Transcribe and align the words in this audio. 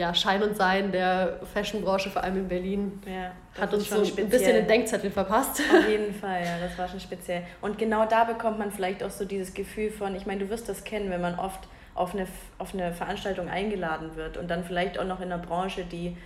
ja, 0.00 0.14
Schein 0.14 0.42
und 0.42 0.56
Sein 0.56 0.92
der 0.92 1.40
Fashionbranche, 1.52 2.08
vor 2.08 2.24
allem 2.24 2.38
in 2.38 2.48
Berlin, 2.48 3.02
ja, 3.04 3.32
hat 3.60 3.74
uns 3.74 3.90
so 3.90 4.02
speziell. 4.02 4.26
ein 4.26 4.30
bisschen 4.30 4.54
den 4.54 4.66
Denkzettel 4.66 5.10
verpasst. 5.10 5.60
Auf 5.60 5.86
jeden 5.86 6.14
Fall, 6.20 6.42
ja, 6.42 6.58
das 6.58 6.78
war 6.78 6.88
schon 6.88 7.00
speziell. 7.00 7.42
Und 7.60 7.76
genau 7.76 8.06
da 8.06 8.24
bekommt 8.24 8.58
man 8.58 8.72
vielleicht 8.72 9.02
auch 9.02 9.10
so 9.10 9.26
dieses 9.26 9.52
Gefühl 9.52 9.90
von, 9.90 10.14
ich 10.14 10.24
meine, 10.24 10.40
du 10.40 10.48
wirst 10.48 10.70
das 10.70 10.84
kennen, 10.84 11.10
wenn 11.10 11.20
man 11.20 11.38
oft 11.38 11.68
auf 11.94 12.14
eine, 12.14 12.26
auf 12.56 12.72
eine 12.72 12.94
Veranstaltung 12.94 13.50
eingeladen 13.50 14.16
wird 14.16 14.38
und 14.38 14.48
dann 14.48 14.64
vielleicht 14.64 14.98
auch 14.98 15.04
noch 15.04 15.20
in 15.20 15.30
einer 15.30 15.42
Branche, 15.42 15.84
die 15.84 16.16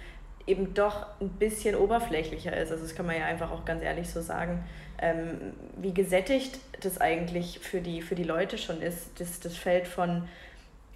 eben 0.46 0.72
doch 0.74 1.06
ein 1.20 1.30
bisschen 1.30 1.74
oberflächlicher 1.74 2.56
ist. 2.56 2.70
Also 2.70 2.84
das 2.84 2.94
kann 2.94 3.06
man 3.06 3.16
ja 3.18 3.24
einfach 3.24 3.50
auch 3.50 3.64
ganz 3.64 3.82
ehrlich 3.82 4.08
so 4.08 4.20
sagen, 4.20 4.62
ähm, 4.98 5.52
wie 5.78 5.92
gesättigt 5.92 6.60
das 6.80 7.00
eigentlich 7.00 7.58
für 7.58 7.80
die, 7.80 8.02
für 8.02 8.14
die 8.14 8.22
Leute 8.22 8.56
schon 8.56 8.80
ist, 8.80 9.18
das, 9.18 9.40
das 9.40 9.56
Feld 9.56 9.88
von 9.88 10.28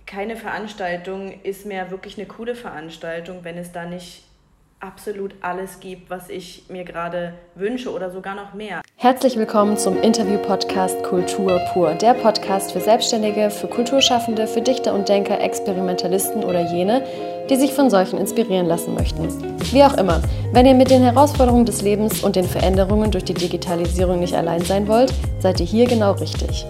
keine 0.09 0.37
Veranstaltung 0.37 1.35
ist 1.43 1.67
mehr 1.67 1.91
wirklich 1.91 2.17
eine 2.17 2.27
coole 2.27 2.55
Veranstaltung, 2.55 3.41
wenn 3.43 3.59
es 3.59 3.73
da 3.73 3.85
nicht 3.85 4.25
absolut 4.81 5.35
alles 5.43 5.81
gibt, 5.81 6.09
was 6.09 6.31
ich 6.31 6.65
mir 6.71 6.85
gerade 6.85 7.35
wünsche 7.55 7.93
oder 7.93 8.11
sogar 8.11 8.35
noch 8.35 8.55
mehr. 8.55 8.81
Herzlich 8.97 9.37
willkommen 9.37 9.77
zum 9.77 10.01
Interview-Podcast 10.01 11.03
Kultur 11.03 11.61
pur, 11.73 11.93
der 11.95 12.15
Podcast 12.15 12.73
für 12.73 12.81
Selbstständige, 12.81 13.51
für 13.51 13.67
Kulturschaffende, 13.67 14.47
für 14.47 14.63
Dichter 14.63 14.95
und 14.95 15.11
Denker, 15.11 15.41
Experimentalisten 15.41 16.43
oder 16.43 16.73
jene, 16.73 17.05
die 17.51 17.57
sich 17.57 17.75
von 17.75 17.91
solchen 17.91 18.19
inspirieren 18.19 18.67
lassen 18.67 18.95
möchten. 18.95 19.29
Wie 19.73 19.85
auch 19.85 19.99
immer, 19.99 20.23
wenn 20.53 20.65
ihr 20.65 20.75
mit 20.75 20.91
den 20.91 21.03
Herausforderungen 21.03 21.67
des 21.67 21.83
Lebens 21.83 22.23
und 22.25 22.35
den 22.35 22.49
Veränderungen 22.49 23.11
durch 23.11 23.25
die 23.25 23.35
Digitalisierung 23.35 24.21
nicht 24.21 24.35
allein 24.35 24.63
sein 24.63 24.89
wollt, 24.89 25.13
seid 25.41 25.61
ihr 25.61 25.67
hier 25.67 25.87
genau 25.87 26.13
richtig. 26.13 26.65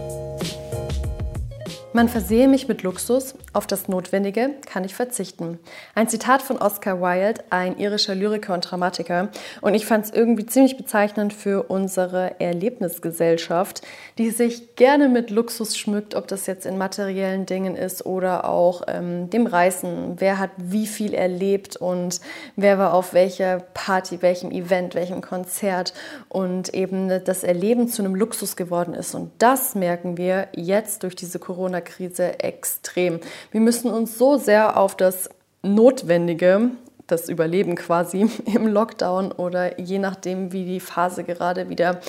Man 1.95 2.11
versehe 2.11 2.49
mich 2.49 2.69
mit 2.69 2.83
Luxus, 2.83 3.35
auf 3.55 3.67
das 3.67 3.89
Notwendige 3.89 4.51
kann 4.67 4.85
ich 4.85 4.95
verzichten. 4.95 5.59
Ein 5.95 6.07
Zitat 6.07 6.43
von 6.43 6.59
Oscar 6.59 7.01
Wilde, 7.01 7.43
ein 7.49 7.79
irischer 7.79 8.15
Lyriker 8.15 8.53
und 8.53 8.71
Dramatiker. 8.71 9.31
Und 9.63 9.73
ich 9.73 9.87
fand 9.87 10.05
es 10.05 10.13
irgendwie 10.13 10.45
ziemlich 10.45 10.77
bezeichnend 10.77 11.33
für 11.33 11.63
unsere 11.63 12.39
Erlebnisgesellschaft, 12.41 13.81
die 14.19 14.29
sich 14.29 14.77
gerne 14.77 15.09
mit 15.09 15.31
Luxus 15.31 15.79
schmückt, 15.79 16.15
ob 16.15 16.29
das 16.29 16.47
jetzt 16.47 16.67
in 16.67 16.77
materiellen 16.77 17.47
Dingen 17.47 17.75
ist 17.75 18.05
oder 18.05 18.45
auch 18.45 18.83
ähm, 18.87 19.31
dem 19.31 19.47
Reisen. 19.47 20.17
Wer 20.19 20.39
hat 20.39 20.51
wie 20.59 20.87
viel 20.87 21.15
erlebt 21.15 21.77
und 21.77 22.21
wer 22.55 22.79
war 22.79 22.93
auf 22.93 23.15
welcher 23.15 23.61
Party, 23.73 24.21
welchem 24.21 24.51
Event, 24.51 24.95
welchem 24.95 25.23
Konzert 25.23 25.95
und 26.29 26.75
eben 26.75 27.25
das 27.25 27.45
Erleben 27.45 27.89
zu 27.89 28.03
einem 28.03 28.15
Luxus 28.15 28.57
geworden 28.57 28.93
ist. 28.93 29.15
Und 29.15 29.31
das 29.39 29.75
merken 29.75 30.19
wir 30.19 30.49
jetzt 30.55 31.03
durch 31.03 31.17
diese 31.17 31.39
Corona-Krise 31.81 31.99
Krise 31.99 32.41
extrem. 32.41 33.21
Wir 33.51 33.61
müssen 33.61 33.91
uns 33.91 34.19
so 34.19 34.37
sehr 34.37 34.77
auf 34.77 34.97
das 34.97 35.31
Notwendige 35.63 36.71
das 37.07 37.29
Überleben 37.31 37.75
quasi 37.75 38.29
im 38.45 38.67
Lockdown 38.67 39.33
oder 39.33 39.81
je 39.81 39.99
nachdem, 39.99 40.53
wie 40.53 40.65
die 40.65 40.81
Phase 40.81 41.25
gerade 41.25 41.69
wieder 41.71 42.01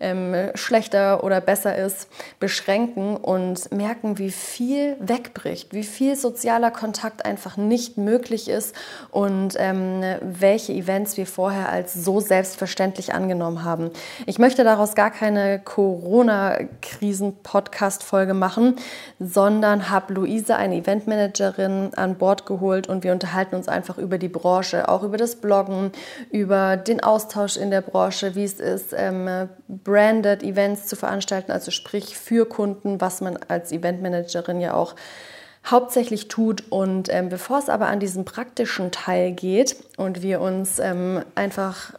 ähm, 0.00 0.50
schlechter 0.54 1.24
oder 1.24 1.40
besser 1.40 1.76
ist, 1.76 2.08
beschränken 2.40 3.16
und 3.16 3.72
merken, 3.72 4.18
wie 4.18 4.30
viel 4.30 4.96
wegbricht, 5.00 5.74
wie 5.74 5.84
viel 5.84 6.16
sozialer 6.16 6.70
Kontakt 6.70 7.24
einfach 7.24 7.56
nicht 7.56 7.96
möglich 7.98 8.48
ist 8.48 8.74
und 9.10 9.54
ähm, 9.58 10.02
welche 10.22 10.72
Events 10.72 11.16
wir 11.16 11.26
vorher 11.26 11.70
als 11.70 11.94
so 11.94 12.20
selbstverständlich 12.20 13.14
angenommen 13.14 13.64
haben. 13.64 13.90
Ich 14.26 14.38
möchte 14.38 14.62
daraus 14.64 14.94
gar 14.94 15.10
keine 15.10 15.58
Corona-Krisen-Podcast-Folge 15.58 18.34
machen, 18.34 18.76
sondern 19.18 19.90
habe 19.90 20.12
Luise, 20.14 20.56
eine 20.56 20.76
Eventmanagerin, 20.76 21.90
an 21.96 22.16
Bord 22.16 22.46
geholt 22.46 22.88
und 22.88 23.04
wir 23.04 23.12
unterhalten 23.12 23.54
uns 23.54 23.68
einfach 23.68 23.98
über 23.98 24.18
die 24.18 24.28
Branche, 24.28 24.88
auch 24.88 25.02
über 25.02 25.16
das 25.16 25.36
Bloggen, 25.36 25.92
über 26.30 26.76
den 26.76 27.02
Austausch 27.02 27.56
in 27.56 27.70
der 27.70 27.80
Branche, 27.80 28.34
wie 28.34 28.44
es 28.44 28.60
ist, 28.60 28.94
ähm, 28.96 29.48
branded 29.84 30.42
Events 30.42 30.86
zu 30.86 30.96
veranstalten, 30.96 31.52
also 31.52 31.70
sprich 31.70 32.16
für 32.16 32.46
Kunden, 32.46 33.00
was 33.00 33.20
man 33.20 33.38
als 33.48 33.70
Eventmanagerin 33.70 34.60
ja 34.60 34.74
auch 34.74 34.94
hauptsächlich 35.64 36.28
tut. 36.28 36.64
Und 36.70 37.08
ähm, 37.12 37.28
bevor 37.28 37.58
es 37.58 37.68
aber 37.68 37.86
an 37.86 38.00
diesen 38.00 38.24
praktischen 38.24 38.90
Teil 38.90 39.32
geht 39.32 39.76
und 39.96 40.22
wir 40.22 40.40
uns 40.40 40.78
ähm, 40.78 41.22
einfach 41.34 41.92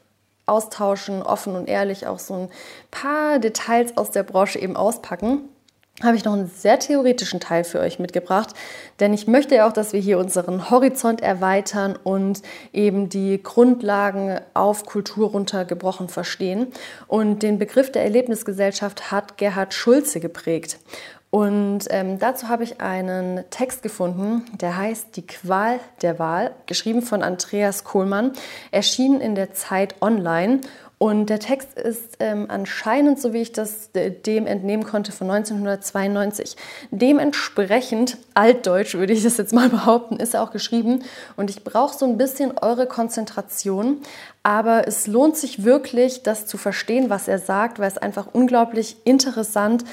austauschen, 0.45 1.24
offen 1.24 1.56
und 1.56 1.68
ehrlich 1.68 2.06
auch 2.07 2.19
so 2.19 2.34
ein 2.34 2.50
paar 2.91 3.40
Details 3.40 3.97
aus 3.97 4.12
der 4.12 4.24
Branche 4.24 4.59
eben 4.59 4.75
auspacken, 4.75 5.50
habe 6.03 6.17
ich 6.17 6.25
noch 6.25 6.33
einen 6.33 6.50
sehr 6.50 6.78
theoretischen 6.78 7.39
Teil 7.39 7.63
für 7.63 7.79
euch 7.79 8.00
mitgebracht, 8.00 8.50
denn 9.00 9.13
ich 9.13 9.28
möchte 9.28 9.56
ja 9.56 9.67
auch, 9.67 9.72
dass 9.72 9.94
wir 9.94 10.00
hier 10.01 10.19
unseren 10.19 10.69
Horizont 10.69 11.22
erweitern 11.22 11.97
und 12.03 12.41
eben 12.73 13.07
die 13.07 13.41
Grundlagen 13.41 14.41
auf 14.53 14.85
Kultur 14.85 15.29
runtergebrochen 15.29 16.09
verstehen. 16.09 16.67
Und 17.07 17.44
den 17.44 17.59
Begriff 17.59 17.94
der 17.94 18.03
Erlebnisgesellschaft 18.03 19.09
hat 19.11 19.38
Gerhard 19.38 19.73
Schulze 19.73 20.19
geprägt. 20.19 20.79
Und 21.35 21.88
ähm, 21.89 22.17
dazu 22.17 22.47
habe 22.47 22.63
ich 22.63 22.79
einen 22.79 23.44
Text 23.50 23.83
gefunden, 23.83 24.45
der 24.53 24.77
heißt 24.77 25.17
Die 25.17 25.27
Qual 25.27 25.81
der 26.01 26.17
Wahl, 26.17 26.51
geschrieben 26.66 27.01
von 27.01 27.23
Andreas 27.23 27.83
Kohlmann, 27.83 28.31
erschienen 28.72 29.19
in 29.19 29.35
der 29.35 29.53
Zeit 29.53 29.95
online 30.01 30.62
und 30.97 31.29
der 31.29 31.39
Text 31.39 31.78
ist 31.78 32.17
ähm, 32.19 32.45
anscheinend, 32.47 33.19
so 33.19 33.33
wie 33.33 33.41
ich 33.41 33.51
das 33.51 33.89
dem 33.94 34.47
entnehmen 34.47 34.85
konnte, 34.85 35.11
von 35.11 35.29
1992. 35.29 36.56
Dementsprechend 36.89 38.17
altdeutsch, 38.33 38.95
würde 38.95 39.11
ich 39.11 39.23
das 39.23 39.38
jetzt 39.38 39.53
mal 39.53 39.69
behaupten, 39.69 40.17
ist 40.17 40.35
er 40.35 40.41
auch 40.41 40.51
geschrieben. 40.51 41.03
Und 41.35 41.50
ich 41.50 41.66
brauche 41.66 41.97
so 41.97 42.06
ein 42.06 42.17
bisschen 42.17 42.57
eure 42.57 42.88
Konzentration. 42.88 43.97
Aber 44.44 44.88
es 44.88 45.07
lohnt 45.07 45.35
sich 45.35 45.66
wirklich, 45.66 46.23
das 46.23 46.45
zu 46.45 46.57
verstehen, 46.57 47.09
was 47.09 47.27
er 47.27 47.39
sagt, 47.39 47.79
weil 47.79 47.88
es 47.88 47.97
einfach 47.97 48.27
unglaublich 48.31 48.95
interessant 49.03 49.83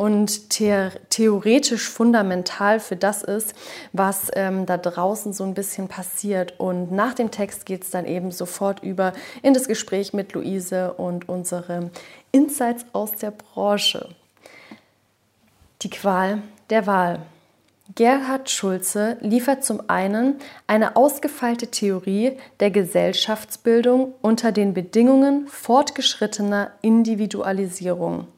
und 0.00 0.54
the 0.54 0.88
theoretisch 1.10 1.86
fundamental 1.86 2.80
für 2.80 2.96
das 2.96 3.22
ist, 3.22 3.54
was 3.92 4.30
ähm, 4.32 4.64
da 4.64 4.78
draußen 4.78 5.34
so 5.34 5.44
ein 5.44 5.52
bisschen 5.52 5.88
passiert. 5.88 6.58
Und 6.58 6.90
nach 6.90 7.12
dem 7.12 7.30
Text 7.30 7.66
geht 7.66 7.82
es 7.82 7.90
dann 7.90 8.06
eben 8.06 8.32
sofort 8.32 8.82
über 8.82 9.12
in 9.42 9.52
das 9.52 9.68
Gespräch 9.68 10.14
mit 10.14 10.32
Luise 10.32 10.94
und 10.94 11.28
unsere 11.28 11.90
Insights 12.32 12.86
aus 12.94 13.12
der 13.12 13.30
Branche. 13.30 14.08
Die 15.82 15.90
Qual 15.90 16.40
der 16.70 16.86
Wahl. 16.86 17.18
Gerhard 17.94 18.48
Schulze 18.48 19.18
liefert 19.20 19.64
zum 19.64 19.82
einen 19.90 20.36
eine 20.66 20.96
ausgefeilte 20.96 21.66
Theorie 21.66 22.38
der 22.60 22.70
Gesellschaftsbildung 22.70 24.14
unter 24.22 24.50
den 24.50 24.72
Bedingungen 24.72 25.46
fortgeschrittener 25.46 26.70
Individualisierung. 26.80 28.28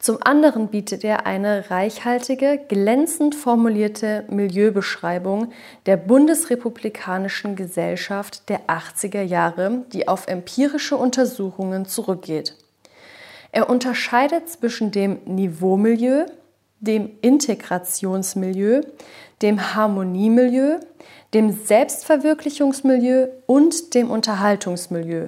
Zum 0.00 0.16
anderen 0.22 0.68
bietet 0.68 1.04
er 1.04 1.26
eine 1.26 1.70
reichhaltige, 1.70 2.58
glänzend 2.68 3.34
formulierte 3.34 4.24
Milieubeschreibung 4.30 5.52
der 5.84 5.98
bundesrepublikanischen 5.98 7.54
Gesellschaft 7.54 8.48
der 8.48 8.62
80er 8.66 9.20
Jahre, 9.20 9.84
die 9.92 10.08
auf 10.08 10.26
empirische 10.26 10.96
Untersuchungen 10.96 11.84
zurückgeht. 11.84 12.56
Er 13.52 13.68
unterscheidet 13.68 14.48
zwischen 14.48 14.90
dem 14.90 15.18
Niveaumilieu, 15.26 16.24
dem 16.80 17.10
Integrationsmilieu, 17.20 18.80
dem 19.42 19.74
Harmoniemilieu, 19.74 20.78
dem 21.34 21.52
Selbstverwirklichungsmilieu 21.52 23.28
und 23.44 23.92
dem 23.92 24.10
Unterhaltungsmilieu. 24.10 25.26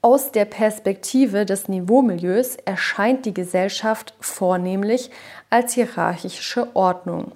Aus 0.00 0.30
der 0.30 0.44
Perspektive 0.44 1.44
des 1.44 1.68
Niveaumilieus 1.68 2.54
erscheint 2.64 3.26
die 3.26 3.34
Gesellschaft 3.34 4.14
vornehmlich 4.20 5.10
als 5.50 5.72
hierarchische 5.72 6.68
Ordnung. 6.76 7.32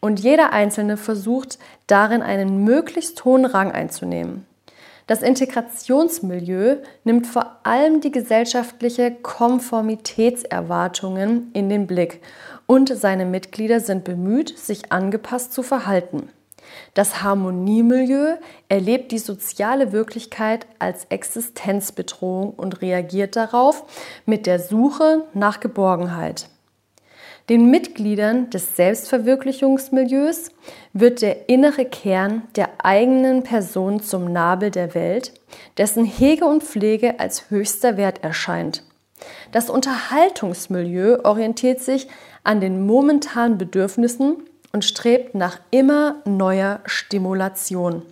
Und 0.00 0.20
jeder 0.20 0.52
Einzelne 0.52 0.98
versucht 0.98 1.58
darin 1.86 2.20
einen 2.20 2.62
möglichst 2.62 3.24
hohen 3.24 3.46
Rang 3.46 3.72
einzunehmen. 3.72 4.44
Das 5.06 5.22
Integrationsmilieu 5.22 6.76
nimmt 7.04 7.26
vor 7.26 7.56
allem 7.62 8.02
die 8.02 8.12
gesellschaftliche 8.12 9.10
Konformitätserwartungen 9.10 11.50
in 11.54 11.70
den 11.70 11.86
Blick 11.86 12.20
und 12.66 12.94
seine 12.94 13.24
Mitglieder 13.24 13.80
sind 13.80 14.04
bemüht, 14.04 14.58
sich 14.58 14.92
angepasst 14.92 15.54
zu 15.54 15.62
verhalten. 15.62 16.28
Das 16.94 17.22
Harmoniemilieu 17.22 18.36
erlebt 18.68 19.12
die 19.12 19.18
soziale 19.18 19.92
Wirklichkeit 19.92 20.66
als 20.78 21.06
Existenzbedrohung 21.06 22.50
und 22.50 22.82
reagiert 22.82 23.36
darauf 23.36 23.84
mit 24.26 24.46
der 24.46 24.58
Suche 24.58 25.24
nach 25.34 25.60
Geborgenheit. 25.60 26.48
Den 27.50 27.70
Mitgliedern 27.70 28.48
des 28.48 28.74
Selbstverwirklichungsmilieus 28.74 30.50
wird 30.94 31.20
der 31.20 31.50
innere 31.50 31.84
Kern 31.84 32.42
der 32.56 32.70
eigenen 32.82 33.42
Person 33.42 34.00
zum 34.00 34.32
Nabel 34.32 34.70
der 34.70 34.94
Welt, 34.94 35.34
dessen 35.76 36.06
Hege 36.06 36.46
und 36.46 36.62
Pflege 36.62 37.20
als 37.20 37.50
höchster 37.50 37.98
Wert 37.98 38.24
erscheint. 38.24 38.82
Das 39.52 39.68
Unterhaltungsmilieu 39.68 41.18
orientiert 41.22 41.80
sich 41.80 42.08
an 42.44 42.60
den 42.60 42.86
momentanen 42.86 43.58
Bedürfnissen 43.58 44.36
und 44.74 44.84
strebt 44.84 45.36
nach 45.36 45.60
immer 45.70 46.16
neuer 46.24 46.80
Stimulation. 46.84 48.02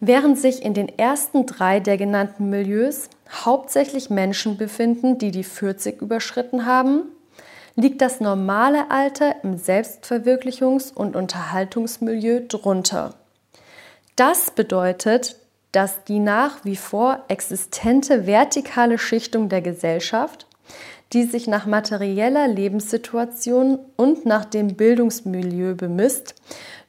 Während 0.00 0.38
sich 0.38 0.62
in 0.62 0.72
den 0.72 0.88
ersten 0.98 1.44
drei 1.44 1.78
der 1.78 1.98
genannten 1.98 2.48
Milieus 2.48 3.10
hauptsächlich 3.30 4.08
Menschen 4.08 4.56
befinden, 4.56 5.18
die 5.18 5.30
die 5.30 5.44
40 5.44 6.00
überschritten 6.00 6.64
haben, 6.64 7.02
liegt 7.74 8.00
das 8.00 8.20
normale 8.20 8.90
Alter 8.90 9.36
im 9.44 9.58
Selbstverwirklichungs- 9.58 10.94
und 10.94 11.16
Unterhaltungsmilieu 11.16 12.46
drunter. 12.48 13.14
Das 14.16 14.50
bedeutet, 14.50 15.36
dass 15.72 16.02
die 16.04 16.18
nach 16.18 16.64
wie 16.64 16.76
vor 16.76 17.24
existente 17.28 18.26
vertikale 18.26 18.96
Schichtung 18.96 19.50
der 19.50 19.60
Gesellschaft, 19.60 20.47
die 21.12 21.24
sich 21.24 21.46
nach 21.46 21.66
materieller 21.66 22.48
Lebenssituation 22.48 23.78
und 23.96 24.26
nach 24.26 24.44
dem 24.44 24.74
Bildungsmilieu 24.74 25.74
bemisst, 25.74 26.34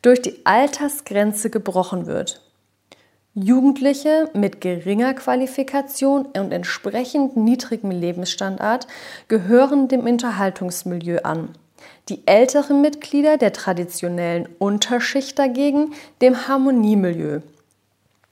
durch 0.01 0.21
die 0.21 0.45
Altersgrenze 0.45 1.49
gebrochen 1.49 2.05
wird. 2.05 2.41
Jugendliche 3.35 4.29
mit 4.33 4.59
geringer 4.59 5.13
Qualifikation 5.13 6.25
und 6.25 6.51
entsprechend 6.51 7.37
niedrigem 7.37 7.91
Lebensstandard 7.91 8.87
gehören 9.27 9.87
dem 9.87 10.01
Unterhaltungsmilieu 10.01 11.19
an. 11.23 11.49
Die 12.09 12.25
älteren 12.25 12.81
Mitglieder 12.81 13.37
der 13.37 13.53
traditionellen 13.53 14.49
Unterschicht 14.57 15.37
dagegen 15.37 15.93
dem 16.21 16.47
Harmoniemilieu. 16.47 17.41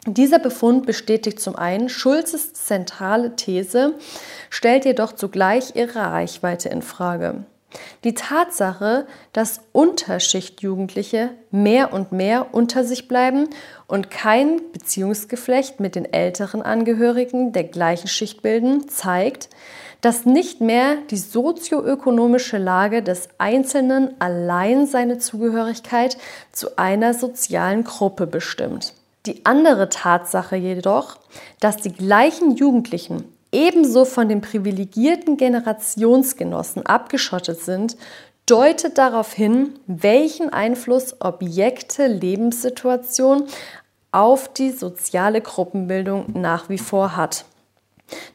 Dieser 0.10 0.40
Befund 0.40 0.86
bestätigt 0.86 1.42
zum 1.42 1.58
einen 1.58 1.90
Schulzes 1.90 2.54
zentrale 2.54 3.36
These, 3.36 3.96
stellt 4.50 4.86
jedoch 4.86 5.12
zugleich 5.12 5.76
ihre 5.76 6.00
Reichweite 6.00 6.70
in 6.70 6.82
Frage. 6.82 7.44
Die 8.06 8.14
Tatsache, 8.14 9.06
dass 9.34 9.60
Unterschichtjugendliche 9.74 11.32
mehr 11.52 11.92
und 11.92 12.14
mehr 12.14 12.54
unter 12.54 12.86
sich 12.86 13.10
bleiben 13.10 13.50
und 13.86 14.10
kein 14.10 14.62
Beziehungsgeflecht 14.72 15.82
mit 15.82 15.96
den 15.96 16.06
älteren 16.06 16.62
Angehörigen 16.62 17.52
der 17.52 17.66
gleichen 17.66 18.08
Schicht 18.08 18.42
bilden, 18.42 18.88
zeigt, 18.88 19.50
dass 20.00 20.26
nicht 20.26 20.62
mehr 20.62 20.96
die 21.10 21.18
sozioökonomische 21.18 22.58
Lage 22.58 23.04
des 23.04 23.28
Einzelnen 23.40 24.16
allein 24.22 24.88
seine 24.88 25.18
Zugehörigkeit 25.18 26.18
zu 26.54 26.78
einer 26.78 27.14
sozialen 27.14 27.84
Gruppe 27.84 28.26
bestimmt. 28.26 28.94
Die 29.28 29.46
andere 29.46 29.90
Tatsache 29.90 30.56
jedoch, 30.56 31.18
dass 31.60 31.76
die 31.76 31.92
gleichen 31.92 32.56
Jugendlichen 32.56 33.26
ebenso 33.52 34.06
von 34.06 34.30
den 34.30 34.40
privilegierten 34.40 35.36
Generationsgenossen 35.36 36.86
abgeschottet 36.86 37.60
sind, 37.60 37.98
deutet 38.46 38.98
darauf 38.98 39.34
hin, 39.34 39.80
welchen 39.86 40.54
Einfluss 40.54 41.20
Objekte 41.20 42.08
Lebenssituation 42.08 43.48
auf 44.14 44.48
die 44.54 44.72
soziale 44.72 45.42
Gruppenbildung 45.42 46.28
nach 46.34 46.70
wie 46.70 46.78
vor 46.78 47.18
hat. 47.18 47.44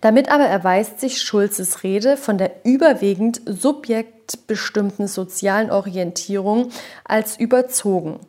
Damit 0.02 0.30
aber 0.30 0.44
erweist 0.44 1.00
sich 1.00 1.22
Schulzes 1.22 1.82
Rede 1.82 2.18
von 2.18 2.36
der 2.36 2.66
überwiegend 2.66 3.40
subjektbestimmten 3.46 5.08
sozialen 5.08 5.70
Orientierung 5.70 6.68
als 7.04 7.38
überzogen. 7.38 8.20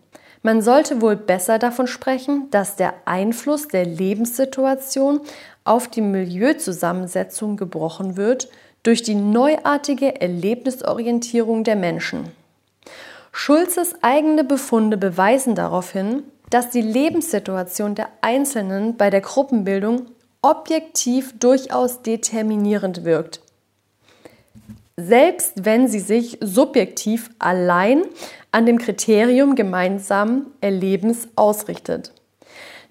Man 0.45 0.61
sollte 0.61 1.01
wohl 1.01 1.15
besser 1.15 1.57
davon 1.57 1.87
sprechen, 1.87 2.49
dass 2.51 2.75
der 2.75 2.93
Einfluss 3.05 3.69
der 3.69 3.85
Lebenssituation 3.85 5.21
auf 5.63 5.87
die 5.87 6.01
Milieuzusammensetzung 6.01 7.55
gebrochen 7.55 8.17
wird 8.17 8.49
durch 8.83 9.01
die 9.03 9.15
neuartige 9.15 10.19
Erlebnisorientierung 10.19 11.63
der 11.63 11.77
Menschen. 11.77 12.27
Schulzes 13.31 13.95
eigene 14.03 14.43
Befunde 14.43 14.97
beweisen 14.97 15.55
darauf 15.55 15.93
hin, 15.93 16.23
dass 16.49 16.69
die 16.69 16.81
Lebenssituation 16.81 17.95
der 17.95 18.09
Einzelnen 18.19 18.97
bei 18.97 19.09
der 19.09 19.21
Gruppenbildung 19.21 20.07
objektiv 20.41 21.39
durchaus 21.39 22.01
determinierend 22.01 23.05
wirkt. 23.05 23.42
Selbst 24.95 25.65
wenn 25.65 25.87
sie 25.87 25.99
sich 25.99 26.37
subjektiv 26.39 27.31
allein 27.39 28.03
an 28.51 28.67
dem 28.67 28.77
Kriterium 28.77 29.55
gemeinsamen 29.55 30.47
Erlebens 30.61 31.27
ausrichtet. 31.35 32.13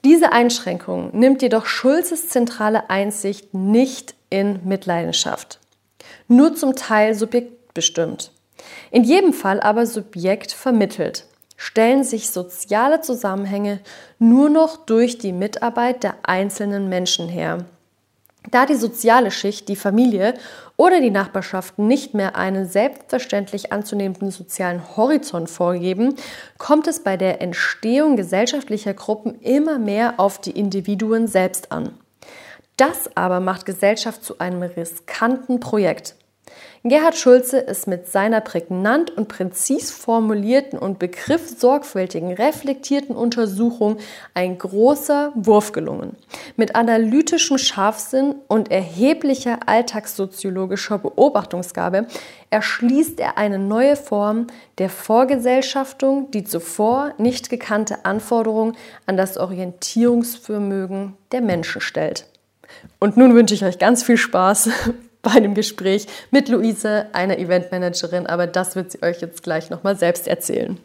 Diese 0.05 0.33
Einschränkung 0.33 1.17
nimmt 1.17 1.43
jedoch 1.43 1.67
Schulzes 1.67 2.29
zentrale 2.29 2.91
Einsicht 2.91 3.55
nicht 3.55 4.17
in 4.31 4.59
Mitleidenschaft. 4.65 5.61
Nur 6.27 6.57
zum 6.57 6.75
Teil 6.75 7.15
subjektbestimmt. 7.15 8.33
In 8.91 9.05
jedem 9.05 9.33
Fall 9.33 9.61
aber 9.61 9.87
Subjekt 9.87 10.51
vermittelt. 10.51 11.27
Stellen 11.57 12.03
sich 12.03 12.31
soziale 12.31 13.01
Zusammenhänge 13.01 13.79
nur 14.19 14.49
noch 14.49 14.77
durch 14.79 15.19
die 15.19 15.33
Mitarbeit 15.33 16.03
der 16.03 16.17
einzelnen 16.25 16.89
Menschen 16.89 17.29
her. 17.29 17.65
Da 18.53 18.67
die 18.67 18.75
soziale 18.75 19.31
Schicht, 19.31 19.69
die 19.71 19.77
Familie 19.77 20.35
oder 20.77 21.01
die 21.01 21.11
Nachbarschaft 21.11 21.79
nicht 21.79 22.13
mehr 22.13 22.37
einen 22.37 22.67
selbstverständlich 22.67 23.73
anzunehmenden 23.73 24.31
sozialen 24.31 24.95
Horizont 24.95 25.49
vorgeben, 25.49 26.17
kommt 26.59 26.87
es 26.87 27.03
bei 27.03 27.17
der 27.17 27.41
Entstehung 27.41 28.15
gesellschaftlicher 28.15 28.93
Gruppen 28.93 29.41
immer 29.41 29.79
mehr 29.79 30.21
auf 30.21 30.39
die 30.39 30.51
Individuen 30.51 31.29
selbst 31.29 31.73
an. 31.73 31.95
Das 32.77 33.17
aber 33.17 33.41
macht 33.41 33.65
Gesellschaft 33.65 34.23
zu 34.23 34.39
einem 34.39 34.63
riskanten 34.63 35.59
Projekt. 35.59 36.15
Gerhard 36.85 37.17
Schulze 37.17 37.59
ist 37.59 37.87
mit 37.87 38.09
seiner 38.09 38.41
prägnant 38.41 39.11
und 39.11 39.29
präzis 39.29 39.93
formulierten 39.93 40.81
und 40.81 40.99
begriffssorgfältigen, 40.99 42.33
reflektierten 42.33 43.15
Untersuchung 43.15 43.99
ein 44.35 44.59
großer 44.59 45.31
Wurf 45.37 45.71
gelungen. 45.71 46.17
Mit 46.57 46.75
analytischem 46.75 47.59
Scharfsinn 47.59 48.35
und 48.49 48.73
erheblicher 48.73 49.61
alltagssoziologischer 49.67 50.99
Beobachtungsgabe 50.99 52.09
erschließt 52.51 53.21
er 53.21 53.39
eine 53.39 53.61
neue 53.61 53.95
Form 53.95 54.49
der 54.79 54.91
Vorgesellschaftung, 54.91 56.33
die 56.33 56.43
zuvor 56.43 57.15
nicht 57.17 57.49
gekannte 57.49 58.05
Anforderungen 58.05 58.77
an 59.07 59.17
das 59.17 59.39
Orientierungsvermögen 59.39 61.15
der 61.31 61.43
Menschen 61.43 61.81
stellt. 61.81 62.27
Und 62.99 63.17
nun 63.17 63.35
wünsche 63.35 63.55
ich 63.55 63.65
euch 63.65 63.79
ganz 63.79 64.03
viel 64.03 64.17
Spaß 64.17 64.71
bei 65.35 65.41
dem 65.41 65.55
Gespräch 65.55 66.07
mit 66.31 66.49
Luise, 66.49 67.07
einer 67.13 67.39
Eventmanagerin, 67.39 68.27
aber 68.27 68.47
das 68.47 68.77
wird 68.77 68.93
sie 68.93 69.03
euch 69.03 69.21
jetzt 69.21 69.43
gleich 69.43 69.71
nochmal 69.71 69.97
selbst 69.97 70.27
erzählen. 70.27 70.79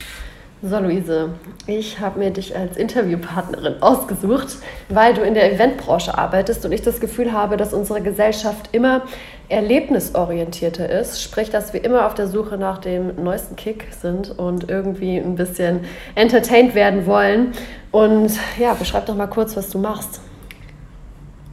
So, 0.64 0.80
Luise, 0.80 1.30
ich 1.68 2.00
habe 2.00 2.18
mir 2.18 2.32
dich 2.32 2.56
als 2.56 2.78
Interviewpartnerin 2.78 3.80
ausgesucht, 3.80 4.58
weil 4.90 5.14
du 5.14 5.22
in 5.22 5.36
der 5.36 5.54
Eventbranche 5.54 6.18
arbeitest 6.18 6.66
und 6.66 6.72
ich 6.72 6.82
das 6.82 7.00
Gefühl 7.00 7.32
habe, 7.32 7.58
dass 7.58 7.74
unsere 7.74 8.02
Gesellschaft 8.02 8.70
immer 8.72 9.04
erlebnisorientierter 9.50 10.90
ist. 10.90 11.22
Sprich, 11.22 11.52
dass 11.52 11.74
wir 11.74 11.84
immer 11.84 12.08
auf 12.08 12.16
der 12.16 12.28
Suche 12.28 12.58
nach 12.58 12.80
dem 12.80 13.24
neuesten 13.24 13.56
Kick 13.56 13.86
sind 14.02 14.32
und 14.32 14.68
irgendwie 14.68 15.18
ein 15.18 15.36
bisschen 15.36 15.82
entertained 16.16 16.74
werden 16.74 17.06
wollen. 17.06 17.52
Und 17.92 18.32
ja, 18.58 18.74
beschreib 18.74 19.06
doch 19.06 19.16
mal 19.16 19.28
kurz, 19.28 19.56
was 19.56 19.70
du 19.70 19.78
machst. 19.78 20.22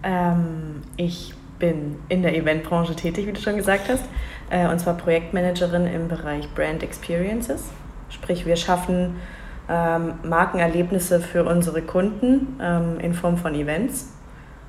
Ähm, 0.02 0.82
ich 0.96 1.34
bin 1.64 1.96
in 2.10 2.22
der 2.22 2.36
Eventbranche 2.36 2.94
tätig, 2.94 3.26
wie 3.26 3.32
du 3.32 3.40
schon 3.40 3.56
gesagt 3.56 3.88
hast, 3.88 4.04
äh, 4.50 4.68
und 4.68 4.78
zwar 4.78 4.94
Projektmanagerin 4.94 5.86
im 5.86 6.08
Bereich 6.08 6.46
Brand 6.54 6.82
Experiences. 6.82 7.70
Sprich, 8.10 8.44
wir 8.44 8.56
schaffen 8.56 9.16
ähm, 9.70 10.14
Markenerlebnisse 10.22 11.20
für 11.20 11.44
unsere 11.44 11.80
Kunden 11.80 12.58
ähm, 12.60 13.00
in 13.00 13.14
Form 13.14 13.38
von 13.38 13.54
Events, 13.54 14.12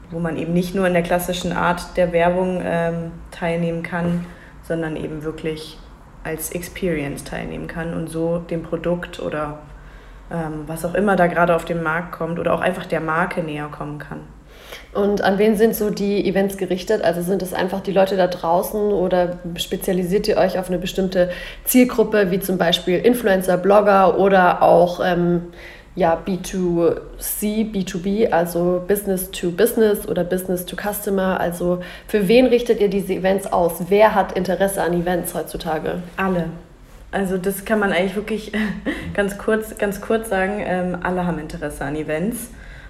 wo 0.10 0.20
man 0.20 0.38
eben 0.38 0.54
nicht 0.54 0.74
nur 0.74 0.88
in 0.88 0.94
der 0.94 1.04
klassischen 1.04 1.52
Art 1.52 1.98
der 1.98 2.14
Werbung 2.14 2.62
ähm, 2.64 3.12
teilnehmen 3.32 3.84
kann, 3.84 4.26
sondern 4.64 4.96
eben 4.96 5.24
wirklich 5.24 5.78
als 6.24 6.52
Experience 6.52 7.26
teilnehmen 7.26 7.68
kann 7.68 7.94
und 7.94 8.08
so 8.08 8.40
dem 8.40 8.64
Produkt 8.64 9.20
oder 9.20 9.60
ähm, 10.32 10.64
was 10.66 10.86
auch 10.86 10.94
immer 10.94 11.18
da 11.18 11.28
gerade 11.28 11.56
auf 11.56 11.66
den 11.66 11.84
Markt 11.84 12.14
kommt 12.14 12.40
oder 12.40 12.54
auch 12.54 12.62
einfach 12.62 12.86
der 12.86 13.02
Marke 13.02 13.44
näher 13.44 13.68
kommen 13.68 14.00
kann. 14.00 14.22
Und 14.94 15.22
an 15.22 15.38
wen 15.38 15.58
sind 15.58 15.76
so 15.76 15.90
die 15.90 16.28
Events 16.28 16.58
gerichtet? 16.58 17.04
Also 17.04 17.22
sind 17.22 17.42
es 17.42 17.54
einfach 17.54 17.82
die 17.82 17.92
Leute 17.92 18.18
da 18.18 18.28
draußen 18.28 18.80
oder 18.80 19.40
spezialisiert 19.58 20.28
ihr 20.28 20.38
euch 20.38 20.58
auf 20.58 20.70
eine 20.70 20.78
bestimmte 20.78 21.30
Zielgruppe, 21.66 22.32
wie 22.32 22.40
zum 22.40 22.58
Beispiel 22.58 22.98
Influencer, 23.00 23.58
Blogger 23.58 24.18
oder 24.18 24.62
auch 24.62 25.02
ähm, 25.04 25.42
ja, 25.96 26.22
B2C, 26.26 27.72
B2B, 27.72 28.30
also 28.30 28.84
Business 28.88 29.32
to 29.32 29.52
Business 29.52 30.08
oder 30.08 30.24
Business 30.24 30.66
to 30.66 30.76
Customer? 30.76 31.40
Also 31.40 31.82
für 32.08 32.28
wen 32.28 32.46
richtet 32.48 32.82
ihr 32.82 32.90
diese 32.90 33.14
Events 33.14 33.48
aus? 33.48 33.74
Wer 33.90 34.14
hat 34.14 34.34
Interesse 34.34 34.82
an 34.82 34.94
Events 34.94 35.34
heutzutage? 35.34 36.04
Alle. 36.18 36.46
Also 37.12 37.38
das 37.38 37.64
kann 37.64 37.80
man 37.80 37.94
eigentlich 37.94 38.16
wirklich 38.16 38.52
ganz 39.14 39.38
kurz, 39.38 39.78
ganz 39.78 40.02
kurz 40.02 40.30
sagen. 40.30 40.62
Ähm, 40.66 40.98
alle 41.02 41.26
haben 41.26 41.40
Interesse 41.40 41.86
an 41.86 41.96
Events 41.96 42.50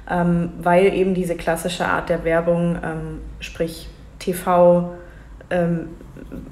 ähm, 0.10 0.54
weil 0.62 0.94
eben 0.94 1.14
diese 1.14 1.36
klassische 1.36 1.86
Art 1.86 2.10
der 2.10 2.24
Werbung, 2.24 2.78
ähm, 2.84 3.22
sprich 3.40 3.90
TV, 4.20 4.96
ähm, 5.50 5.90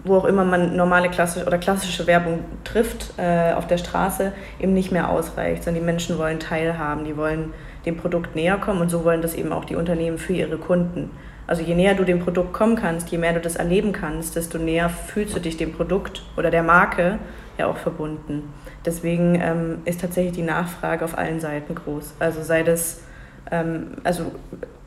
wo 0.04 0.18
auch 0.18 0.26
immer 0.26 0.44
man 0.44 0.76
normale 0.76 1.10
klassische 1.10 1.46
oder 1.46 1.58
klassische 1.58 2.06
Werbung 2.08 2.40
trifft 2.64 3.14
äh, 3.18 3.54
auf 3.54 3.68
der 3.68 3.78
Straße, 3.78 4.34
eben 4.60 4.74
nicht 4.74 4.92
mehr 4.92 5.10
ausreicht, 5.10 5.64
sondern 5.64 5.82
die 5.82 5.86
Menschen 5.86 6.18
wollen 6.18 6.40
teilhaben, 6.40 7.06
die 7.06 7.18
wollen 7.18 7.54
dem 7.86 7.98
Produkt 7.98 8.36
näher 8.36 8.58
kommen 8.58 8.82
und 8.82 8.90
so 8.90 9.04
wollen 9.04 9.22
das 9.22 9.36
eben 9.36 9.52
auch 9.52 9.66
die 9.66 9.76
Unternehmen 9.76 10.18
für 10.18 10.34
ihre 10.34 10.58
Kunden. 10.58 11.12
Also 11.46 11.62
je 11.62 11.76
näher 11.76 11.96
du 11.96 12.06
dem 12.06 12.20
Produkt 12.20 12.54
kommen 12.54 12.76
kannst, 12.76 13.10
je 13.10 13.18
mehr 13.18 13.34
du 13.34 13.42
das 13.42 13.58
erleben 13.58 13.92
kannst, 13.92 14.36
desto 14.36 14.58
näher 14.58 14.90
fühlst 14.90 15.36
du 15.36 15.40
dich 15.40 15.58
dem 15.58 15.74
Produkt 15.74 16.24
oder 16.38 16.50
der 16.50 16.64
Marke 16.64 17.20
ja 17.58 17.68
auch 17.68 17.78
verbunden. 17.78 18.54
Deswegen 18.86 19.40
ähm, 19.42 19.82
ist 19.86 20.02
tatsächlich 20.02 20.34
die 20.34 20.44
Nachfrage 20.44 21.04
auf 21.04 21.18
allen 21.18 21.40
Seiten 21.40 21.76
groß. 21.76 22.16
Also 22.20 22.42
sei 22.42 22.64
das, 22.64 23.02
also 24.04 24.32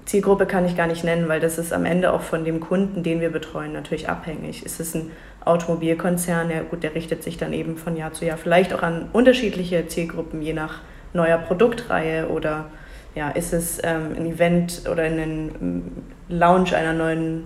Zielgruppe 0.07 0.47
kann 0.47 0.65
ich 0.65 0.77
gar 0.77 0.87
nicht 0.87 1.05
nennen, 1.05 1.29
weil 1.29 1.41
das 1.41 1.59
ist 1.59 1.73
am 1.73 1.85
Ende 1.85 2.13
auch 2.13 2.23
von 2.23 2.45
dem 2.45 2.61
Kunden, 2.61 3.03
den 3.03 3.21
wir 3.21 3.31
betreuen, 3.31 3.73
natürlich 3.73 4.09
abhängig. 4.09 4.65
Ist 4.65 4.81
es 4.81 4.95
ein 4.95 5.11
Automobilkonzern, 5.45 6.51
ja 6.51 6.63
gut, 6.63 6.83
der 6.83 6.95
richtet 6.95 7.23
sich 7.23 7.39
dann 7.39 7.53
eben 7.53 7.77
von 7.77 7.97
Jahr 7.97 8.13
zu 8.13 8.25
Jahr 8.25 8.37
vielleicht 8.37 8.73
auch 8.73 8.83
an 8.83 9.09
unterschiedliche 9.13 9.87
Zielgruppen, 9.87 10.43
je 10.43 10.53
nach 10.53 10.81
neuer 11.13 11.39
Produktreihe 11.39 12.29
oder 12.29 12.67
ja, 13.15 13.31
ist 13.31 13.53
es 13.53 13.79
ähm, 13.83 14.15
ein 14.17 14.27
Event 14.27 14.83
oder 14.91 15.05
ein 15.05 16.05
Launch 16.29 16.75
einer 16.75 16.93
neuen, 16.93 17.45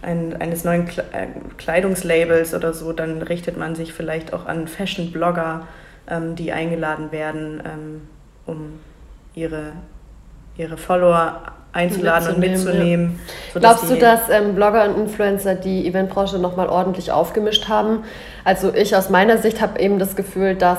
ein, 0.00 0.40
eines 0.40 0.64
neuen 0.64 0.88
äh, 0.88 1.26
Kleidungslabels 1.58 2.54
oder 2.54 2.72
so, 2.72 2.92
dann 2.92 3.22
richtet 3.22 3.58
man 3.58 3.74
sich 3.74 3.92
vielleicht 3.92 4.32
auch 4.32 4.46
an 4.46 4.66
Fashion-Blogger, 4.66 5.68
ähm, 6.08 6.34
die 6.34 6.52
eingeladen 6.52 7.12
werden, 7.12 7.62
ähm, 7.64 8.00
um 8.46 8.80
ihre, 9.34 9.72
ihre 10.56 10.76
Follower 10.76 11.40
einzuladen 11.72 12.34
und 12.34 12.40
mitzunehmen. 12.40 13.20
Ja. 13.54 13.60
Glaubst 13.60 13.90
du, 13.90 13.96
dass 13.96 14.28
ähm, 14.28 14.54
Blogger 14.54 14.84
und 14.86 15.02
Influencer 15.02 15.54
die 15.54 15.86
Eventbranche 15.86 16.38
nochmal 16.38 16.68
ordentlich 16.68 17.12
aufgemischt 17.12 17.68
haben? 17.68 18.04
Also 18.44 18.74
ich 18.74 18.96
aus 18.96 19.08
meiner 19.08 19.38
Sicht 19.38 19.60
habe 19.60 19.78
eben 19.78 19.98
das 19.98 20.16
Gefühl, 20.16 20.56
dass 20.56 20.78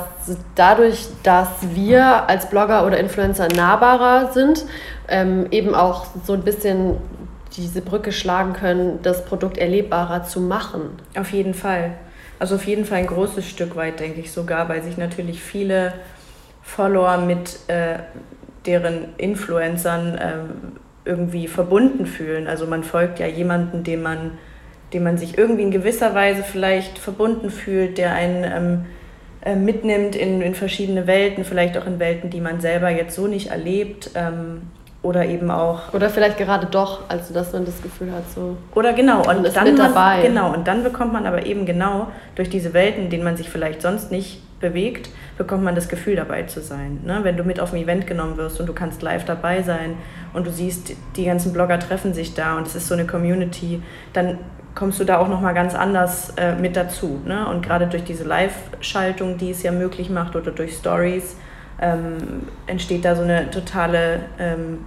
dadurch, 0.56 1.08
dass 1.24 1.48
wir 1.74 2.30
als 2.30 2.50
Blogger 2.50 2.86
oder 2.86 2.98
Influencer 2.98 3.48
nahbarer 3.48 4.32
sind, 4.34 4.66
ähm, 5.08 5.48
eben 5.52 5.76
auch 5.76 6.08
so 6.26 6.34
ein 6.34 6.42
bisschen 6.42 6.98
diese 7.56 7.82
Brücke 7.82 8.12
schlagen 8.12 8.54
können, 8.54 9.00
das 9.04 9.26
Produkt 9.26 9.58
erlebbarer 9.58 10.24
zu 10.24 10.42
machen. 10.42 11.00
Auf 11.18 11.32
jeden 11.32 11.54
Fall. 11.54 11.92
Also 12.40 12.56
auf 12.56 12.66
jeden 12.66 12.86
Fall 12.86 13.00
ein 13.00 13.08
großes 13.08 13.48
Stück 13.48 13.76
weit, 13.76 14.00
denke 14.00 14.20
ich 14.20 14.32
sogar, 14.32 14.68
weil 14.68 14.82
sich 14.84 14.98
natürlich 14.98 15.42
viele 15.42 15.94
Follower 16.64 17.18
mit 17.18 17.60
äh, 17.68 18.00
deren 18.66 19.10
Influencern 19.18 20.20
ähm, 20.22 20.50
irgendwie 21.06 21.48
verbunden 21.48 22.06
fühlen. 22.06 22.48
Also 22.48 22.66
man 22.68 22.84
folgt 22.84 23.20
ja 23.20 23.28
jemanden, 23.28 23.84
dem 23.84 24.04
man, 24.04 24.32
dem 24.94 25.04
man 25.04 25.18
sich 25.18 25.38
irgendwie 25.38 25.64
in 25.64 25.72
gewisser 25.72 26.14
Weise 26.14 26.44
vielleicht 26.44 27.00
verbunden 27.00 27.50
fühlt, 27.50 27.98
der 27.98 28.14
einen 28.14 28.44
ähm, 28.44 28.86
äh, 29.44 29.56
mitnimmt 29.56 30.16
in, 30.16 30.42
in 30.42 30.54
verschiedene 30.54 31.08
Welten, 31.08 31.44
vielleicht 31.44 31.78
auch 31.78 31.88
in 31.88 32.00
Welten, 32.00 32.30
die 32.30 32.42
man 32.42 32.62
selber 32.62 32.90
jetzt 32.90 33.16
so 33.16 33.28
nicht 33.28 33.48
erlebt. 33.50 34.12
Ähm, 34.16 34.62
oder 35.04 35.26
eben 35.26 35.50
auch. 35.50 35.94
Oder 35.94 36.10
vielleicht 36.10 36.38
gerade 36.38 36.68
doch, 36.68 37.10
also 37.10 37.34
dass 37.34 37.52
man 37.54 37.66
das 37.66 37.82
Gefühl 37.82 38.12
hat, 38.12 38.30
so. 38.36 38.58
Oder 38.76 38.94
genau, 38.94 39.28
und 39.28 39.44
dann 39.56 39.64
mit 39.64 39.80
dabei. 39.80 40.22
genau, 40.22 40.54
und 40.54 40.68
dann 40.68 40.84
bekommt 40.84 41.12
man 41.12 41.26
aber 41.26 41.46
eben 41.46 41.66
genau 41.66 42.08
durch 42.36 42.50
diese 42.50 42.74
Welten, 42.74 43.06
in 43.06 43.10
denen 43.10 43.24
man 43.24 43.36
sich 43.36 43.50
vielleicht 43.50 43.82
sonst 43.82 44.12
nicht 44.12 44.44
bewegt, 44.62 45.10
bekommt 45.38 45.64
man 45.64 45.76
das 45.76 45.90
Gefühl 45.90 46.16
dabei 46.16 46.44
zu 46.44 46.62
sein. 46.62 47.00
Ne? 47.04 47.20
Wenn 47.24 47.36
du 47.36 47.44
mit 47.44 47.60
auf 47.60 47.74
ein 47.74 47.82
Event 47.82 48.08
genommen 48.08 48.38
wirst 48.38 48.60
und 48.60 48.68
du 48.68 48.74
kannst 48.74 49.02
live 49.02 49.26
dabei 49.26 49.64
sein 49.64 49.96
und 50.34 50.48
du 50.48 50.52
siehst, 50.52 50.94
die 51.16 51.26
ganzen 51.26 51.52
Blogger 51.52 51.80
treffen 51.80 52.14
sich 52.14 52.34
da 52.34 52.58
und 52.58 52.68
es 52.68 52.76
ist 52.76 52.88
so 52.88 52.94
eine 52.94 53.06
Community, 53.06 53.82
dann 54.14 54.38
kommst 54.76 55.00
du 55.00 55.04
da 55.04 55.18
auch 55.18 55.28
nochmal 55.28 55.54
ganz 55.54 55.76
anders 55.76 56.34
äh, 56.38 56.56
mit 56.56 56.76
dazu. 56.76 57.20
Ne? 57.26 57.48
Und 57.48 57.66
gerade 57.66 57.88
durch 57.88 58.04
diese 58.04 58.24
Live-Schaltung, 58.24 59.38
die 59.38 59.52
es 59.52 59.64
ja 59.64 59.72
möglich 59.72 60.10
macht 60.10 60.36
oder 60.36 60.52
durch 60.52 60.76
Stories, 60.76 61.36
ähm, 61.82 62.44
entsteht 62.68 63.04
da 63.04 63.16
so 63.16 63.24
eine 63.24 63.50
totale 63.50 64.22
ähm, 64.40 64.86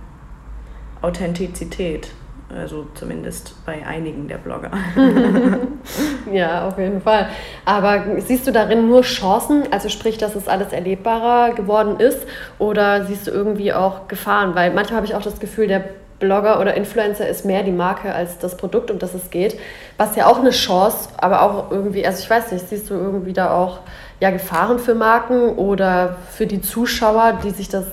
Authentizität. 1.03 2.11
Also 2.49 2.87
zumindest 2.95 3.55
bei 3.65 3.85
einigen 3.87 4.29
der 4.29 4.39
Blogger. 4.39 4.71
ja, 6.33 6.69
auf 6.69 6.79
jeden 6.79 7.01
Fall. 7.01 7.29
Aber 7.65 8.05
siehst 8.19 8.47
du 8.47 8.53
darin 8.53 8.89
nur 8.89 9.03
Chancen, 9.03 9.65
also 9.71 9.89
sprich, 9.89 10.19
dass 10.19 10.37
es 10.37 10.47
alles 10.47 10.73
erlebbarer 10.73 11.55
geworden 11.55 11.99
ist, 11.99 12.21
oder 12.59 13.07
siehst 13.07 13.27
du 13.27 13.31
irgendwie 13.31 13.73
auch 13.73 14.09
Gefahren? 14.09 14.55
Weil 14.55 14.73
manchmal 14.73 14.99
habe 14.99 15.07
ich 15.07 15.15
auch 15.15 15.23
das 15.23 15.41
Gefühl, 15.41 15.67
der 15.67 15.85
Blogger 16.21 16.61
oder 16.61 16.75
Influencer 16.75 17.29
ist 17.29 17.45
mehr 17.45 17.63
die 17.63 17.73
Marke 17.73 18.15
als 18.15 18.39
das 18.39 18.57
Produkt, 18.57 18.91
um 18.91 18.99
das 18.99 19.15
es 19.15 19.31
geht. 19.31 19.59
Was 19.97 20.15
ja 20.17 20.27
auch 20.27 20.39
eine 20.39 20.51
Chance, 20.51 21.09
aber 21.17 21.43
auch 21.43 21.71
irgendwie, 21.71 22.07
also 22.07 22.23
ich 22.23 22.31
weiß 22.31 22.53
nicht, 22.53 22.69
siehst 22.69 22.89
du 22.89 22.95
irgendwie 22.95 23.33
da 23.33 23.53
auch 23.53 23.81
ja, 24.21 24.31
Gefahren 24.31 24.79
für 24.79 24.95
Marken 24.95 25.57
oder 25.57 26.17
für 26.31 26.47
die 26.47 26.61
Zuschauer, 26.61 27.41
die 27.43 27.51
sich 27.51 27.69
das 27.69 27.85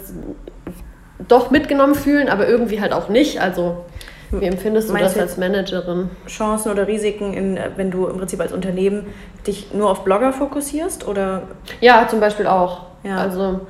doch 1.27 1.51
mitgenommen 1.51 1.96
fühlen, 1.96 2.29
aber 2.29 2.48
irgendwie 2.48 2.79
halt 2.79 2.93
auch 2.93 3.10
nicht? 3.10 3.41
Also 3.41 3.86
wie 4.31 4.45
empfindest 4.45 4.89
du 4.89 4.93
Meinst 4.93 5.15
das 5.15 5.21
als 5.21 5.38
Managerin? 5.38 6.09
Chancen 6.27 6.71
oder 6.71 6.88
Risiken, 6.88 7.33
in, 7.33 7.59
wenn 7.75 7.91
du 7.91 8.07
im 8.07 8.17
Prinzip 8.17 8.39
als 8.39 8.53
Unternehmen 8.53 9.07
dich 9.45 9.73
nur 9.73 9.89
auf 9.89 10.03
Blogger 10.03 10.31
fokussierst? 10.33 11.07
Oder? 11.07 11.43
Ja, 11.81 12.07
zum 12.07 12.19
Beispiel 12.19 12.47
auch. 12.47 12.85
Ja. 13.03 13.17
Also, 13.17 13.61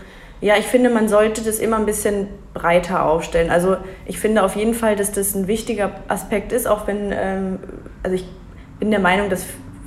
ja, 0.41 0.55
ich 0.57 0.65
finde, 0.65 0.89
man 0.89 1.07
sollte 1.07 1.43
das 1.43 1.59
immer 1.59 1.77
ein 1.77 1.85
bisschen 1.85 2.27
breiter 2.53 3.05
aufstellen. 3.05 3.49
Also 3.49 3.77
ich 4.05 4.19
finde 4.19 4.43
auf 4.43 4.55
jeden 4.55 4.73
Fall, 4.73 4.95
dass 4.95 5.11
das 5.11 5.35
ein 5.35 5.47
wichtiger 5.47 5.91
Aspekt 6.07 6.51
ist, 6.51 6.67
auch 6.67 6.87
wenn, 6.87 7.11
ähm, 7.11 7.59
also 8.03 8.15
ich 8.15 8.25
bin 8.79 8.91
der 8.91 8.99
Meinung, 8.99 9.29
dass 9.29 9.45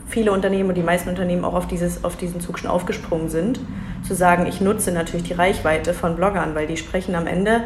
viele 0.08 0.32
Unternehmen 0.32 0.68
und 0.68 0.76
die 0.76 0.82
meisten 0.82 1.08
Unternehmen 1.08 1.44
auch 1.44 1.54
auf, 1.54 1.66
dieses, 1.66 2.04
auf 2.04 2.16
diesen 2.16 2.40
Zug 2.40 2.58
schon 2.58 2.70
aufgesprungen 2.70 3.28
sind, 3.28 3.58
zu 4.06 4.14
sagen, 4.14 4.46
ich 4.46 4.60
nutze 4.60 4.92
natürlich 4.92 5.26
die 5.26 5.32
Reichweite 5.32 5.92
von 5.94 6.14
Bloggern, 6.16 6.54
weil 6.54 6.66
die 6.66 6.76
sprechen 6.76 7.14
am 7.14 7.26
Ende 7.26 7.62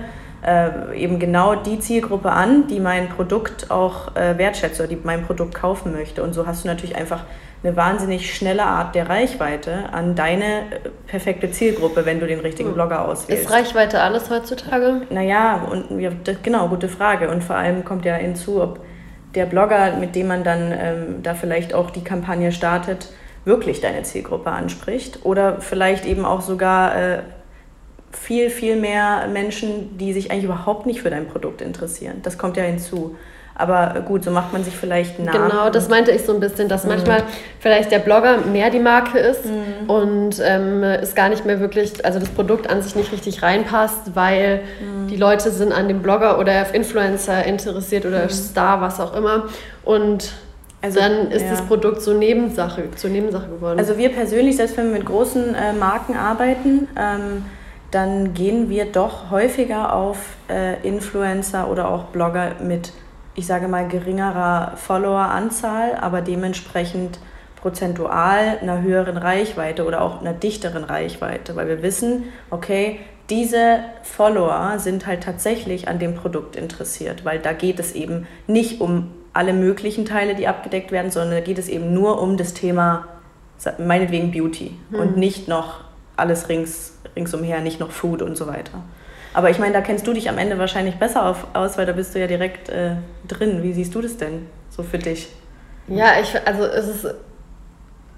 äh, 0.46 0.96
eben 0.96 1.18
genau 1.18 1.54
die 1.56 1.80
Zielgruppe 1.80 2.30
an, 2.30 2.68
die 2.68 2.80
mein 2.80 3.08
Produkt 3.08 3.70
auch 3.70 4.14
äh, 4.16 4.38
wertschätzt 4.38 4.78
oder 4.80 4.88
die 4.88 4.98
mein 5.02 5.24
Produkt 5.24 5.54
kaufen 5.54 5.92
möchte. 5.92 6.22
Und 6.22 6.32
so 6.32 6.46
hast 6.46 6.64
du 6.64 6.68
natürlich 6.68 6.96
einfach 6.96 7.24
eine 7.62 7.76
wahnsinnig 7.76 8.32
schnelle 8.34 8.62
Art 8.62 8.94
der 8.94 9.08
Reichweite 9.08 9.92
an 9.92 10.14
deine 10.14 10.44
äh, 10.44 10.88
perfekte 11.06 11.50
Zielgruppe, 11.50 12.06
wenn 12.06 12.20
du 12.20 12.26
den 12.26 12.40
richtigen 12.40 12.68
hm. 12.68 12.74
Blogger 12.74 13.04
auswählst. 13.04 13.44
Ist 13.44 13.50
Reichweite 13.50 14.00
alles 14.00 14.30
heutzutage? 14.30 15.02
Naja, 15.10 15.66
und 15.70 16.00
ja, 16.00 16.10
das, 16.22 16.36
genau, 16.42 16.68
gute 16.68 16.88
Frage. 16.88 17.30
Und 17.30 17.42
vor 17.42 17.56
allem 17.56 17.84
kommt 17.84 18.04
ja 18.04 18.14
hinzu, 18.14 18.62
ob 18.62 18.80
der 19.34 19.46
Blogger, 19.46 19.96
mit 19.96 20.14
dem 20.14 20.28
man 20.28 20.44
dann 20.44 20.72
ähm, 20.72 21.22
da 21.22 21.34
vielleicht 21.34 21.74
auch 21.74 21.90
die 21.90 22.04
Kampagne 22.04 22.52
startet, 22.52 23.08
wirklich 23.44 23.80
deine 23.80 24.02
Zielgruppe 24.02 24.50
anspricht 24.50 25.24
oder 25.24 25.60
vielleicht 25.60 26.06
eben 26.06 26.24
auch 26.24 26.42
sogar 26.42 26.96
äh, 26.96 27.18
viel, 28.12 28.50
viel 28.50 28.76
mehr 28.76 29.26
Menschen, 29.32 29.98
die 29.98 30.12
sich 30.12 30.30
eigentlich 30.30 30.44
überhaupt 30.44 30.86
nicht 30.86 31.02
für 31.02 31.10
dein 31.10 31.26
Produkt 31.26 31.60
interessieren. 31.60 32.16
Das 32.22 32.38
kommt 32.38 32.56
ja 32.56 32.64
hinzu. 32.64 33.16
Aber 33.58 34.02
gut, 34.06 34.22
so 34.22 34.30
macht 34.30 34.52
man 34.52 34.62
sich 34.62 34.76
vielleicht 34.76 35.18
nach. 35.18 35.32
Genau, 35.32 35.68
das 35.68 35.88
meinte 35.88 36.12
ich 36.12 36.24
so 36.24 36.32
ein 36.32 36.38
bisschen, 36.38 36.68
dass 36.68 36.84
mhm. 36.84 36.90
manchmal 36.90 37.24
vielleicht 37.58 37.90
der 37.90 37.98
Blogger 37.98 38.38
mehr 38.38 38.70
die 38.70 38.78
Marke 38.78 39.18
ist 39.18 39.46
mhm. 39.46 39.90
und 39.90 40.40
ähm, 40.40 40.84
es 40.84 41.16
gar 41.16 41.28
nicht 41.28 41.44
mehr 41.44 41.58
wirklich, 41.58 42.04
also 42.04 42.20
das 42.20 42.28
Produkt 42.28 42.70
an 42.70 42.82
sich 42.82 42.94
nicht 42.94 43.10
richtig 43.10 43.42
reinpasst, 43.42 44.14
weil 44.14 44.60
mhm. 44.80 45.08
die 45.08 45.16
Leute 45.16 45.50
sind 45.50 45.72
an 45.72 45.88
dem 45.88 46.02
Blogger 46.02 46.38
oder 46.38 46.62
auf 46.62 46.72
Influencer 46.72 47.44
interessiert 47.44 48.06
oder 48.06 48.24
mhm. 48.24 48.30
Star, 48.30 48.80
was 48.80 49.00
auch 49.00 49.16
immer. 49.16 49.48
Und 49.84 50.30
also, 50.80 51.00
dann 51.00 51.32
ist 51.32 51.42
ja. 51.42 51.50
das 51.50 51.62
Produkt 51.62 52.00
so 52.00 52.14
Nebensache, 52.14 52.84
zur 52.94 53.10
Nebensache 53.10 53.48
geworden. 53.48 53.80
Also 53.80 53.98
wir 53.98 54.10
persönlich, 54.10 54.56
selbst 54.56 54.76
wenn 54.76 54.92
wir 54.92 54.98
mit 54.98 55.06
großen 55.06 55.56
äh, 55.56 55.72
Marken 55.72 56.16
arbeiten, 56.16 56.86
ähm, 56.96 57.44
dann 57.90 58.34
gehen 58.34 58.68
wir 58.68 58.92
doch 58.92 59.30
häufiger 59.30 59.94
auf 59.94 60.18
äh, 60.50 60.86
Influencer 60.86 61.70
oder 61.70 61.88
auch 61.88 62.04
Blogger 62.04 62.56
mit 62.62 62.92
ich 63.38 63.46
sage 63.46 63.68
mal, 63.68 63.86
geringerer 63.86 64.72
Followeranzahl, 64.74 65.94
aber 65.94 66.22
dementsprechend 66.22 67.20
prozentual 67.54 68.58
einer 68.60 68.82
höheren 68.82 69.16
Reichweite 69.16 69.84
oder 69.86 70.02
auch 70.02 70.20
einer 70.20 70.32
dichteren 70.32 70.82
Reichweite, 70.82 71.54
weil 71.54 71.68
wir 71.68 71.80
wissen, 71.82 72.24
okay, 72.50 72.98
diese 73.30 73.78
Follower 74.02 74.80
sind 74.80 75.06
halt 75.06 75.22
tatsächlich 75.22 75.86
an 75.86 76.00
dem 76.00 76.16
Produkt 76.16 76.56
interessiert, 76.56 77.24
weil 77.24 77.38
da 77.38 77.52
geht 77.52 77.78
es 77.78 77.92
eben 77.92 78.26
nicht 78.48 78.80
um 78.80 79.12
alle 79.34 79.52
möglichen 79.52 80.04
Teile, 80.04 80.34
die 80.34 80.48
abgedeckt 80.48 80.90
werden, 80.90 81.12
sondern 81.12 81.38
da 81.38 81.40
geht 81.40 81.58
es 81.58 81.68
eben 81.68 81.94
nur 81.94 82.20
um 82.20 82.36
das 82.36 82.54
Thema, 82.54 83.06
meinetwegen 83.78 84.32
Beauty 84.32 84.76
hm. 84.90 84.98
und 84.98 85.16
nicht 85.16 85.46
noch 85.46 85.84
alles 86.16 86.48
rings, 86.48 86.97
ringsumher, 87.18 87.60
nicht 87.60 87.80
noch 87.80 87.90
Food 87.90 88.22
und 88.22 88.36
so 88.36 88.46
weiter. 88.46 88.82
Aber 89.34 89.50
ich 89.50 89.58
meine, 89.58 89.74
da 89.74 89.80
kennst 89.80 90.06
du 90.06 90.12
dich 90.12 90.28
am 90.28 90.38
Ende 90.38 90.58
wahrscheinlich 90.58 90.96
besser 90.96 91.26
auf, 91.26 91.46
aus, 91.52 91.76
weil 91.76 91.86
da 91.86 91.92
bist 91.92 92.14
du 92.14 92.20
ja 92.20 92.26
direkt 92.26 92.70
äh, 92.70 92.92
drin. 93.26 93.62
Wie 93.62 93.72
siehst 93.72 93.94
du 93.94 94.00
das 94.00 94.16
denn 94.16 94.46
so 94.70 94.82
für 94.82 94.98
dich? 94.98 95.28
Ja, 95.86 96.12
ich, 96.20 96.34
also 96.46 96.64
es 96.64 96.88
ist 96.88 97.14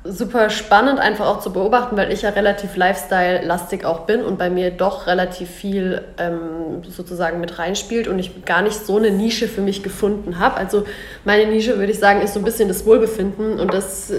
super 0.02 0.49
spannend 0.49 0.99
einfach 0.99 1.26
auch 1.26 1.40
zu 1.40 1.52
beobachten, 1.52 1.97
weil 1.97 2.11
ich 2.11 2.23
ja 2.23 2.30
relativ 2.30 2.76
Lifestyle-lastig 2.76 3.85
auch 3.85 4.00
bin 4.00 4.23
und 4.23 4.38
bei 4.38 4.49
mir 4.49 4.71
doch 4.71 5.07
relativ 5.07 5.50
viel 5.50 6.02
ähm, 6.19 6.83
sozusagen 6.88 7.40
mit 7.40 7.59
reinspielt 7.59 8.09
und 8.09 8.19
ich 8.19 8.45
gar 8.45 8.62
nicht 8.62 8.87
so 8.87 8.97
eine 8.97 9.11
Nische 9.11 9.47
für 9.47 9.61
mich 9.61 9.83
gefunden 9.83 10.38
habe. 10.38 10.57
Also 10.57 10.85
meine 11.25 11.50
Nische, 11.50 11.78
würde 11.78 11.92
ich 11.92 11.99
sagen, 11.99 12.23
ist 12.23 12.35
so 12.35 12.40
ein 12.40 12.45
bisschen 12.45 12.69
das 12.69 12.87
Wohlbefinden 12.87 13.61
und 13.61 13.75
das 13.75 14.12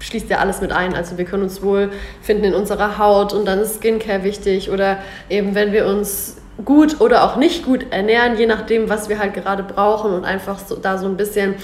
schließt 0.00 0.28
ja 0.30 0.38
alles 0.38 0.60
mit 0.60 0.72
ein. 0.72 0.94
Also 0.94 1.18
wir 1.18 1.24
können 1.24 1.42
uns 1.42 1.62
wohlfinden 1.62 2.44
in 2.44 2.54
unserer 2.54 2.98
Haut 2.98 3.32
und 3.32 3.46
dann 3.46 3.60
ist 3.60 3.80
Skincare 3.80 4.24
wichtig 4.24 4.70
oder 4.70 4.98
eben 5.28 5.54
wenn 5.54 5.72
wir 5.72 5.86
uns 5.86 6.36
gut 6.64 7.00
oder 7.00 7.24
auch 7.24 7.36
nicht 7.36 7.64
gut 7.64 7.86
ernähren, 7.90 8.38
je 8.38 8.46
nachdem, 8.46 8.88
was 8.88 9.08
wir 9.08 9.18
halt 9.18 9.34
gerade 9.34 9.62
brauchen 9.62 10.12
und 10.12 10.24
einfach 10.24 10.58
so, 10.58 10.76
da 10.76 10.98
so 10.98 11.06
ein 11.06 11.16
bisschen 11.16 11.54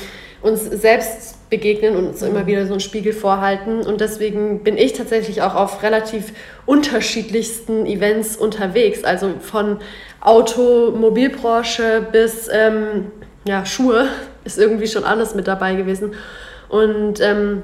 uns 0.43 0.65
selbst 0.65 1.49
begegnen 1.51 1.97
und 1.97 2.09
uns 2.09 2.23
immer 2.23 2.47
wieder 2.47 2.67
so 2.67 2.73
einen 2.73 2.81
Spiegel 2.81 3.13
vorhalten. 3.13 3.83
Und 3.83 4.01
deswegen 4.01 4.65
bin 4.65 4.77
ich 4.77 4.93
tatsächlich 4.95 5.43
auch 5.43 5.55
auf 5.55 5.83
relativ 5.83 6.33
unterschiedlichsten 6.67 7.87
Events 7.87 8.37
unterwegs. 8.37 9.05
Also 9.05 9.35
von 9.41 9.79
Automobilbranche 10.21 12.07
bis 12.11 12.49
ähm, 12.53 13.13
ja, 13.47 13.65
Schuhe 13.65 14.09
ist 14.45 14.59
irgendwie 14.59 14.89
schon 14.89 15.05
alles 15.05 15.35
mit 15.35 15.47
dabei 15.47 15.75
gewesen. 15.75 16.15
Und 16.69 17.21
ähm, 17.21 17.63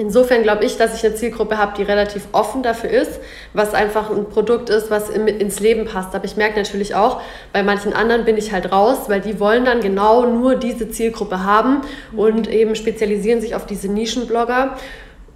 Insofern 0.00 0.42
glaube 0.42 0.64
ich, 0.64 0.78
dass 0.78 0.96
ich 0.96 1.04
eine 1.04 1.14
Zielgruppe 1.14 1.58
habe, 1.58 1.74
die 1.76 1.82
relativ 1.82 2.28
offen 2.32 2.62
dafür 2.62 2.88
ist, 2.88 3.20
was 3.52 3.74
einfach 3.74 4.10
ein 4.10 4.30
Produkt 4.30 4.70
ist, 4.70 4.90
was 4.90 5.10
ins 5.10 5.60
Leben 5.60 5.84
passt. 5.84 6.14
Aber 6.14 6.24
ich 6.24 6.36
merke 6.36 6.56
natürlich 6.58 6.94
auch, 6.94 7.20
bei 7.52 7.62
manchen 7.62 7.92
anderen 7.92 8.24
bin 8.24 8.38
ich 8.38 8.50
halt 8.50 8.72
raus, 8.72 9.08
weil 9.08 9.20
die 9.20 9.38
wollen 9.38 9.66
dann 9.66 9.82
genau 9.82 10.24
nur 10.24 10.54
diese 10.54 10.90
Zielgruppe 10.90 11.44
haben 11.44 11.82
und 12.16 12.48
eben 12.48 12.76
spezialisieren 12.76 13.42
sich 13.42 13.54
auf 13.54 13.66
diese 13.66 13.88
Nischenblogger. 13.88 14.78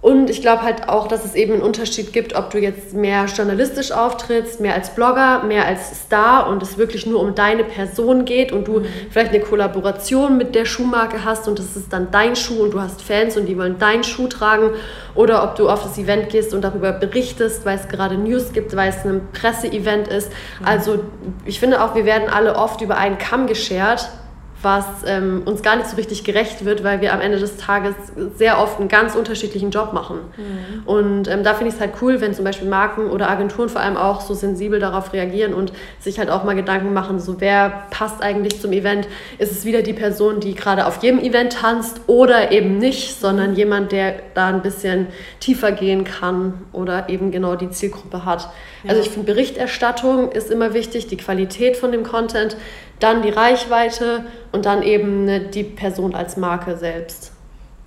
Und 0.05 0.29
ich 0.29 0.43
glaube 0.43 0.61
halt 0.61 0.87
auch, 0.87 1.07
dass 1.07 1.25
es 1.25 1.33
eben 1.33 1.53
einen 1.53 1.61
Unterschied 1.63 2.13
gibt, 2.13 2.35
ob 2.35 2.51
du 2.51 2.59
jetzt 2.59 2.93
mehr 2.93 3.25
journalistisch 3.25 3.91
auftrittst, 3.91 4.59
mehr 4.59 4.75
als 4.75 4.93
Blogger, 4.93 5.41
mehr 5.45 5.65
als 5.65 6.03
Star 6.03 6.47
und 6.47 6.61
es 6.61 6.77
wirklich 6.77 7.07
nur 7.07 7.19
um 7.19 7.33
deine 7.33 7.63
Person 7.63 8.23
geht 8.23 8.51
und 8.51 8.67
du 8.67 8.81
mhm. 8.81 8.85
vielleicht 9.09 9.31
eine 9.31 9.39
Kollaboration 9.39 10.37
mit 10.37 10.53
der 10.53 10.65
Schuhmarke 10.65 11.25
hast 11.25 11.47
und 11.47 11.57
das 11.57 11.75
ist 11.75 11.91
dann 11.91 12.11
dein 12.11 12.35
Schuh 12.35 12.61
und 12.61 12.75
du 12.75 12.81
hast 12.81 13.01
Fans 13.01 13.35
und 13.35 13.47
die 13.47 13.57
wollen 13.57 13.79
deinen 13.79 14.03
Schuh 14.03 14.27
tragen 14.27 14.69
oder 15.15 15.43
ob 15.43 15.55
du 15.55 15.67
auf 15.67 15.81
das 15.81 15.97
Event 15.97 16.29
gehst 16.29 16.53
und 16.53 16.61
darüber 16.61 16.91
berichtest, 16.91 17.65
weil 17.65 17.79
es 17.79 17.87
gerade 17.87 18.15
News 18.15 18.53
gibt, 18.53 18.75
weil 18.75 18.89
es 18.89 19.03
ein 19.05 19.21
Presseevent 19.33 20.07
ist. 20.07 20.29
Mhm. 20.59 20.67
Also 20.67 20.99
ich 21.45 21.59
finde 21.59 21.83
auch, 21.83 21.95
wir 21.95 22.05
werden 22.05 22.29
alle 22.29 22.57
oft 22.57 22.79
über 22.81 22.97
einen 22.97 23.17
Kamm 23.17 23.47
geschert 23.47 24.07
was 24.65 24.85
ähm, 25.05 25.43
uns 25.45 25.61
gar 25.61 25.75
nicht 25.75 25.87
so 25.87 25.95
richtig 25.95 26.23
gerecht 26.23 26.65
wird, 26.65 26.83
weil 26.83 26.99
wir 26.99 27.13
am 27.13 27.21
Ende 27.21 27.37
des 27.37 27.55
Tages 27.55 27.93
sehr 28.35 28.59
oft 28.59 28.79
einen 28.79 28.89
ganz 28.89 29.15
unterschiedlichen 29.15 29.69
Job 29.69 29.93
machen. 29.93 30.17
Mhm. 30.35 30.87
Und 30.87 31.27
ähm, 31.27 31.43
da 31.43 31.53
finde 31.53 31.69
ich 31.69 31.75
es 31.75 31.79
halt 31.79 31.93
cool, 32.01 32.19
wenn 32.19 32.33
zum 32.33 32.43
Beispiel 32.43 32.67
Marken 32.67 33.11
oder 33.11 33.29
Agenturen 33.29 33.69
vor 33.69 33.79
allem 33.79 33.95
auch 33.95 34.21
so 34.21 34.33
sensibel 34.33 34.79
darauf 34.79 35.13
reagieren 35.13 35.53
und 35.53 35.71
sich 35.99 36.17
halt 36.17 36.31
auch 36.31 36.43
mal 36.43 36.55
Gedanken 36.55 36.93
machen, 36.93 37.19
so 37.19 37.39
wer 37.39 37.85
passt 37.91 38.23
eigentlich 38.23 38.59
zum 38.59 38.73
Event? 38.73 39.07
Ist 39.37 39.51
es 39.51 39.65
wieder 39.65 39.83
die 39.83 39.93
Person, 39.93 40.39
die 40.39 40.55
gerade 40.55 40.87
auf 40.87 41.01
jedem 41.03 41.19
Event 41.19 41.53
tanzt 41.53 42.01
oder 42.07 42.51
eben 42.51 42.79
nicht, 42.79 43.19
sondern 43.19 43.55
jemand, 43.55 43.91
der 43.91 44.15
da 44.33 44.47
ein 44.47 44.63
bisschen 44.63 45.07
tiefer 45.39 45.71
gehen 45.71 46.05
kann 46.05 46.55
oder 46.73 47.07
eben 47.09 47.29
genau 47.29 47.55
die 47.55 47.69
Zielgruppe 47.69 48.25
hat. 48.25 48.49
Ja. 48.83 48.89
Also 48.89 49.01
ich 49.03 49.09
finde 49.09 49.31
Berichterstattung 49.31 50.31
ist 50.31 50.49
immer 50.49 50.73
wichtig, 50.73 51.05
die 51.05 51.17
Qualität 51.17 51.77
von 51.77 51.91
dem 51.91 52.03
Content 52.03 52.57
dann 52.99 53.21
die 53.21 53.29
Reichweite 53.29 54.25
und 54.51 54.65
dann 54.65 54.81
eben 54.81 55.25
ne, 55.25 55.39
die 55.41 55.63
Person 55.63 56.15
als 56.15 56.37
Marke 56.37 56.77
selbst. 56.77 57.33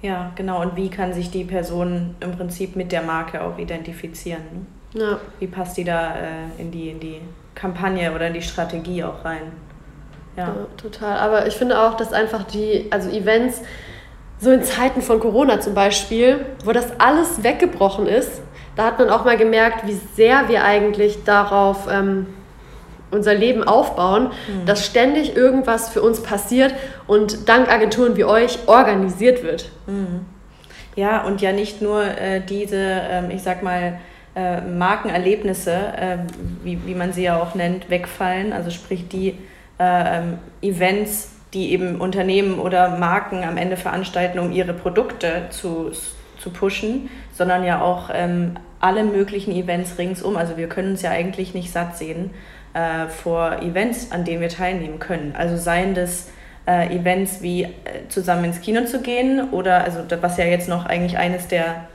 Ja, 0.02 0.30
genau. 0.36 0.62
Und 0.62 0.76
wie 0.76 0.90
kann 0.90 1.12
sich 1.12 1.30
die 1.30 1.44
Person 1.44 2.14
im 2.20 2.32
Prinzip 2.32 2.76
mit 2.76 2.92
der 2.92 3.02
Marke 3.02 3.42
auch 3.42 3.58
identifizieren? 3.58 4.66
Ne? 4.92 5.00
Ja. 5.00 5.20
Wie 5.40 5.46
passt 5.46 5.76
die 5.76 5.84
da 5.84 6.14
äh, 6.14 6.60
in, 6.60 6.70
die, 6.70 6.90
in 6.90 7.00
die 7.00 7.20
Kampagne 7.54 8.14
oder 8.14 8.28
in 8.28 8.34
die 8.34 8.42
Strategie 8.42 9.02
auch 9.02 9.24
rein? 9.24 9.52
Ja. 10.36 10.46
ja, 10.46 10.54
total. 10.76 11.18
Aber 11.18 11.46
ich 11.46 11.56
finde 11.56 11.80
auch, 11.80 11.94
dass 11.94 12.12
einfach 12.12 12.44
die, 12.44 12.86
also 12.90 13.10
Events, 13.10 13.62
so 14.38 14.52
in 14.52 14.62
Zeiten 14.62 15.02
von 15.02 15.18
Corona 15.18 15.58
zum 15.58 15.74
Beispiel, 15.74 16.46
wo 16.64 16.70
das 16.70 17.00
alles 17.00 17.42
weggebrochen 17.42 18.06
ist, 18.06 18.40
da 18.76 18.84
hat 18.84 19.00
man 19.00 19.10
auch 19.10 19.24
mal 19.24 19.36
gemerkt, 19.36 19.88
wie 19.88 19.98
sehr 20.14 20.48
wir 20.48 20.62
eigentlich 20.62 21.24
darauf 21.24 21.88
ähm, 21.90 22.26
unser 23.10 23.34
Leben 23.34 23.64
aufbauen, 23.64 24.28
mhm. 24.28 24.66
dass 24.66 24.84
ständig 24.84 25.36
irgendwas 25.36 25.88
für 25.88 26.02
uns 26.02 26.22
passiert 26.22 26.74
und 27.06 27.48
dank 27.48 27.70
Agenturen 27.70 28.16
wie 28.16 28.24
euch 28.24 28.58
organisiert 28.66 29.42
wird. 29.42 29.70
Mhm. 29.86 30.26
Ja, 30.96 31.22
und 31.22 31.40
ja 31.40 31.52
nicht 31.52 31.80
nur 31.80 32.02
äh, 32.02 32.40
diese, 32.40 32.76
ähm, 32.76 33.30
ich 33.30 33.42
sag 33.42 33.62
mal, 33.62 33.98
äh, 34.34 34.60
Markenerlebnisse, 34.60 35.72
äh, 35.72 36.18
wie, 36.62 36.78
wie 36.86 36.94
man 36.94 37.12
sie 37.12 37.24
ja 37.24 37.40
auch 37.40 37.54
nennt, 37.54 37.88
wegfallen. 37.88 38.52
Also 38.52 38.70
sprich 38.70 39.08
die 39.08 39.30
äh, 39.78 40.18
ähm, 40.18 40.38
Events, 40.60 41.30
die 41.54 41.72
eben 41.72 42.00
Unternehmen 42.00 42.58
oder 42.58 42.98
Marken 42.98 43.42
am 43.44 43.56
Ende 43.56 43.76
veranstalten, 43.76 44.38
um 44.38 44.52
ihre 44.52 44.74
Produkte 44.74 45.46
zu, 45.50 45.92
zu 46.38 46.50
pushen, 46.50 47.10
sondern 47.32 47.64
ja 47.64 47.80
auch 47.80 48.10
ähm, 48.12 48.56
alle 48.80 49.04
möglichen 49.04 49.52
Events 49.52 49.98
ringsum. 49.98 50.36
Also 50.36 50.56
wir 50.56 50.68
können 50.68 50.90
uns 50.90 51.02
ja 51.02 51.10
eigentlich 51.10 51.54
nicht 51.54 51.72
satt 51.72 51.96
sehen 51.96 52.30
äh, 52.78 53.08
vor 53.08 53.60
Events, 53.60 54.12
an 54.12 54.24
denen 54.24 54.40
wir 54.40 54.48
teilnehmen 54.48 55.00
können. 55.00 55.34
Also 55.36 55.56
seien 55.56 55.94
das 55.94 56.30
äh, 56.66 56.94
Events 56.94 57.42
wie 57.42 57.64
äh, 57.64 57.68
zusammen 58.08 58.44
ins 58.44 58.60
Kino 58.60 58.84
zu 58.84 59.00
gehen 59.00 59.50
oder 59.50 59.82
also 59.82 60.00
was 60.20 60.36
ja 60.36 60.44
jetzt 60.44 60.68
noch 60.68 60.86
eigentlich 60.86 61.18
eines 61.18 61.48
der 61.48 61.88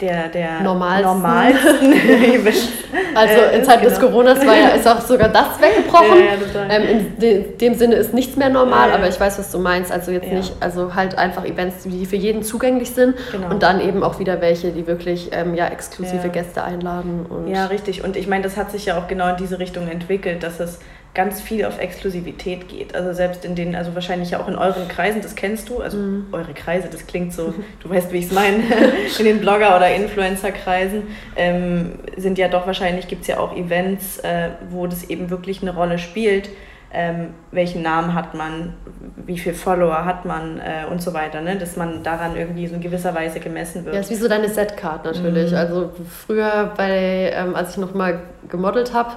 der, 0.00 0.28
der 0.28 0.60
normalsten. 0.60 1.04
normalsten 1.04 1.92
also 3.14 3.34
in 3.52 3.64
Zeiten 3.64 3.82
genau. 3.82 3.90
des 3.90 4.00
Coronas 4.00 4.46
war 4.46 4.56
ja, 4.56 4.68
ist 4.68 4.86
auch 4.86 5.00
sogar 5.00 5.28
das 5.28 5.60
weggebrochen. 5.60 6.18
Ja, 6.18 6.62
ja, 6.68 6.74
ähm, 6.74 6.88
in 6.88 7.18
de, 7.18 7.56
dem 7.56 7.74
Sinne 7.74 7.96
ist 7.96 8.14
nichts 8.14 8.36
mehr 8.36 8.48
normal, 8.48 8.90
ja, 8.90 8.94
aber 8.94 9.08
ich 9.08 9.18
weiß, 9.18 9.38
was 9.38 9.50
du 9.50 9.58
meinst. 9.58 9.90
Also 9.90 10.10
jetzt 10.10 10.30
nicht, 10.30 10.54
also 10.60 10.94
halt 10.94 11.18
einfach 11.18 11.44
Events, 11.44 11.84
die 11.84 12.06
für 12.06 12.16
jeden 12.16 12.42
zugänglich 12.42 12.90
sind 12.90 13.16
genau. 13.32 13.50
und 13.50 13.62
dann 13.62 13.80
eben 13.80 14.02
auch 14.02 14.18
wieder 14.18 14.40
welche, 14.40 14.70
die 14.70 14.86
wirklich 14.86 15.30
ähm, 15.32 15.54
ja, 15.54 15.66
exklusive 15.66 16.28
Gäste 16.28 16.62
einladen. 16.62 17.26
Ja, 17.46 17.66
richtig. 17.66 18.04
Und 18.04 18.16
ich 18.16 18.28
meine, 18.28 18.42
das 18.42 18.56
hat 18.56 18.70
sich 18.70 18.86
ja 18.86 18.98
auch 18.98 19.08
genau 19.08 19.28
in 19.30 19.36
diese 19.36 19.58
Richtung 19.58 19.88
entwickelt, 19.88 20.42
dass 20.42 20.60
es 20.60 20.78
ganz 21.14 21.40
viel 21.40 21.64
auf 21.64 21.80
Exklusivität 21.80 22.68
geht. 22.68 22.94
Also 22.94 23.12
selbst 23.12 23.44
in 23.44 23.54
den, 23.54 23.74
also 23.74 23.94
wahrscheinlich 23.94 24.36
auch 24.36 24.46
in 24.46 24.56
euren 24.56 24.86
Kreisen, 24.88 25.20
das 25.20 25.34
kennst 25.34 25.68
du, 25.68 25.80
also 25.80 25.98
mhm. 25.98 26.26
eure 26.32 26.54
Kreise, 26.54 26.88
das 26.90 27.06
klingt 27.06 27.32
so, 27.32 27.54
du 27.82 27.90
weißt, 27.90 28.12
wie 28.12 28.18
ich 28.18 28.26
es 28.26 28.32
meine, 28.32 28.62
in 29.18 29.24
den 29.24 29.40
Blogger- 29.40 29.76
oder 29.76 29.92
Influencer-Kreisen 29.94 31.02
ähm, 31.36 31.94
sind 32.16 32.38
ja 32.38 32.48
doch 32.48 32.66
wahrscheinlich, 32.66 33.08
gibt 33.08 33.22
es 33.22 33.28
ja 33.28 33.38
auch 33.38 33.56
Events, 33.56 34.18
äh, 34.18 34.50
wo 34.70 34.86
das 34.86 35.04
eben 35.04 35.30
wirklich 35.30 35.62
eine 35.62 35.74
Rolle 35.74 35.98
spielt. 35.98 36.50
Ähm, 36.90 37.34
welchen 37.50 37.82
Namen 37.82 38.14
hat 38.14 38.32
man, 38.32 38.72
wie 39.14 39.38
viele 39.38 39.54
Follower 39.54 40.06
hat 40.06 40.24
man 40.24 40.58
äh, 40.58 40.86
und 40.90 41.02
so 41.02 41.12
weiter, 41.12 41.42
ne? 41.42 41.56
dass 41.56 41.76
man 41.76 42.02
daran 42.02 42.34
irgendwie 42.34 42.66
so 42.66 42.76
in 42.76 42.80
gewisser 42.80 43.14
Weise 43.14 43.40
gemessen 43.40 43.84
wird. 43.84 43.94
Ja, 43.94 44.00
ist 44.00 44.10
wie 44.10 44.14
so 44.14 44.26
deine 44.26 44.48
Setcard 44.48 45.04
natürlich. 45.04 45.50
Mhm. 45.50 45.58
Also 45.58 45.92
früher, 46.26 46.72
bei, 46.78 47.30
ähm, 47.34 47.54
als 47.54 47.72
ich 47.72 47.76
noch 47.76 47.92
mal 47.92 48.20
gemodelt 48.48 48.94
habe, 48.94 49.10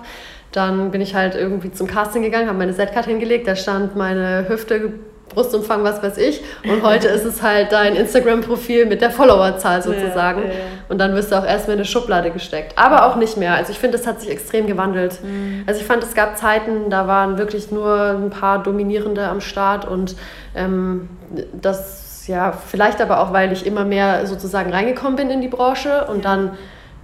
dann 0.52 0.92
bin 0.92 1.02
ich 1.02 1.16
halt 1.16 1.36
irgendwie 1.36 1.72
zum 1.72 1.88
Casting 1.88 2.24
gegangen, 2.24 2.48
habe 2.48 2.58
meine 2.58 2.76
Z-Card 2.76 3.06
hingelegt, 3.06 3.48
da 3.48 3.56
stand 3.56 3.96
meine 3.96 4.48
Hüfte, 4.50 4.94
Brustumfang, 5.34 5.84
was 5.84 6.04
weiß 6.04 6.18
ich. 6.18 6.42
Und 6.64 6.84
heute 6.84 7.08
ist 7.08 7.26
es 7.26 7.42
halt 7.42 7.72
dein 7.72 7.96
Instagram-Profil 7.96 8.86
mit 8.86 9.02
der 9.02 9.12
Followerzahl 9.12 9.82
sozusagen. 9.82 10.42
Ja, 10.42 10.48
ja. 10.48 10.54
Und 10.90 10.98
dann 10.98 11.16
wirst 11.16 11.32
du 11.32 11.38
auch 11.38 11.46
erstmal 11.46 11.76
in 11.76 11.80
eine 11.80 11.86
Schublade 11.86 12.32
gesteckt. 12.32 12.78
Aber 12.78 13.06
auch 13.06 13.16
nicht 13.16 13.38
mehr. 13.38 13.56
Also 13.56 13.72
ich 13.72 13.80
finde, 13.80 13.98
das 13.98 14.08
hat 14.08 14.20
sich 14.22 14.30
extrem 14.30 14.68
gewandelt. 14.68 15.24
Mhm. 15.24 15.64
Also 15.68 15.80
ich 15.80 15.86
fand, 15.86 16.04
es 16.04 16.14
gab 16.14 16.38
Zeiten, 16.38 16.90
da 16.90 17.08
waren 17.08 17.38
wirklich 17.38 17.72
nur 17.72 17.98
ein 17.98 18.30
paar 18.30 18.62
Dominierende 18.62 19.28
am 19.28 19.42
Start 19.42 19.88
und 19.88 20.16
ähm, 20.56 21.10
das, 21.54 22.28
ja, 22.28 22.52
vielleicht 22.52 23.02
aber 23.02 23.22
auch, 23.22 23.32
weil 23.32 23.52
ich 23.54 23.66
immer 23.66 23.86
mehr 23.86 24.26
sozusagen 24.26 24.72
reingekommen 24.72 25.16
bin 25.16 25.30
in 25.30 25.42
die 25.42 25.48
Branche 25.48 26.08
und 26.10 26.26
ja. 26.26 26.36
dann 26.36 26.52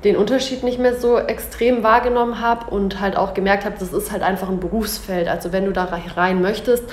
den 0.08 0.16
Unterschied 0.16 0.64
nicht 0.64 0.80
mehr 0.80 0.96
so 0.96 1.18
extrem 1.20 1.84
wahrgenommen 1.84 2.40
habe 2.40 2.72
und 2.72 3.02
halt 3.02 3.18
auch 3.18 3.34
gemerkt 3.34 3.66
habe, 3.66 3.76
das 3.78 3.92
ist 3.92 4.12
halt 4.12 4.24
einfach 4.24 4.50
ein 4.50 4.60
Berufsfeld. 4.60 5.28
Also 5.28 5.52
wenn 5.52 5.66
du 5.66 5.74
da 5.74 5.84
rein 6.16 6.42
möchtest, 6.42 6.86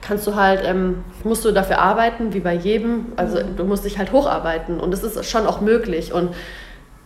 kannst 0.00 0.26
du 0.26 0.34
halt, 0.34 0.62
ähm, 0.64 1.04
musst 1.22 1.44
du 1.44 1.52
dafür 1.52 1.78
arbeiten, 1.78 2.32
wie 2.32 2.40
bei 2.40 2.54
jedem. 2.54 3.12
Also 3.16 3.38
mhm. 3.38 3.56
du 3.56 3.64
musst 3.64 3.84
dich 3.84 3.98
halt 3.98 4.10
hocharbeiten 4.10 4.80
und 4.80 4.90
das 4.90 5.02
ist 5.02 5.30
schon 5.30 5.46
auch 5.46 5.60
möglich. 5.60 6.14
Und 6.14 6.34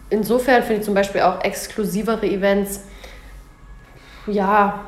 insofern 0.08 0.62
finde 0.62 0.80
ich 0.80 0.84
zum 0.84 0.94
Beispiel 0.94 1.22
auch 1.22 1.42
exklusivere 1.42 2.26
Events, 2.26 2.84
ja, 4.28 4.84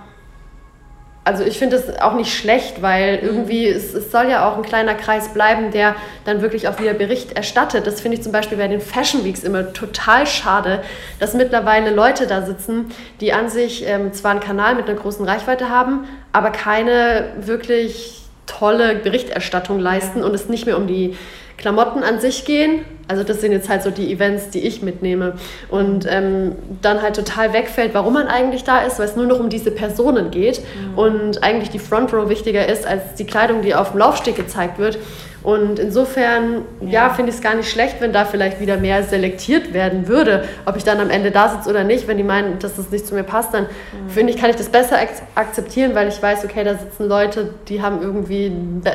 also 1.29 1.45
ich 1.45 1.59
finde 1.59 1.77
es 1.77 2.01
auch 2.01 2.15
nicht 2.15 2.33
schlecht, 2.35 2.81
weil 2.81 3.19
irgendwie 3.21 3.67
es, 3.67 3.93
es, 3.93 4.11
soll 4.11 4.31
ja 4.31 4.49
auch 4.49 4.57
ein 4.57 4.63
kleiner 4.63 4.95
Kreis 4.95 5.29
bleiben, 5.35 5.71
der 5.71 5.95
dann 6.25 6.41
wirklich 6.41 6.69
auch 6.69 6.81
wieder 6.81 6.95
Bericht 6.95 7.33
erstattet. 7.33 7.87
Das 7.87 8.01
finde 8.01 8.17
ich 8.17 8.23
zum 8.23 8.33
Beispiel 8.33 8.57
bei 8.57 8.67
den 8.67 8.81
Fashion 8.81 9.27
Weeks 9.27 9.43
immer 9.43 9.75
total 9.75 10.27
schade, 10.27 10.83
dass 11.21 11.35
mittlerweile 11.35 11.91
Leute 11.91 12.27
da 12.27 12.47
sitzen, 12.47 12.87
die 13.21 13.35
an 13.35 13.51
sich 13.51 13.87
ähm, 13.87 14.15
zwar 14.15 14.31
einen 14.31 14.41
Kanal 14.41 14.75
mit 14.75 14.89
einer 14.89 14.99
großen 14.99 15.29
Reichweite 15.29 15.69
haben, 15.69 16.09
aber 16.33 16.51
keine 16.51 17.27
wirklich 17.37 18.23
tolle 18.47 18.95
Berichterstattung 18.95 19.79
leisten 19.81 20.25
und 20.25 20.35
es 20.35 20.49
nicht 20.49 20.65
mehr 20.65 20.79
um 20.79 20.87
die 20.87 21.15
Klamotten 21.59 22.03
an 22.05 22.21
sich 22.21 22.47
gehen, 22.47 22.87
Also 23.09 23.25
das 23.25 23.41
sind 23.41 23.53
jetzt 23.53 23.69
halt 23.69 23.83
so 23.83 23.91
die 23.91 24.13
Events, 24.13 24.51
die 24.51 24.61
ich 24.61 24.83
mitnehme. 24.83 25.35
Und 25.71 26.07
ähm, 26.09 26.53
dann 26.83 27.03
halt 27.03 27.17
total 27.17 27.53
wegfällt, 27.53 27.95
warum 27.95 28.15
man 28.15 28.29
eigentlich 28.29 28.65
da 28.65 28.83
ist, 28.83 28.99
weil 28.99 29.07
es 29.07 29.17
nur 29.17 29.27
noch 29.27 29.41
um 29.41 29.49
diese 29.49 29.71
Personen 29.71 30.31
geht 30.31 30.61
mhm. 30.61 30.99
und 30.99 31.43
eigentlich 31.43 31.71
die 31.71 31.79
Front 31.79 32.13
Row 32.13 32.29
wichtiger 32.29 32.67
ist 32.69 32.87
als 32.87 33.15
die 33.15 33.25
Kleidung, 33.25 33.63
die 33.63 33.75
auf 33.75 33.93
dem 33.93 33.99
Laufsteg 33.99 34.37
gezeigt 34.37 34.79
wird. 34.79 34.99
Und 35.43 35.79
insofern, 35.79 36.65
ja, 36.81 36.89
ja 36.91 37.11
finde 37.11 37.31
ich 37.31 37.37
es 37.37 37.43
gar 37.43 37.55
nicht 37.55 37.71
schlecht, 37.71 38.01
wenn 38.01 38.13
da 38.13 38.25
vielleicht 38.25 38.61
wieder 38.61 38.77
mehr 38.77 39.05
selektiert 39.05 39.73
werden 39.73 40.09
würde, 40.09 40.45
ob 40.67 40.77
ich 40.77 40.85
dann 40.85 41.01
am 41.01 41.11
Ende 41.11 41.31
da 41.31 41.49
sitze 41.49 41.71
oder 41.71 41.85
nicht. 41.85 42.09
Wenn 42.09 42.17
die 42.17 42.25
meinen, 42.25 42.59
dass 42.59 42.77
das 42.77 42.91
nicht 42.91 43.07
zu 43.07 43.15
mir 43.15 43.23
passt, 43.23 43.55
dann 43.55 43.65
mhm. 43.65 44.11
finde 44.11 44.33
ich, 44.33 44.39
kann 44.39 44.51
ich 44.51 44.57
das 44.57 44.69
besser 44.69 44.97
akzeptieren, 45.37 45.95
weil 45.95 46.09
ich 46.09 46.21
weiß, 46.21 46.45
okay, 46.45 46.65
da 46.65 46.75
sitzen 46.75 47.09
Leute, 47.09 47.55
die 47.69 47.81
haben 47.81 48.03
irgendwie 48.03 48.53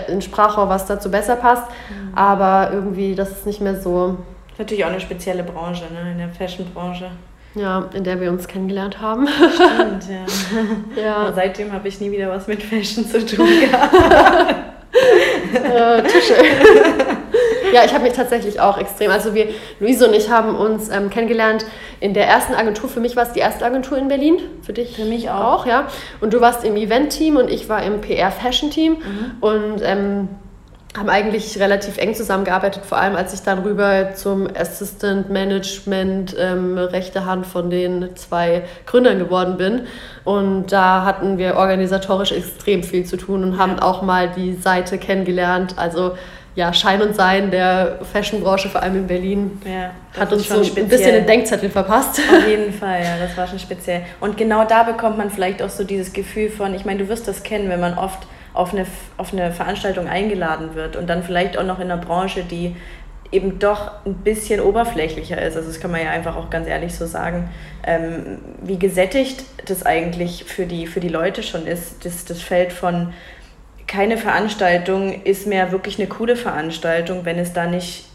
ein 0.10 0.22
Sprachrohr, 0.22 0.68
was 0.68 0.86
dazu 0.86 1.10
besser 1.10 1.38
passt. 1.38 1.64
Mhm. 1.70 2.18
Aber 2.18 2.72
irgendwie, 2.74 3.16
das 3.16 3.32
ist 3.32 3.46
nicht 3.46 3.62
mehr 3.62 3.80
so. 3.80 4.03
Das 4.08 4.54
ist 4.54 4.60
natürlich 4.60 4.86
auch 4.86 4.90
eine 4.90 5.00
spezielle 5.00 5.44
Branche, 5.44 5.86
ne? 5.92 6.12
in 6.12 6.18
der 6.18 6.30
Fashion-Branche. 6.30 7.12
Ja, 7.56 7.88
in 7.94 8.04
der 8.04 8.20
wir 8.20 8.32
uns 8.32 8.48
kennengelernt 8.48 9.00
haben. 9.00 9.28
Stimmt, 9.28 10.06
ja. 10.10 11.02
ja. 11.04 11.34
seitdem 11.34 11.72
habe 11.72 11.88
ich 11.88 12.00
nie 12.02 12.12
wieder 12.12 12.30
was 12.30 12.48
mit 12.48 12.64
Fashion 12.64 13.06
zu 13.06 13.24
tun 13.26 13.48
gehabt. 13.60 14.56
äh, 15.54 16.02
Tische. 16.04 16.36
ja, 17.72 17.84
ich 17.86 17.94
habe 17.94 18.04
mich 18.04 18.14
tatsächlich 18.14 18.60
auch 18.60 18.80
extrem. 18.80 19.12
Also 19.12 19.36
wir, 19.36 19.50
Luise 19.80 20.08
und 20.08 20.16
ich 20.16 20.30
haben 20.32 20.56
uns 20.56 20.90
ähm, 20.90 21.12
kennengelernt 21.12 21.66
in 22.00 22.16
der 22.16 22.28
ersten 22.28 22.56
Agentur. 22.56 22.90
Für 22.90 23.00
mich 23.00 23.16
war 23.16 23.24
es 23.24 23.34
die 23.34 23.40
erste 23.40 23.66
Agentur 23.66 24.00
in 24.00 24.08
Berlin. 24.08 24.38
Für 24.64 24.74
dich? 24.74 24.96
Für 24.96 25.06
mich 25.06 25.30
auch. 25.30 25.62
auch 25.62 25.66
ja. 25.68 25.88
Und 26.22 26.34
du 26.34 26.42
warst 26.42 26.64
im 26.64 26.76
Event-Team 26.76 27.38
und 27.38 27.52
ich 27.52 27.70
war 27.70 27.84
im 27.84 28.02
PR-Fashion-Team. 28.02 28.94
Mhm. 28.94 29.32
Und 29.42 29.82
ähm, 29.84 30.30
haben 30.98 31.10
eigentlich 31.10 31.60
relativ 31.60 31.98
eng 31.98 32.14
zusammengearbeitet, 32.14 32.86
vor 32.86 33.00
allem 33.00 33.16
als 33.16 33.34
ich 33.34 33.42
dann 33.42 33.60
rüber 33.60 34.14
zum 34.14 34.48
Assistant 34.56 35.30
Management 35.30 36.36
ähm, 36.38 36.78
rechte 36.78 37.26
Hand 37.26 37.48
von 37.48 37.70
den 37.70 38.16
zwei 38.16 38.64
Gründern 38.86 39.18
geworden 39.18 39.58
bin. 39.58 39.88
Und 40.24 40.72
da 40.72 41.04
hatten 41.04 41.38
wir 41.38 41.56
organisatorisch 41.56 42.32
extrem 42.32 42.84
viel 42.84 43.06
zu 43.06 43.18
tun 43.18 43.44
und 43.44 43.58
haben 43.58 43.80
auch 43.80 44.04
mal 44.04 44.30
die 44.30 44.54
Seite 44.54 45.00
kennengelernt. 45.00 45.76
Also 45.78 46.14
ja, 46.56 46.72
Schein 46.72 47.02
und 47.02 47.16
Sein 47.16 47.50
der 47.50 48.00
Fashionbranche, 48.04 48.70
vor 48.70 48.84
allem 48.84 48.96
in 48.98 49.08
Berlin, 49.08 49.60
ja, 49.66 49.92
hat 50.20 50.32
uns 50.32 50.48
so 50.48 50.64
speziell. 50.64 50.86
ein 50.86 50.90
bisschen 50.90 51.12
den 51.14 51.26
Denkzettel 51.26 51.72
verpasst. 51.72 52.20
Auf 52.20 52.48
jeden 52.48 52.72
Fall, 52.72 53.02
ja, 53.02 53.18
das 53.20 53.36
war 53.36 53.48
schon 53.48 53.58
speziell. 53.58 54.04
Und 54.20 54.38
genau 54.38 54.64
da 54.64 54.84
bekommt 54.84 55.18
man 55.18 55.32
vielleicht 55.32 55.64
auch 55.64 55.70
so 55.70 55.84
dieses 55.84 56.14
Gefühl 56.14 56.50
von, 56.50 56.76
ich 56.76 56.86
meine, 56.86 57.00
du 57.00 57.10
wirst 57.10 57.28
das 57.28 57.42
kennen, 57.42 57.70
wenn 57.70 57.80
man 57.80 57.98
oft 57.98 58.28
auf 58.54 58.74
eine, 58.74 58.86
auf 59.18 59.34
eine 59.34 59.52
Veranstaltung 59.52 60.08
eingeladen 60.08 60.76
wird 60.76 60.96
und 60.96 61.10
dann 61.10 61.24
vielleicht 61.24 61.58
auch 61.58 61.64
noch 61.64 61.80
in 61.80 61.92
einer 61.92 62.02
Branche, 62.02 62.44
die 62.44 62.76
eben 63.32 63.58
doch 63.58 63.92
ein 64.06 64.16
bisschen 64.16 64.62
oberflächlicher 64.62 65.42
ist. 65.42 65.58
Also 65.58 65.68
das 65.68 65.80
kann 65.80 65.92
man 65.92 66.02
ja 66.02 66.12
einfach 66.12 66.36
auch 66.36 66.50
ganz 66.52 66.68
ehrlich 66.68 66.96
so 66.96 67.08
sagen, 67.08 67.50
ähm, 67.86 68.38
wie 68.62 68.78
gesättigt 68.78 69.44
das 69.66 69.86
eigentlich 69.86 70.44
für 70.46 70.68
die, 70.68 70.86
für 70.86 71.00
die 71.00 71.10
Leute 71.10 71.42
schon 71.42 71.66
ist. 71.66 72.06
Das, 72.06 72.26
das 72.26 72.42
Feld 72.42 72.72
von 72.72 73.12
keine 73.88 74.18
Veranstaltung 74.18 75.24
ist 75.24 75.48
mehr 75.48 75.72
wirklich 75.72 76.00
eine 76.00 76.08
coole 76.08 76.36
Veranstaltung, 76.36 77.26
wenn 77.26 77.40
es 77.40 77.54
da 77.54 77.66
nicht 77.66 78.06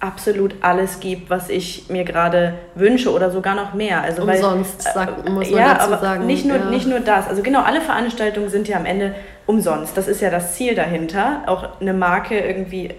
absolut 0.00 0.56
alles 0.62 0.98
gibt, 0.98 1.30
was 1.30 1.48
ich 1.48 1.88
mir 1.88 2.04
gerade 2.04 2.54
wünsche 2.74 3.12
oder 3.12 3.30
sogar 3.30 3.54
noch 3.54 3.72
mehr. 3.72 4.02
Also 4.02 4.22
umsonst, 4.22 4.84
weil, 4.86 4.92
sagt, 4.92 5.28
muss 5.28 5.50
man 5.50 5.60
ja, 5.60 5.74
dazu 5.74 5.92
aber 5.92 5.98
sagen. 5.98 6.26
Nicht 6.26 6.44
nur, 6.44 6.56
ja. 6.56 6.64
nicht 6.70 6.88
nur 6.88 7.00
das. 7.00 7.28
Also 7.28 7.42
genau, 7.42 7.62
alle 7.62 7.80
Veranstaltungen 7.80 8.48
sind 8.48 8.66
ja 8.66 8.78
am 8.78 8.84
Ende 8.84 9.14
umsonst. 9.46 9.96
Das 9.96 10.08
ist 10.08 10.20
ja 10.20 10.30
das 10.30 10.54
Ziel 10.54 10.74
dahinter, 10.74 11.42
auch 11.46 11.80
eine 11.80 11.92
Marke 11.92 12.38
irgendwie 12.38 12.90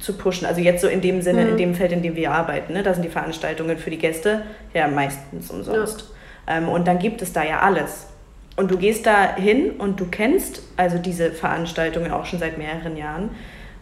zu 0.00 0.16
pushen. 0.16 0.46
Also 0.46 0.60
jetzt 0.60 0.80
so 0.80 0.88
in 0.88 1.00
dem 1.00 1.22
Sinne, 1.22 1.44
mhm. 1.44 1.50
in 1.50 1.56
dem 1.56 1.74
Feld, 1.74 1.92
in 1.92 2.02
dem 2.02 2.16
wir 2.16 2.32
arbeiten. 2.32 2.72
Ne? 2.72 2.82
Da 2.82 2.94
sind 2.94 3.04
die 3.04 3.08
Veranstaltungen 3.08 3.78
für 3.78 3.90
die 3.90 3.98
Gäste 3.98 4.42
ja 4.74 4.88
meistens 4.88 5.50
umsonst. 5.50 6.12
Ja. 6.46 6.58
Ähm, 6.58 6.68
und 6.68 6.88
dann 6.88 6.98
gibt 6.98 7.22
es 7.22 7.32
da 7.32 7.44
ja 7.44 7.60
alles. 7.60 8.08
Und 8.56 8.70
du 8.70 8.76
gehst 8.76 9.06
da 9.06 9.34
hin 9.36 9.72
und 9.78 9.98
du 9.98 10.06
kennst 10.06 10.62
also 10.76 10.98
diese 10.98 11.30
Veranstaltungen 11.30 12.12
auch 12.12 12.26
schon 12.26 12.38
seit 12.38 12.58
mehreren 12.58 12.96
Jahren 12.96 13.30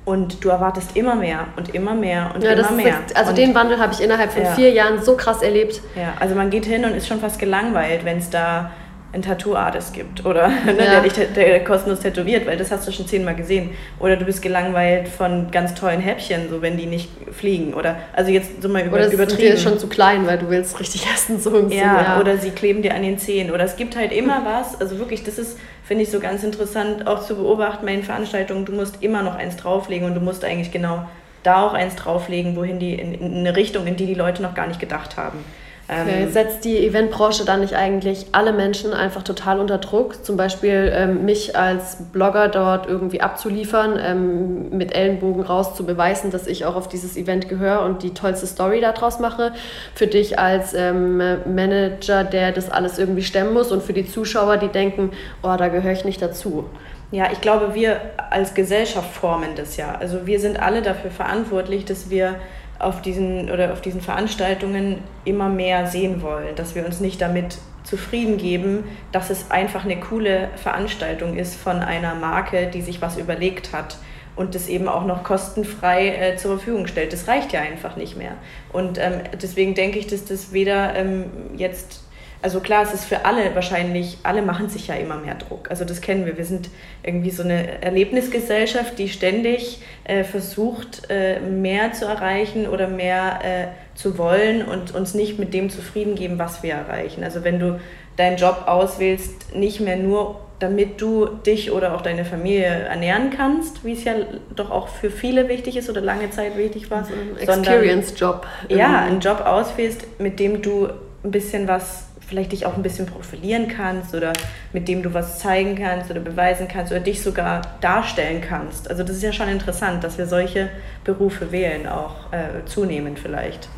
und 0.04 0.44
du 0.44 0.48
erwartest 0.48 0.96
immer 0.96 1.14
mehr 1.14 1.46
und 1.56 1.74
immer 1.74 1.94
mehr 1.94 2.32
und 2.34 2.42
ja, 2.42 2.52
immer 2.52 2.70
mehr. 2.70 3.00
Ist, 3.06 3.16
also 3.16 3.30
und 3.30 3.38
den 3.38 3.54
Wandel 3.54 3.78
habe 3.78 3.92
ich 3.92 4.00
innerhalb 4.00 4.32
von 4.32 4.42
ja. 4.42 4.52
vier 4.52 4.70
Jahren 4.70 5.02
so 5.02 5.16
krass 5.16 5.42
erlebt. 5.42 5.80
Ja, 5.96 6.14
also 6.20 6.34
man 6.34 6.50
geht 6.50 6.66
hin 6.66 6.84
und 6.84 6.94
ist 6.94 7.08
schon 7.08 7.20
fast 7.20 7.38
gelangweilt, 7.38 8.04
wenn 8.04 8.18
es 8.18 8.30
da 8.30 8.70
ein 9.12 9.22
Tattoo-Artist 9.22 9.92
gibt 9.92 10.24
oder 10.24 10.48
ne, 10.66 10.76
ja. 10.78 11.00
der 11.00 11.00
dich 11.00 11.12
der 11.12 11.64
kostenlos 11.64 12.00
tätowiert, 12.00 12.46
weil 12.46 12.56
das 12.56 12.70
hast 12.70 12.86
du 12.86 12.92
schon 12.92 13.06
zehnmal 13.06 13.34
gesehen. 13.34 13.70
Oder 13.98 14.16
du 14.16 14.24
bist 14.24 14.40
gelangweilt 14.42 15.08
von 15.08 15.50
ganz 15.50 15.74
tollen 15.74 16.00
Häppchen, 16.00 16.48
so 16.48 16.62
wenn 16.62 16.76
die 16.76 16.86
nicht 16.86 17.10
fliegen. 17.32 17.74
Oder 17.74 17.96
also 18.12 18.30
jetzt 18.30 18.62
so 18.62 18.68
mal 18.68 18.82
über, 18.82 18.96
oder 18.96 19.12
übertrieben. 19.12 19.54
ist 19.54 19.62
schon 19.62 19.78
zu 19.78 19.88
klein, 19.88 20.26
weil 20.26 20.38
du 20.38 20.48
willst 20.48 20.78
richtig 20.78 21.06
essen 21.14 21.40
so 21.40 21.56
im 21.58 21.70
ja, 21.70 22.02
ja, 22.02 22.20
oder 22.20 22.38
sie 22.38 22.50
kleben 22.50 22.82
dir 22.82 22.94
an 22.94 23.02
den 23.02 23.18
Zehen. 23.18 23.50
Oder 23.50 23.64
es 23.64 23.76
gibt 23.76 23.96
halt 23.96 24.12
immer 24.12 24.42
was. 24.44 24.80
Also 24.80 24.98
wirklich, 24.98 25.24
das 25.24 25.38
ist 25.38 25.58
finde 25.90 26.04
ich 26.04 26.10
so 26.12 26.20
ganz 26.20 26.44
interessant 26.44 27.08
auch 27.08 27.26
zu 27.26 27.34
beobachten 27.34 27.84
bei 27.84 27.90
den 27.90 28.04
Veranstaltungen. 28.04 28.64
Du 28.64 28.70
musst 28.70 29.02
immer 29.02 29.24
noch 29.24 29.34
eins 29.34 29.56
drauflegen 29.56 30.06
und 30.06 30.14
du 30.14 30.20
musst 30.20 30.44
eigentlich 30.44 30.70
genau 30.70 31.04
da 31.42 31.66
auch 31.66 31.72
eins 31.72 31.96
drauflegen, 31.96 32.54
wohin 32.54 32.78
die 32.78 32.94
in, 32.94 33.12
in 33.12 33.38
eine 33.38 33.56
Richtung, 33.56 33.88
in 33.88 33.96
die 33.96 34.06
die 34.06 34.14
Leute 34.14 34.40
noch 34.40 34.54
gar 34.54 34.68
nicht 34.68 34.78
gedacht 34.78 35.16
haben. 35.16 35.44
Okay. 35.90 36.22
Ähm, 36.22 36.30
Setzt 36.30 36.64
die 36.64 36.86
Eventbranche 36.86 37.44
dann 37.44 37.60
nicht 37.60 37.74
eigentlich 37.74 38.26
alle 38.30 38.52
Menschen 38.52 38.92
einfach 38.92 39.24
total 39.24 39.58
unter 39.58 39.78
Druck? 39.78 40.24
Zum 40.24 40.36
Beispiel 40.36 40.92
ähm, 40.94 41.24
mich 41.24 41.56
als 41.56 41.96
Blogger 42.12 42.46
dort 42.48 42.86
irgendwie 42.86 43.20
abzuliefern, 43.20 43.98
ähm, 44.00 44.70
mit 44.70 44.94
Ellenbogen 44.94 45.42
raus 45.42 45.74
zu 45.74 45.84
beweisen, 45.84 46.30
dass 46.30 46.46
ich 46.46 46.64
auch 46.64 46.76
auf 46.76 46.88
dieses 46.88 47.16
Event 47.16 47.48
gehöre 47.48 47.82
und 47.82 48.04
die 48.04 48.14
tollste 48.14 48.46
Story 48.46 48.80
daraus 48.80 49.18
mache. 49.18 49.52
Für 49.94 50.06
dich 50.06 50.38
als 50.38 50.74
ähm, 50.74 51.16
Manager, 51.16 52.22
der 52.22 52.52
das 52.52 52.70
alles 52.70 52.98
irgendwie 52.98 53.22
stemmen 53.22 53.52
muss 53.52 53.72
und 53.72 53.82
für 53.82 53.92
die 53.92 54.06
Zuschauer, 54.08 54.58
die 54.58 54.68
denken, 54.68 55.10
oh, 55.42 55.56
da 55.58 55.66
gehöre 55.68 55.92
ich 55.92 56.04
nicht 56.04 56.22
dazu. 56.22 56.66
Ja, 57.10 57.32
ich 57.32 57.40
glaube, 57.40 57.74
wir 57.74 58.00
als 58.30 58.54
Gesellschaft 58.54 59.12
formen 59.12 59.56
das 59.56 59.76
ja. 59.76 59.96
Also 59.98 60.26
wir 60.26 60.38
sind 60.38 60.62
alle 60.62 60.80
dafür 60.82 61.10
verantwortlich, 61.10 61.84
dass 61.84 62.10
wir 62.10 62.36
auf 62.80 63.02
diesen 63.02 63.50
oder 63.50 63.72
auf 63.72 63.80
diesen 63.80 64.00
Veranstaltungen 64.00 64.98
immer 65.24 65.48
mehr 65.48 65.86
sehen 65.86 66.22
wollen, 66.22 66.56
dass 66.56 66.74
wir 66.74 66.84
uns 66.84 67.00
nicht 67.00 67.20
damit 67.20 67.58
zufrieden 67.84 68.36
geben, 68.36 68.84
dass 69.12 69.30
es 69.30 69.50
einfach 69.50 69.84
eine 69.84 69.98
coole 69.98 70.48
Veranstaltung 70.56 71.36
ist 71.36 71.54
von 71.54 71.80
einer 71.80 72.14
Marke, 72.14 72.68
die 72.68 72.82
sich 72.82 73.00
was 73.00 73.16
überlegt 73.16 73.72
hat 73.72 73.98
und 74.36 74.54
das 74.54 74.68
eben 74.68 74.88
auch 74.88 75.04
noch 75.04 75.22
kostenfrei 75.22 76.08
äh, 76.08 76.36
zur 76.36 76.56
Verfügung 76.56 76.86
stellt. 76.86 77.12
Das 77.12 77.28
reicht 77.28 77.52
ja 77.52 77.60
einfach 77.60 77.96
nicht 77.96 78.16
mehr. 78.16 78.32
Und 78.72 78.98
ähm, 78.98 79.20
deswegen 79.40 79.74
denke 79.74 79.98
ich, 79.98 80.06
dass 80.06 80.24
das 80.24 80.52
weder 80.52 80.94
ähm, 80.94 81.24
jetzt 81.56 82.04
also 82.42 82.60
klar, 82.60 82.82
es 82.82 82.94
ist 82.94 83.04
für 83.04 83.24
alle 83.24 83.54
wahrscheinlich, 83.54 84.18
alle 84.22 84.42
machen 84.42 84.68
sich 84.68 84.88
ja 84.88 84.94
immer 84.94 85.16
mehr 85.16 85.34
Druck. 85.34 85.70
Also 85.70 85.84
das 85.84 86.00
kennen 86.00 86.24
wir. 86.24 86.36
Wir 86.38 86.44
sind 86.44 86.70
irgendwie 87.02 87.30
so 87.30 87.42
eine 87.42 87.82
Erlebnisgesellschaft, 87.82 88.98
die 88.98 89.08
ständig 89.08 89.82
äh, 90.04 90.24
versucht, 90.24 91.10
äh, 91.10 91.40
mehr 91.40 91.92
zu 91.92 92.06
erreichen 92.06 92.66
oder 92.66 92.88
mehr 92.88 93.40
äh, 93.42 93.96
zu 93.96 94.16
wollen 94.16 94.64
und 94.64 94.94
uns 94.94 95.14
nicht 95.14 95.38
mit 95.38 95.52
dem 95.52 95.70
zufrieden 95.70 96.14
geben, 96.14 96.38
was 96.38 96.62
wir 96.62 96.74
erreichen. 96.74 97.24
Also 97.24 97.44
wenn 97.44 97.58
du 97.58 97.78
deinen 98.16 98.36
Job 98.36 98.64
auswählst, 98.66 99.54
nicht 99.54 99.80
mehr 99.80 99.96
nur 99.96 100.40
damit 100.60 101.00
du 101.00 101.26
dich 101.26 101.72
oder 101.72 101.94
auch 101.94 102.02
deine 102.02 102.24
Familie 102.24 102.66
ernähren 102.66 103.30
kannst, 103.34 103.82
wie 103.82 103.94
es 103.94 104.04
ja 104.04 104.12
doch 104.54 104.70
auch 104.70 104.88
für 104.88 105.10
viele 105.10 105.48
wichtig 105.48 105.76
ist 105.76 105.88
oder 105.88 106.02
lange 106.02 106.30
Zeit 106.30 106.56
wichtig 106.56 106.90
war. 106.90 106.98
Also 106.98 107.14
ein 107.14 107.36
Experience-Job. 107.38 108.46
Ja, 108.68 109.00
einen 109.00 109.20
Job 109.20 109.40
auswählst, 109.40 110.20
mit 110.20 110.38
dem 110.38 110.60
du 110.60 110.88
ein 111.24 111.30
bisschen 111.30 111.66
was 111.66 112.09
vielleicht 112.30 112.52
dich 112.52 112.64
auch 112.64 112.76
ein 112.76 112.82
bisschen 112.82 113.06
profilieren 113.06 113.66
kannst 113.68 114.14
oder 114.14 114.32
mit 114.72 114.86
dem 114.86 115.02
du 115.02 115.12
was 115.12 115.40
zeigen 115.40 115.74
kannst 115.74 116.10
oder 116.10 116.20
beweisen 116.20 116.68
kannst 116.68 116.92
oder 116.92 117.00
dich 117.00 117.22
sogar 117.22 117.62
darstellen 117.80 118.40
kannst. 118.40 118.88
Also 118.88 119.02
das 119.02 119.16
ist 119.16 119.22
ja 119.22 119.32
schon 119.32 119.48
interessant, 119.48 120.04
dass 120.04 120.16
wir 120.16 120.26
solche 120.26 120.68
Berufe 121.04 121.50
wählen, 121.50 121.88
auch 121.88 122.32
äh, 122.32 122.64
zunehmend 122.66 123.18
vielleicht. 123.18 123.68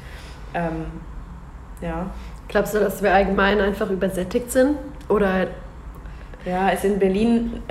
Ähm, 0.52 0.84
ja. 1.80 2.10
Glaubst 2.48 2.74
du, 2.74 2.80
dass 2.80 3.02
wir 3.02 3.14
allgemein 3.14 3.58
einfach 3.60 3.88
übersättigt 3.88 4.52
sind? 4.52 4.76
Oder 5.08 5.46
ja, 6.44 6.68
ist 6.68 6.84
in 6.84 6.98
Berlin. 6.98 7.62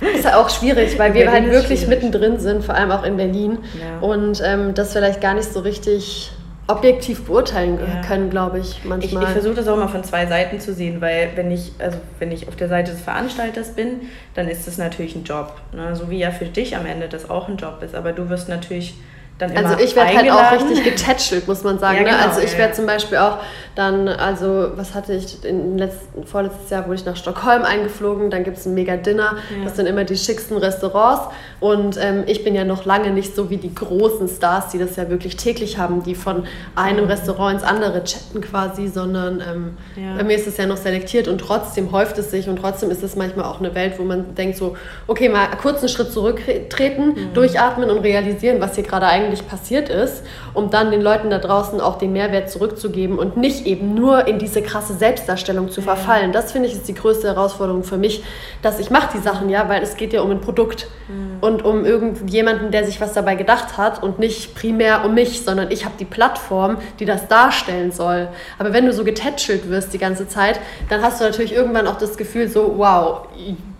Ist 0.14 0.24
ja 0.24 0.36
auch 0.36 0.50
schwierig, 0.50 0.98
weil 0.98 1.14
wir 1.14 1.30
halt 1.30 1.50
wirklich 1.50 1.80
schwierig. 1.80 2.02
mittendrin 2.02 2.38
sind, 2.40 2.64
vor 2.64 2.74
allem 2.74 2.90
auch 2.90 3.04
in 3.04 3.16
Berlin. 3.16 3.58
Ja. 3.80 4.06
Und 4.06 4.42
ähm, 4.44 4.74
das 4.74 4.92
vielleicht 4.92 5.20
gar 5.20 5.34
nicht 5.34 5.50
so 5.50 5.60
richtig 5.60 6.32
objektiv 6.68 7.24
beurteilen 7.26 7.78
ja. 7.78 8.02
können, 8.02 8.30
glaube 8.30 8.58
ich, 8.58 8.84
manchmal. 8.84 9.22
Ich, 9.22 9.28
ich 9.28 9.32
versuche 9.32 9.54
das 9.54 9.68
auch 9.68 9.76
mal 9.76 9.88
von 9.88 10.02
zwei 10.02 10.26
Seiten 10.26 10.58
zu 10.58 10.74
sehen, 10.74 11.00
weil 11.00 11.30
wenn 11.36 11.50
ich, 11.50 11.72
also 11.78 11.98
wenn 12.18 12.32
ich 12.32 12.48
auf 12.48 12.56
der 12.56 12.68
Seite 12.68 12.92
des 12.92 13.00
Veranstalters 13.00 13.74
bin, 13.74 14.02
dann 14.34 14.48
ist 14.48 14.66
das 14.66 14.76
natürlich 14.76 15.14
ein 15.14 15.24
Job. 15.24 15.60
Ne? 15.72 15.94
So 15.94 16.10
wie 16.10 16.18
ja 16.18 16.30
für 16.30 16.46
dich 16.46 16.76
am 16.76 16.86
Ende 16.86 17.08
das 17.08 17.30
auch 17.30 17.48
ein 17.48 17.56
Job 17.56 17.82
ist. 17.82 17.94
Aber 17.94 18.12
du 18.12 18.28
wirst 18.28 18.48
natürlich 18.48 18.94
dann 19.38 19.50
immer 19.50 19.68
Also 19.68 19.84
ich 19.84 19.94
werde 19.94 20.16
halt 20.16 20.30
auch 20.30 20.52
richtig 20.52 20.84
getätschelt, 20.84 21.46
muss 21.46 21.62
man 21.62 21.78
sagen. 21.78 21.96
Ja, 21.96 22.02
ne? 22.02 22.08
genau, 22.10 22.18
ne? 22.18 22.28
Also 22.28 22.40
ich 22.40 22.56
werde 22.56 22.72
zum 22.72 22.86
Beispiel 22.86 23.18
auch 23.18 23.38
dann, 23.74 24.08
also 24.08 24.70
was 24.74 24.94
hatte 24.94 25.12
ich, 25.12 25.44
in 25.44 25.76
letzten, 25.76 26.24
vorletztes 26.24 26.70
Jahr 26.70 26.86
wurde 26.86 26.94
ich 26.94 27.04
nach 27.04 27.16
Stockholm 27.16 27.62
eingeflogen, 27.62 28.30
dann 28.30 28.42
gibt 28.42 28.56
es 28.56 28.64
ein 28.64 28.72
mega 28.72 28.96
Dinner, 28.96 29.36
ja. 29.50 29.64
das 29.64 29.76
sind 29.76 29.86
immer 29.86 30.04
die 30.04 30.16
schicksten 30.16 30.56
Restaurants 30.56 31.26
und 31.60 31.98
ähm, 32.00 32.24
ich 32.26 32.42
bin 32.42 32.54
ja 32.54 32.64
noch 32.64 32.86
lange 32.86 33.10
nicht 33.10 33.36
so 33.36 33.50
wie 33.50 33.58
die 33.58 33.74
großen 33.74 34.28
Stars, 34.28 34.68
die 34.68 34.78
das 34.78 34.96
ja 34.96 35.10
wirklich 35.10 35.36
täglich 35.36 35.76
haben, 35.76 36.02
die 36.02 36.14
von 36.14 36.44
einem 36.74 37.04
Restaurant 37.04 37.56
ins 37.56 37.64
andere 37.64 38.02
chatten 38.04 38.40
quasi, 38.40 38.88
sondern 38.88 39.42
ähm, 39.46 39.76
bei 40.16 40.24
mir 40.24 40.36
ist 40.36 40.46
es 40.46 40.56
ja 40.56 40.64
noch 40.64 40.78
selektiert 40.78 41.28
und 41.28 41.38
trotzdem 41.38 41.92
häuft 41.92 42.16
es 42.16 42.30
sich 42.30 42.48
und 42.48 42.56
trotzdem 42.56 42.90
ist 42.90 43.02
es 43.02 43.14
manchmal 43.14 43.44
auch 43.44 43.58
eine 43.58 43.74
Welt, 43.74 43.98
wo 43.98 44.04
man 44.04 44.34
denkt 44.34 44.56
so, 44.56 44.74
okay, 45.06 45.28
mal 45.28 45.48
kurz 45.60 45.80
einen 45.80 45.90
Schritt 45.90 46.12
zurücktreten, 46.12 47.08
mhm. 47.08 47.34
durchatmen 47.34 47.90
und 47.90 47.98
realisieren, 47.98 48.58
was 48.60 48.74
hier 48.74 48.84
gerade 48.84 49.06
eigentlich 49.06 49.25
passiert 49.48 49.88
ist, 49.88 50.22
um 50.54 50.70
dann 50.70 50.90
den 50.90 51.02
Leuten 51.02 51.30
da 51.30 51.38
draußen 51.38 51.80
auch 51.80 51.98
den 51.98 52.12
Mehrwert 52.12 52.50
zurückzugeben 52.50 53.18
und 53.18 53.36
nicht 53.36 53.66
eben 53.66 53.94
nur 53.94 54.26
in 54.26 54.38
diese 54.38 54.62
krasse 54.62 54.94
Selbstdarstellung 54.94 55.70
zu 55.70 55.82
verfallen. 55.82 56.32
Das 56.32 56.52
finde 56.52 56.68
ich 56.68 56.74
ist 56.74 56.88
die 56.88 56.94
größte 56.94 57.28
Herausforderung 57.28 57.84
für 57.84 57.96
mich, 57.96 58.22
dass 58.62 58.78
ich 58.78 58.90
mache 58.90 59.16
die 59.16 59.22
Sachen 59.22 59.48
ja, 59.48 59.68
weil 59.68 59.82
es 59.82 59.96
geht 59.96 60.12
ja 60.12 60.22
um 60.22 60.30
ein 60.30 60.40
Produkt 60.40 60.86
mhm. 61.08 61.38
und 61.40 61.64
um 61.64 61.84
irgendjemanden, 61.84 62.70
der 62.70 62.84
sich 62.84 63.00
was 63.00 63.12
dabei 63.12 63.34
gedacht 63.34 63.76
hat 63.76 64.02
und 64.02 64.18
nicht 64.18 64.54
primär 64.54 65.04
um 65.04 65.14
mich, 65.14 65.42
sondern 65.42 65.70
ich 65.70 65.84
habe 65.84 65.94
die 65.98 66.04
Plattform, 66.04 66.78
die 67.00 67.04
das 67.04 67.28
darstellen 67.28 67.92
soll. 67.92 68.28
Aber 68.58 68.72
wenn 68.72 68.86
du 68.86 68.92
so 68.92 69.04
getätschelt 69.04 69.68
wirst 69.68 69.92
die 69.92 69.98
ganze 69.98 70.28
Zeit, 70.28 70.60
dann 70.88 71.02
hast 71.02 71.20
du 71.20 71.24
natürlich 71.24 71.52
irgendwann 71.52 71.86
auch 71.86 71.98
das 71.98 72.16
Gefühl 72.16 72.48
so, 72.48 72.74
wow, 72.76 73.28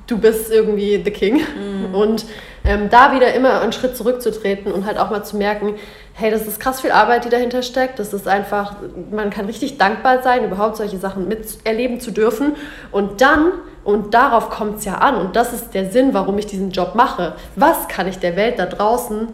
du 0.06 0.18
bist 0.18 0.50
irgendwie 0.50 1.00
the 1.04 1.10
king. 1.10 1.36
Mhm. 1.36 1.94
Und 1.94 2.26
ähm, 2.66 2.90
da 2.90 3.14
wieder 3.14 3.32
immer 3.34 3.60
einen 3.60 3.72
Schritt 3.72 3.96
zurückzutreten 3.96 4.72
und 4.72 4.86
halt 4.86 4.98
auch 4.98 5.10
mal 5.10 5.24
zu 5.24 5.36
merken, 5.36 5.74
hey, 6.14 6.30
das 6.30 6.46
ist 6.46 6.60
krass 6.60 6.80
viel 6.80 6.90
Arbeit, 6.90 7.24
die 7.24 7.28
dahinter 7.28 7.62
steckt. 7.62 7.98
Das 7.98 8.12
ist 8.12 8.26
einfach, 8.26 8.76
man 9.10 9.30
kann 9.30 9.46
richtig 9.46 9.78
dankbar 9.78 10.22
sein, 10.22 10.44
überhaupt 10.44 10.76
solche 10.76 10.98
Sachen 10.98 11.28
miterleben 11.28 12.00
zu 12.00 12.10
dürfen. 12.10 12.56
Und 12.90 13.20
dann, 13.20 13.52
und 13.84 14.14
darauf 14.14 14.50
kommt 14.50 14.78
es 14.78 14.84
ja 14.84 14.94
an, 14.94 15.16
und 15.16 15.36
das 15.36 15.52
ist 15.52 15.74
der 15.74 15.90
Sinn, 15.90 16.14
warum 16.14 16.38
ich 16.38 16.46
diesen 16.46 16.70
Job 16.70 16.94
mache. 16.94 17.34
Was 17.54 17.88
kann 17.88 18.08
ich 18.08 18.18
der 18.18 18.36
Welt 18.36 18.58
da 18.58 18.66
draußen 18.66 19.28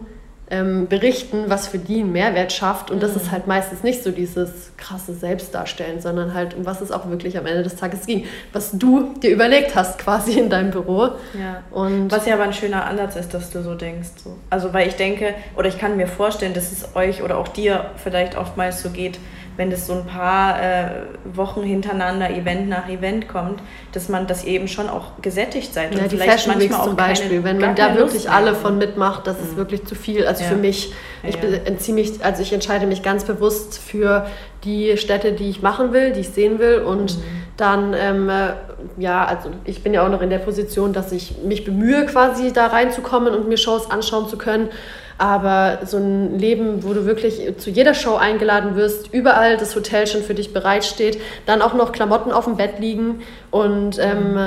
ähm, 0.49 0.87
berichten, 0.87 1.45
was 1.47 1.67
für 1.67 1.79
die 1.79 2.01
einen 2.01 2.11
Mehrwert 2.11 2.51
schafft. 2.51 2.91
Und 2.91 3.01
das 3.01 3.15
ist 3.15 3.27
mhm. 3.27 3.31
halt 3.31 3.47
meistens 3.47 3.83
nicht 3.83 4.03
so 4.03 4.11
dieses 4.11 4.71
krasse 4.77 5.13
Selbstdarstellen, 5.13 6.01
sondern 6.01 6.33
halt, 6.33 6.53
um 6.53 6.65
was 6.65 6.81
es 6.81 6.91
auch 6.91 7.09
wirklich 7.09 7.37
am 7.37 7.45
Ende 7.45 7.63
des 7.63 7.75
Tages 7.75 8.05
ging. 8.05 8.25
Was 8.51 8.71
du 8.71 9.13
dir 9.21 9.31
überlegt 9.31 9.75
hast, 9.75 9.99
quasi 9.99 10.37
in 10.39 10.49
deinem 10.49 10.71
Büro. 10.71 11.09
Ja. 11.39 11.63
Und 11.71 12.11
was 12.11 12.25
ja 12.25 12.35
aber 12.35 12.43
ein 12.43 12.53
schöner 12.53 12.85
Ansatz 12.85 13.15
ist, 13.15 13.33
dass 13.33 13.49
du 13.49 13.63
so 13.63 13.75
denkst. 13.75 14.09
So. 14.23 14.37
Also, 14.49 14.73
weil 14.73 14.87
ich 14.87 14.95
denke, 14.95 15.33
oder 15.55 15.69
ich 15.69 15.77
kann 15.77 15.97
mir 15.97 16.07
vorstellen, 16.07 16.53
dass 16.53 16.71
es 16.71 16.95
euch 16.95 17.23
oder 17.23 17.37
auch 17.37 17.47
dir 17.47 17.91
vielleicht 17.95 18.37
oftmals 18.37 18.83
so 18.83 18.89
geht, 18.89 19.19
wenn 19.57 19.69
das 19.69 19.87
so 19.87 19.93
ein 19.93 20.05
paar 20.05 20.61
äh, 20.61 20.89
Wochen 21.25 21.63
hintereinander 21.63 22.29
Event 22.31 22.69
nach 22.69 22.89
Event 22.89 23.27
kommt, 23.27 23.61
dass 23.91 24.09
man, 24.09 24.27
ihr 24.27 24.51
eben 24.53 24.67
schon 24.67 24.89
auch 24.89 25.21
gesättigt 25.21 25.73
seid. 25.73 25.93
Ja, 25.93 26.07
die 26.07 26.17
Fashion 26.17 26.59
Weeks 26.59 26.81
zum 26.83 26.95
Beispiel, 26.95 27.43
wenn 27.43 27.59
man 27.59 27.75
da 27.75 27.95
wirklich 27.95 28.29
alle 28.29 28.55
von 28.55 28.77
mitmacht, 28.77 29.27
das 29.27 29.37
mhm. 29.37 29.43
ist 29.43 29.57
wirklich 29.57 29.85
zu 29.85 29.95
viel. 29.95 30.25
Also 30.25 30.43
ja. 30.43 30.49
für 30.49 30.55
mich, 30.55 30.93
ich 31.21 31.35
ja. 31.35 31.41
entziehe 31.65 31.93
mich, 31.93 32.23
also 32.23 32.41
ich 32.41 32.51
entscheide 32.51 32.87
mich 32.87 33.03
ganz 33.03 33.25
bewusst 33.25 33.77
für 33.79 34.25
die 34.63 34.97
Städte, 34.97 35.33
die 35.33 35.49
ich 35.49 35.61
machen 35.61 35.93
will, 35.93 36.13
die 36.13 36.21
ich 36.21 36.29
sehen 36.29 36.57
will 36.59 36.79
und 36.79 37.17
mhm. 37.17 37.21
dann, 37.57 37.93
ähm, 37.93 38.29
äh, 38.29 38.53
ja, 38.97 39.25
also 39.25 39.51
ich 39.65 39.83
bin 39.83 39.93
ja 39.93 40.05
auch 40.05 40.09
noch 40.09 40.21
in 40.21 40.29
der 40.29 40.39
Position, 40.39 40.93
dass 40.93 41.11
ich 41.11 41.37
mich 41.43 41.63
bemühe, 41.63 42.05
quasi 42.05 42.51
da 42.53 42.67
reinzukommen 42.67 43.33
und 43.33 43.47
mir 43.47 43.57
Shows 43.57 43.91
anschauen 43.91 44.27
zu 44.27 44.37
können. 44.37 44.69
Aber 45.17 45.79
so 45.85 45.97
ein 45.97 46.37
Leben, 46.39 46.83
wo 46.83 46.93
du 46.93 47.05
wirklich 47.05 47.57
zu 47.57 47.69
jeder 47.69 47.93
Show 47.93 48.15
eingeladen 48.15 48.75
wirst, 48.75 49.13
überall 49.13 49.57
das 49.57 49.75
Hotel 49.75 50.07
schon 50.07 50.23
für 50.23 50.33
dich 50.33 50.53
bereitsteht, 50.53 51.19
dann 51.45 51.61
auch 51.61 51.73
noch 51.73 51.91
Klamotten 51.91 52.31
auf 52.31 52.45
dem 52.45 52.57
Bett 52.57 52.79
liegen 52.79 53.21
und 53.51 53.99
ähm, 53.99 54.37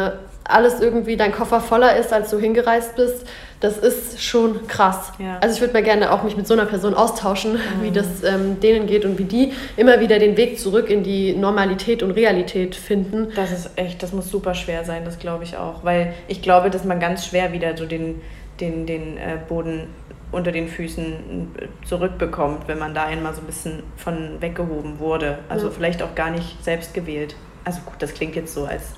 alles 0.48 0.81
irgendwie 0.81 1.16
dein 1.16 1.33
Koffer 1.33 1.61
voller 1.61 1.96
ist, 1.96 2.12
als 2.12 2.31
du 2.31 2.38
hingereist 2.38 2.96
bist, 2.96 3.26
das 3.61 3.79
ist 3.79 4.22
schon 4.22 4.66
krass. 4.66 5.12
Ja. 5.18 5.38
Also 5.40 5.55
ich 5.57 5.61
würde 5.61 5.72
mal 5.72 5.83
gerne 5.83 6.12
auch 6.12 6.22
mich 6.22 6.37
mit 6.37 6.46
so 6.46 6.55
einer 6.55 6.66
Person 6.66 6.94
austauschen, 6.94 7.55
mhm. 7.55 7.83
wie 7.83 7.90
das 7.90 8.22
ähm, 8.22 8.61
denen 8.61 8.87
geht 8.87 9.05
und 9.05 9.18
wie 9.18 9.24
die 9.24 9.52
immer 9.76 10.00
wieder 10.00 10.18
den 10.18 10.37
Weg 10.37 10.59
zurück 10.59 10.90
in 10.90 11.02
die 11.02 11.35
Normalität 11.35 12.02
und 12.02 12.12
Realität 12.12 12.74
finden. 12.74 13.29
Das 13.35 13.52
ist 13.52 13.70
echt, 13.76 14.02
das 14.02 14.12
muss 14.12 14.31
super 14.31 14.55
schwer 14.55 14.85
sein, 14.85 15.05
das 15.05 15.18
glaube 15.18 15.44
ich 15.44 15.57
auch. 15.57 15.85
Weil 15.85 16.12
ich 16.29 16.42
glaube, 16.42 16.70
dass 16.70 16.85
man 16.85 17.00
ganz 17.00 17.26
schwer 17.26 17.52
wieder 17.52 17.76
so 17.76 17.87
den, 17.87 18.20
den, 18.61 18.87
den 18.87 19.16
äh, 19.16 19.38
Boden 19.48 19.88
unter 20.32 20.52
den 20.52 20.68
Füßen 20.68 21.52
zurückbekommt, 21.84 22.68
wenn 22.68 22.78
man 22.78 22.94
da 22.94 23.04
einmal 23.04 23.34
so 23.34 23.40
ein 23.40 23.46
bisschen 23.46 23.82
von 23.96 24.40
weggehoben 24.40 24.98
wurde. 24.98 25.38
Also 25.48 25.66
ja. 25.66 25.72
vielleicht 25.72 26.02
auch 26.02 26.14
gar 26.14 26.30
nicht 26.30 26.62
selbst 26.64 26.94
gewählt. 26.94 27.36
Also 27.64 27.80
gut, 27.84 27.96
das 28.00 28.12
klingt 28.14 28.36
jetzt 28.36 28.54
so, 28.54 28.64
als 28.64 28.94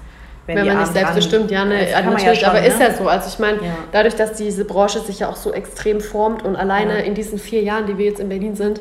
wenn, 0.48 0.56
wenn 0.56 0.66
man 0.66 0.78
nicht 0.78 0.92
selbstbestimmt, 0.94 1.50
ja, 1.50 1.66
ne, 1.66 1.74
natürlich, 1.92 2.22
ja 2.22 2.34
schon, 2.34 2.48
aber 2.48 2.60
ne? 2.60 2.66
ist 2.68 2.80
ja 2.80 2.94
so. 2.94 3.06
Also 3.06 3.28
ich 3.28 3.38
meine, 3.38 3.58
ja. 3.58 3.76
dadurch, 3.92 4.14
dass 4.14 4.32
diese 4.32 4.64
Branche 4.64 5.00
sich 5.00 5.18
ja 5.18 5.28
auch 5.28 5.36
so 5.36 5.52
extrem 5.52 6.00
formt 6.00 6.42
und 6.42 6.56
alleine 6.56 7.00
ja. 7.00 7.04
in 7.04 7.14
diesen 7.14 7.38
vier 7.38 7.62
Jahren, 7.62 7.86
die 7.86 7.98
wir 7.98 8.06
jetzt 8.06 8.18
in 8.18 8.30
Berlin 8.30 8.56
sind, 8.56 8.80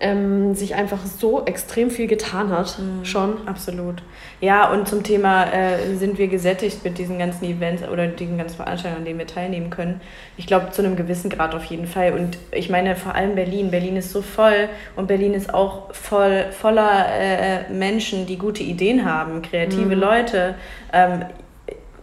ähm, 0.00 0.54
sich 0.54 0.74
einfach 0.74 1.04
so 1.04 1.44
extrem 1.44 1.90
viel 1.90 2.06
getan 2.06 2.50
hat, 2.50 2.78
mhm. 2.78 3.04
schon. 3.04 3.46
Absolut. 3.46 4.02
Ja, 4.40 4.70
und 4.70 4.88
zum 4.88 5.02
Thema, 5.02 5.52
äh, 5.52 5.94
sind 5.96 6.18
wir 6.18 6.28
gesättigt 6.28 6.82
mit 6.84 6.98
diesen 6.98 7.18
ganzen 7.18 7.44
Events 7.44 7.86
oder 7.86 8.06
diesen 8.06 8.38
ganzen 8.38 8.56
Veranstaltungen, 8.56 9.02
an 9.02 9.04
denen 9.04 9.18
wir 9.18 9.26
teilnehmen 9.26 9.68
können? 9.70 10.00
Ich 10.36 10.46
glaube, 10.46 10.70
zu 10.70 10.82
einem 10.82 10.96
gewissen 10.96 11.28
Grad 11.28 11.54
auf 11.54 11.64
jeden 11.64 11.86
Fall. 11.86 12.12
Und 12.12 12.38
ich 12.52 12.70
meine, 12.70 12.96
vor 12.96 13.14
allem 13.14 13.34
Berlin. 13.34 13.70
Berlin 13.70 13.96
ist 13.96 14.10
so 14.10 14.22
voll 14.22 14.68
und 14.96 15.06
Berlin 15.06 15.34
ist 15.34 15.52
auch 15.52 15.94
voll, 15.94 16.46
voller 16.50 17.06
äh, 17.08 17.70
Menschen, 17.70 18.26
die 18.26 18.38
gute 18.38 18.62
Ideen 18.62 19.04
haben, 19.04 19.42
kreative 19.42 19.94
mhm. 19.94 20.00
Leute. 20.00 20.54
Ähm, 20.92 21.24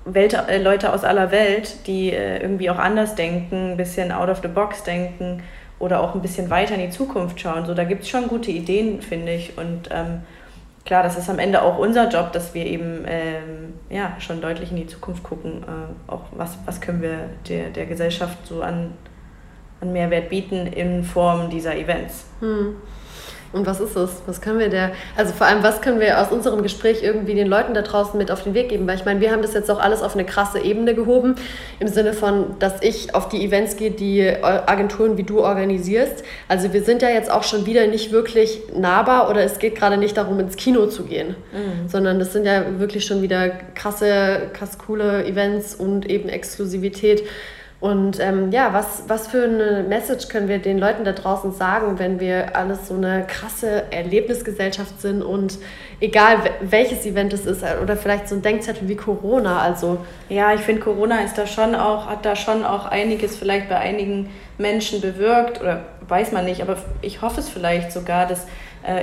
Welt, 0.05 0.33
äh, 0.33 0.61
Leute 0.61 0.93
aus 0.93 1.03
aller 1.03 1.31
Welt, 1.31 1.87
die 1.87 2.11
äh, 2.13 2.41
irgendwie 2.41 2.69
auch 2.69 2.77
anders 2.77 3.15
denken, 3.15 3.71
ein 3.71 3.77
bisschen 3.77 4.11
out 4.13 4.29
of 4.29 4.39
the 4.41 4.47
box 4.47 4.83
denken 4.83 5.43
oder 5.79 6.01
auch 6.01 6.15
ein 6.15 6.21
bisschen 6.21 6.49
weiter 6.49 6.75
in 6.75 6.81
die 6.81 6.89
Zukunft 6.89 7.39
schauen. 7.39 7.65
So, 7.65 7.73
da 7.73 7.83
gibt 7.83 8.03
es 8.03 8.09
schon 8.09 8.27
gute 8.27 8.51
Ideen, 8.51 9.01
finde 9.01 9.33
ich. 9.33 9.57
Und 9.57 9.89
ähm, 9.91 10.21
klar, 10.85 11.03
das 11.03 11.17
ist 11.17 11.29
am 11.29 11.39
Ende 11.39 11.61
auch 11.61 11.77
unser 11.77 12.09
Job, 12.09 12.31
dass 12.33 12.53
wir 12.53 12.65
eben 12.65 13.03
ähm, 13.05 13.73
ja, 13.89 14.15
schon 14.19 14.41
deutlich 14.41 14.71
in 14.71 14.77
die 14.77 14.87
Zukunft 14.87 15.23
gucken. 15.23 15.63
Äh, 15.63 16.11
auch 16.11 16.23
was, 16.31 16.57
was 16.65 16.81
können 16.81 17.01
wir 17.01 17.29
der, 17.47 17.69
der 17.69 17.85
Gesellschaft 17.85 18.37
so 18.45 18.61
an, 18.61 18.93
an 19.81 19.93
Mehrwert 19.93 20.29
bieten 20.29 20.67
in 20.67 21.03
Form 21.03 21.49
dieser 21.49 21.75
Events. 21.75 22.25
Hm. 22.39 22.75
Und 23.53 23.65
was 23.65 23.79
ist 23.79 23.95
es? 23.95 24.21
Was 24.25 24.41
können 24.41 24.59
wir 24.59 24.69
der, 24.69 24.91
also 25.15 25.33
vor 25.33 25.47
allem, 25.47 25.63
was 25.63 25.81
können 25.81 25.99
wir 25.99 26.19
aus 26.21 26.31
unserem 26.31 26.63
Gespräch 26.63 27.03
irgendwie 27.03 27.33
den 27.33 27.47
Leuten 27.47 27.73
da 27.73 27.81
draußen 27.81 28.17
mit 28.17 28.31
auf 28.31 28.43
den 28.43 28.53
Weg 28.53 28.69
geben? 28.69 28.87
Weil 28.87 28.97
ich 28.97 29.05
meine, 29.05 29.21
wir 29.21 29.31
haben 29.31 29.41
das 29.41 29.53
jetzt 29.53 29.71
auch 29.71 29.79
alles 29.79 30.01
auf 30.01 30.15
eine 30.15 30.25
krasse 30.25 30.59
Ebene 30.59 30.95
gehoben, 30.95 31.35
im 31.79 31.87
Sinne 31.87 32.13
von, 32.13 32.57
dass 32.59 32.81
ich 32.81 33.15
auf 33.15 33.29
die 33.29 33.43
Events 33.43 33.77
gehe, 33.77 33.91
die 33.91 34.27
Agenturen 34.43 35.17
wie 35.17 35.23
du 35.23 35.41
organisierst. 35.41 36.23
Also 36.47 36.73
wir 36.73 36.83
sind 36.83 37.01
ja 37.01 37.09
jetzt 37.09 37.31
auch 37.31 37.43
schon 37.43 37.65
wieder 37.65 37.87
nicht 37.87 38.11
wirklich 38.11 38.61
nahbar 38.75 39.29
oder 39.29 39.43
es 39.43 39.59
geht 39.59 39.75
gerade 39.75 39.97
nicht 39.97 40.17
darum, 40.17 40.39
ins 40.39 40.55
Kino 40.55 40.87
zu 40.87 41.03
gehen, 41.03 41.35
mhm. 41.51 41.87
sondern 41.87 42.19
das 42.19 42.33
sind 42.33 42.45
ja 42.45 42.79
wirklich 42.79 43.05
schon 43.05 43.21
wieder 43.21 43.49
krasse, 43.75 44.49
krass 44.53 44.77
coole 44.77 45.25
Events 45.25 45.75
und 45.75 46.09
eben 46.09 46.29
Exklusivität. 46.29 47.23
Und 47.79 48.19
ähm, 48.19 48.51
ja, 48.51 48.73
was, 48.73 49.03
was 49.07 49.27
für 49.27 49.43
eine 49.43 49.85
Message 49.87 50.29
können 50.29 50.47
wir 50.47 50.57
den 50.57 50.79
Leuten 50.79 51.03
da 51.03 51.11
draußen 51.11 51.51
sagen, 51.51 51.99
wenn 51.99 52.19
wir 52.19 52.55
alles 52.55 52.87
so 52.87 52.95
eine 52.95 53.27
krasse 53.27 53.91
Erlebnisgesellschaft 53.91 54.99
sind 54.99 55.21
und 55.21 55.59
egal 55.99 56.39
welches 56.61 57.05
Event 57.05 57.33
es 57.33 57.45
ist 57.45 57.63
oder 57.81 57.95
vielleicht 57.95 58.29
so 58.29 58.35
ein 58.35 58.41
Denkzettel 58.41 58.87
wie 58.87 58.95
Corona, 58.95 59.59
also. 59.59 59.99
Ja, 60.27 60.55
ich 60.55 60.61
finde 60.61 60.81
Corona 60.81 61.21
ist 61.21 61.37
da 61.37 61.45
schon 61.45 61.75
auch, 61.75 62.07
hat 62.07 62.25
da 62.25 62.35
schon 62.35 62.65
auch 62.65 62.87
einiges 62.87 63.37
vielleicht 63.37 63.69
bei 63.69 63.77
einigen 63.77 64.31
Menschen 64.57 64.99
bewirkt 64.99 65.61
oder 65.61 65.85
weiß 66.07 66.31
man 66.31 66.45
nicht, 66.45 66.63
aber 66.63 66.77
ich 67.03 67.21
hoffe 67.21 67.41
es 67.41 67.49
vielleicht 67.49 67.91
sogar, 67.91 68.25
dass 68.25 68.47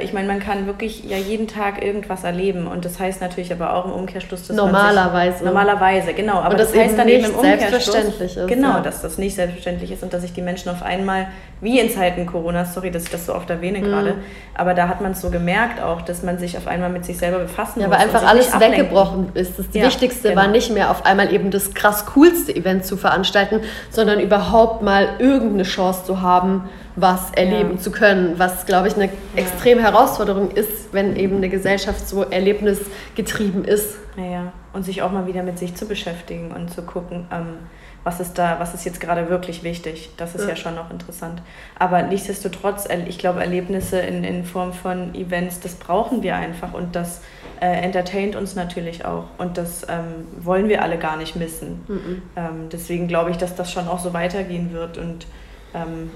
ich 0.02 0.12
meine, 0.12 0.26
man 0.26 0.40
kann 0.40 0.66
wirklich 0.66 1.04
ja 1.04 1.18
jeden 1.18 1.46
Tag 1.46 1.84
irgendwas 1.84 2.24
erleben 2.24 2.66
und 2.66 2.84
das 2.84 2.98
heißt 2.98 3.20
natürlich 3.20 3.52
aber 3.52 3.74
auch 3.74 3.84
im 3.84 3.92
Umkehrschluss, 3.92 4.46
dass 4.46 4.56
normalerweise 4.56 5.38
sich, 5.38 5.46
normalerweise 5.46 6.14
genau, 6.14 6.36
aber 6.36 6.56
das, 6.56 6.72
das 6.72 6.80
heißt 6.80 6.98
dann 6.98 7.08
eben 7.08 7.24
im 7.24 7.34
Umkehrschluss 7.34 7.94
ist, 8.20 8.46
genau, 8.46 8.74
ja. 8.74 8.80
dass 8.80 9.02
das 9.02 9.18
nicht 9.18 9.34
selbstverständlich 9.34 9.90
ist 9.90 10.02
und 10.02 10.12
dass 10.12 10.22
sich 10.22 10.32
die 10.32 10.42
Menschen 10.42 10.70
auf 10.70 10.82
einmal 10.82 11.26
wie 11.60 11.80
in 11.80 11.90
Zeiten 11.90 12.26
Corona, 12.26 12.64
sorry, 12.64 12.90
dass 12.90 13.04
ich 13.04 13.10
das 13.10 13.26
so 13.26 13.34
oft 13.34 13.50
erwähne 13.50 13.78
mhm. 13.78 13.84
gerade, 13.84 14.14
aber 14.54 14.74
da 14.74 14.88
hat 14.88 15.00
man 15.00 15.12
es 15.12 15.20
so 15.20 15.30
gemerkt 15.30 15.82
auch, 15.82 16.02
dass 16.02 16.22
man 16.22 16.38
sich 16.38 16.56
auf 16.56 16.66
einmal 16.66 16.90
mit 16.90 17.04
sich 17.04 17.18
selber 17.18 17.38
befassen 17.38 17.80
ja, 17.80 17.88
muss. 17.88 17.96
Ja, 17.96 18.00
weil 18.00 18.08
einfach 18.08 18.28
alles 18.28 18.58
weggebrochen 18.58 19.32
ist. 19.34 19.58
Das 19.58 19.66
ja, 19.72 19.84
Wichtigste 19.84 20.30
genau. 20.30 20.42
war 20.42 20.48
nicht 20.48 20.72
mehr 20.72 20.90
auf 20.90 21.04
einmal 21.04 21.32
eben 21.32 21.50
das 21.50 21.74
krass 21.74 22.06
coolste 22.14 22.54
Event 22.54 22.84
zu 22.86 22.96
veranstalten, 22.96 23.60
sondern 23.90 24.20
überhaupt 24.20 24.82
mal 24.82 25.08
irgendeine 25.18 25.64
Chance 25.64 26.04
zu 26.04 26.22
haben 26.22 26.68
was 26.96 27.32
erleben 27.32 27.72
ja. 27.74 27.78
zu 27.78 27.90
können, 27.90 28.38
was, 28.38 28.66
glaube 28.66 28.88
ich, 28.88 28.94
eine 28.94 29.10
extreme 29.34 29.82
Herausforderung 29.82 30.50
ist, 30.52 30.92
wenn 30.92 31.16
eben 31.16 31.36
eine 31.36 31.48
Gesellschaft 31.48 32.08
so 32.08 32.22
erlebnisgetrieben 32.22 33.64
ist. 33.64 33.96
Ja, 34.16 34.52
und 34.72 34.84
sich 34.84 35.02
auch 35.02 35.10
mal 35.10 35.26
wieder 35.26 35.42
mit 35.42 35.58
sich 35.58 35.74
zu 35.74 35.86
beschäftigen 35.86 36.52
und 36.52 36.72
zu 36.72 36.82
gucken, 36.82 37.26
ähm, 37.32 37.58
was 38.04 38.20
ist 38.20 38.34
da, 38.34 38.60
was 38.60 38.74
ist 38.74 38.84
jetzt 38.84 39.00
gerade 39.00 39.28
wirklich 39.28 39.62
wichtig. 39.62 40.10
Das 40.18 40.34
ist 40.34 40.42
ja, 40.42 40.50
ja 40.50 40.56
schon 40.56 40.74
noch 40.74 40.90
interessant. 40.90 41.42
Aber 41.78 42.02
nichtsdestotrotz, 42.02 42.86
ich 43.08 43.18
glaube, 43.18 43.40
Erlebnisse 43.40 43.98
in, 43.98 44.22
in 44.24 44.44
Form 44.44 44.72
von 44.72 45.14
Events, 45.14 45.60
das 45.60 45.74
brauchen 45.74 46.22
wir 46.22 46.36
einfach 46.36 46.74
und 46.74 46.94
das 46.94 47.22
äh, 47.60 47.66
entertaint 47.66 48.36
uns 48.36 48.54
natürlich 48.54 49.04
auch. 49.04 49.24
Und 49.38 49.56
das 49.56 49.84
ähm, 49.88 50.26
wollen 50.44 50.68
wir 50.68 50.82
alle 50.82 50.98
gar 50.98 51.16
nicht 51.16 51.34
missen. 51.34 51.82
Mhm. 51.88 52.22
Ähm, 52.36 52.68
deswegen 52.70 53.08
glaube 53.08 53.30
ich, 53.30 53.38
dass 53.38 53.56
das 53.56 53.72
schon 53.72 53.88
auch 53.88 54.00
so 54.00 54.12
weitergehen 54.12 54.72
wird. 54.72 54.98
Und 54.98 55.26
ähm, 55.74 56.10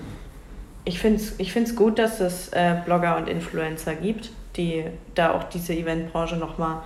ich 0.88 0.98
finde 0.98 1.20
es 1.20 1.34
ich 1.38 1.52
find's 1.52 1.76
gut, 1.76 1.98
dass 1.98 2.18
es 2.20 2.48
äh, 2.48 2.76
Blogger 2.84 3.18
und 3.18 3.28
Influencer 3.28 3.94
gibt, 3.94 4.30
die 4.56 4.84
da 5.14 5.34
auch 5.34 5.44
diese 5.44 5.74
Eventbranche 5.74 6.36
nochmal 6.36 6.82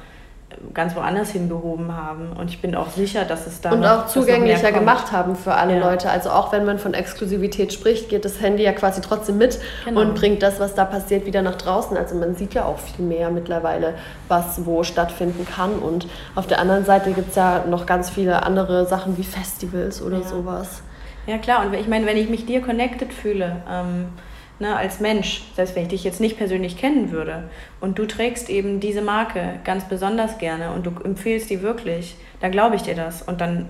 ganz 0.74 0.94
woanders 0.94 1.30
hingehoben 1.30 1.96
haben. 1.96 2.32
Und 2.32 2.50
ich 2.50 2.60
bin 2.60 2.74
auch 2.74 2.90
sicher, 2.90 3.24
dass 3.24 3.46
es 3.46 3.60
da. 3.60 3.70
Und 3.70 3.86
auch 3.86 4.06
zugänglicher 4.06 4.72
gemacht 4.72 5.12
haben 5.12 5.36
für 5.36 5.54
alle 5.54 5.78
ja. 5.78 5.90
Leute. 5.90 6.10
Also 6.10 6.30
auch 6.30 6.52
wenn 6.52 6.66
man 6.66 6.78
von 6.78 6.94
Exklusivität 6.94 7.72
spricht, 7.72 8.08
geht 8.08 8.24
das 8.24 8.40
Handy 8.40 8.64
ja 8.64 8.72
quasi 8.72 9.00
trotzdem 9.00 9.38
mit 9.38 9.58
genau. 9.84 10.00
und 10.00 10.14
bringt 10.14 10.42
das, 10.42 10.60
was 10.60 10.74
da 10.74 10.84
passiert, 10.84 11.24
wieder 11.24 11.40
nach 11.40 11.54
draußen. 11.54 11.96
Also 11.96 12.16
man 12.16 12.34
sieht 12.34 12.54
ja 12.54 12.64
auch 12.64 12.78
viel 12.78 13.04
mehr 13.04 13.30
mittlerweile, 13.30 13.94
was 14.28 14.66
wo 14.66 14.82
stattfinden 14.82 15.46
kann. 15.46 15.78
Und 15.78 16.06
auf 16.34 16.46
der 16.46 16.58
anderen 16.58 16.84
Seite 16.84 17.12
gibt 17.12 17.30
es 17.30 17.36
ja 17.36 17.64
noch 17.66 17.86
ganz 17.86 18.10
viele 18.10 18.42
andere 18.42 18.86
Sachen 18.86 19.16
wie 19.16 19.24
Festivals 19.24 20.02
oder 20.02 20.18
ja. 20.18 20.24
sowas. 20.24 20.82
Ja 21.26 21.38
klar, 21.38 21.66
und 21.66 21.74
ich 21.74 21.86
meine, 21.86 22.06
wenn 22.06 22.16
ich 22.16 22.28
mich 22.28 22.46
dir 22.46 22.60
connected 22.60 23.12
fühle, 23.12 23.62
ähm, 23.70 24.06
ne, 24.58 24.76
als 24.76 25.00
Mensch, 25.00 25.42
selbst 25.54 25.76
wenn 25.76 25.84
ich 25.84 25.88
dich 25.88 26.04
jetzt 26.04 26.20
nicht 26.20 26.36
persönlich 26.36 26.76
kennen 26.76 27.10
würde 27.10 27.44
und 27.80 27.98
du 27.98 28.06
trägst 28.06 28.50
eben 28.50 28.80
diese 28.80 29.02
Marke 29.02 29.60
ganz 29.64 29.84
besonders 29.84 30.38
gerne 30.38 30.72
und 30.72 30.86
du 30.86 30.92
empfiehlst 31.04 31.50
die 31.50 31.62
wirklich, 31.62 32.16
dann 32.40 32.50
glaube 32.50 32.76
ich 32.76 32.82
dir 32.82 32.94
das 32.94 33.22
und 33.22 33.40
dann 33.40 33.68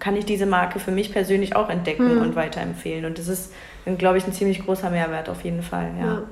kann 0.00 0.16
ich 0.16 0.24
diese 0.24 0.46
Marke 0.46 0.80
für 0.80 0.90
mich 0.90 1.12
persönlich 1.12 1.56
auch 1.56 1.70
entdecken 1.70 2.10
hm. 2.10 2.22
und 2.22 2.36
weiterempfehlen 2.36 3.04
und 3.04 3.18
das 3.18 3.28
ist, 3.28 3.52
glaube 3.98 4.18
ich, 4.18 4.26
ein 4.26 4.32
ziemlich 4.32 4.64
großer 4.64 4.90
Mehrwert 4.90 5.28
auf 5.28 5.44
jeden 5.44 5.62
Fall, 5.62 5.90
ja. 6.00 6.06
ja. 6.06 6.22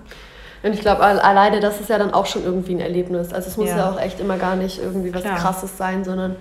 Und 0.65 0.75
ich 0.75 0.81
glaube, 0.81 1.03
alleine 1.03 1.59
das 1.59 1.81
ist 1.81 1.91
ja 1.91 1.99
dann 1.99 2.15
auch 2.15 2.27
schon 2.27 2.45
irgendwie 2.45 2.75
ein 2.75 2.81
Erlebnis. 2.81 3.33
Also 3.33 3.49
es 3.49 3.57
muss 3.57 3.71
ja, 3.71 3.79
ja 3.79 3.91
auch 3.91 4.01
echt 4.01 4.21
immer 4.21 4.37
gar 4.37 4.55
nicht 4.55 4.81
irgendwie 4.81 5.13
was 5.13 5.23
Klar. 5.23 5.37
Krasses 5.37 5.77
sein, 5.77 6.05
sondern 6.05 6.37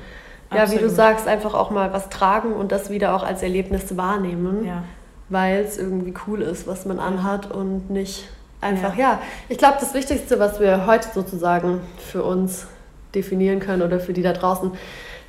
ja, 0.53 0.71
wie 0.71 0.77
du 0.77 0.89
sagst, 0.89 1.27
einfach 1.27 1.53
auch 1.53 1.71
mal 1.71 1.93
was 1.93 2.09
tragen 2.09 2.53
und 2.53 2.71
das 2.71 2.89
wieder 2.89 3.15
auch 3.15 3.23
als 3.23 3.41
Erlebnis 3.43 3.95
wahrnehmen. 3.97 4.65
Ja 4.65 4.83
weil 5.31 5.63
es 5.63 5.77
irgendwie 5.77 6.13
cool 6.27 6.41
ist, 6.41 6.67
was 6.67 6.85
man 6.85 6.99
anhat 6.99 7.49
und 7.49 7.89
nicht 7.89 8.27
einfach, 8.59 8.95
ja. 8.97 9.13
ja 9.13 9.21
ich 9.47 9.57
glaube, 9.57 9.77
das 9.79 9.93
Wichtigste, 9.93 10.39
was 10.39 10.59
wir 10.59 10.85
heute 10.85 11.07
sozusagen 11.13 11.79
für 11.97 12.23
uns 12.23 12.67
definieren 13.15 13.61
können 13.61 13.81
oder 13.81 13.99
für 13.99 14.13
die 14.13 14.21
da 14.21 14.33
draußen, 14.33 14.71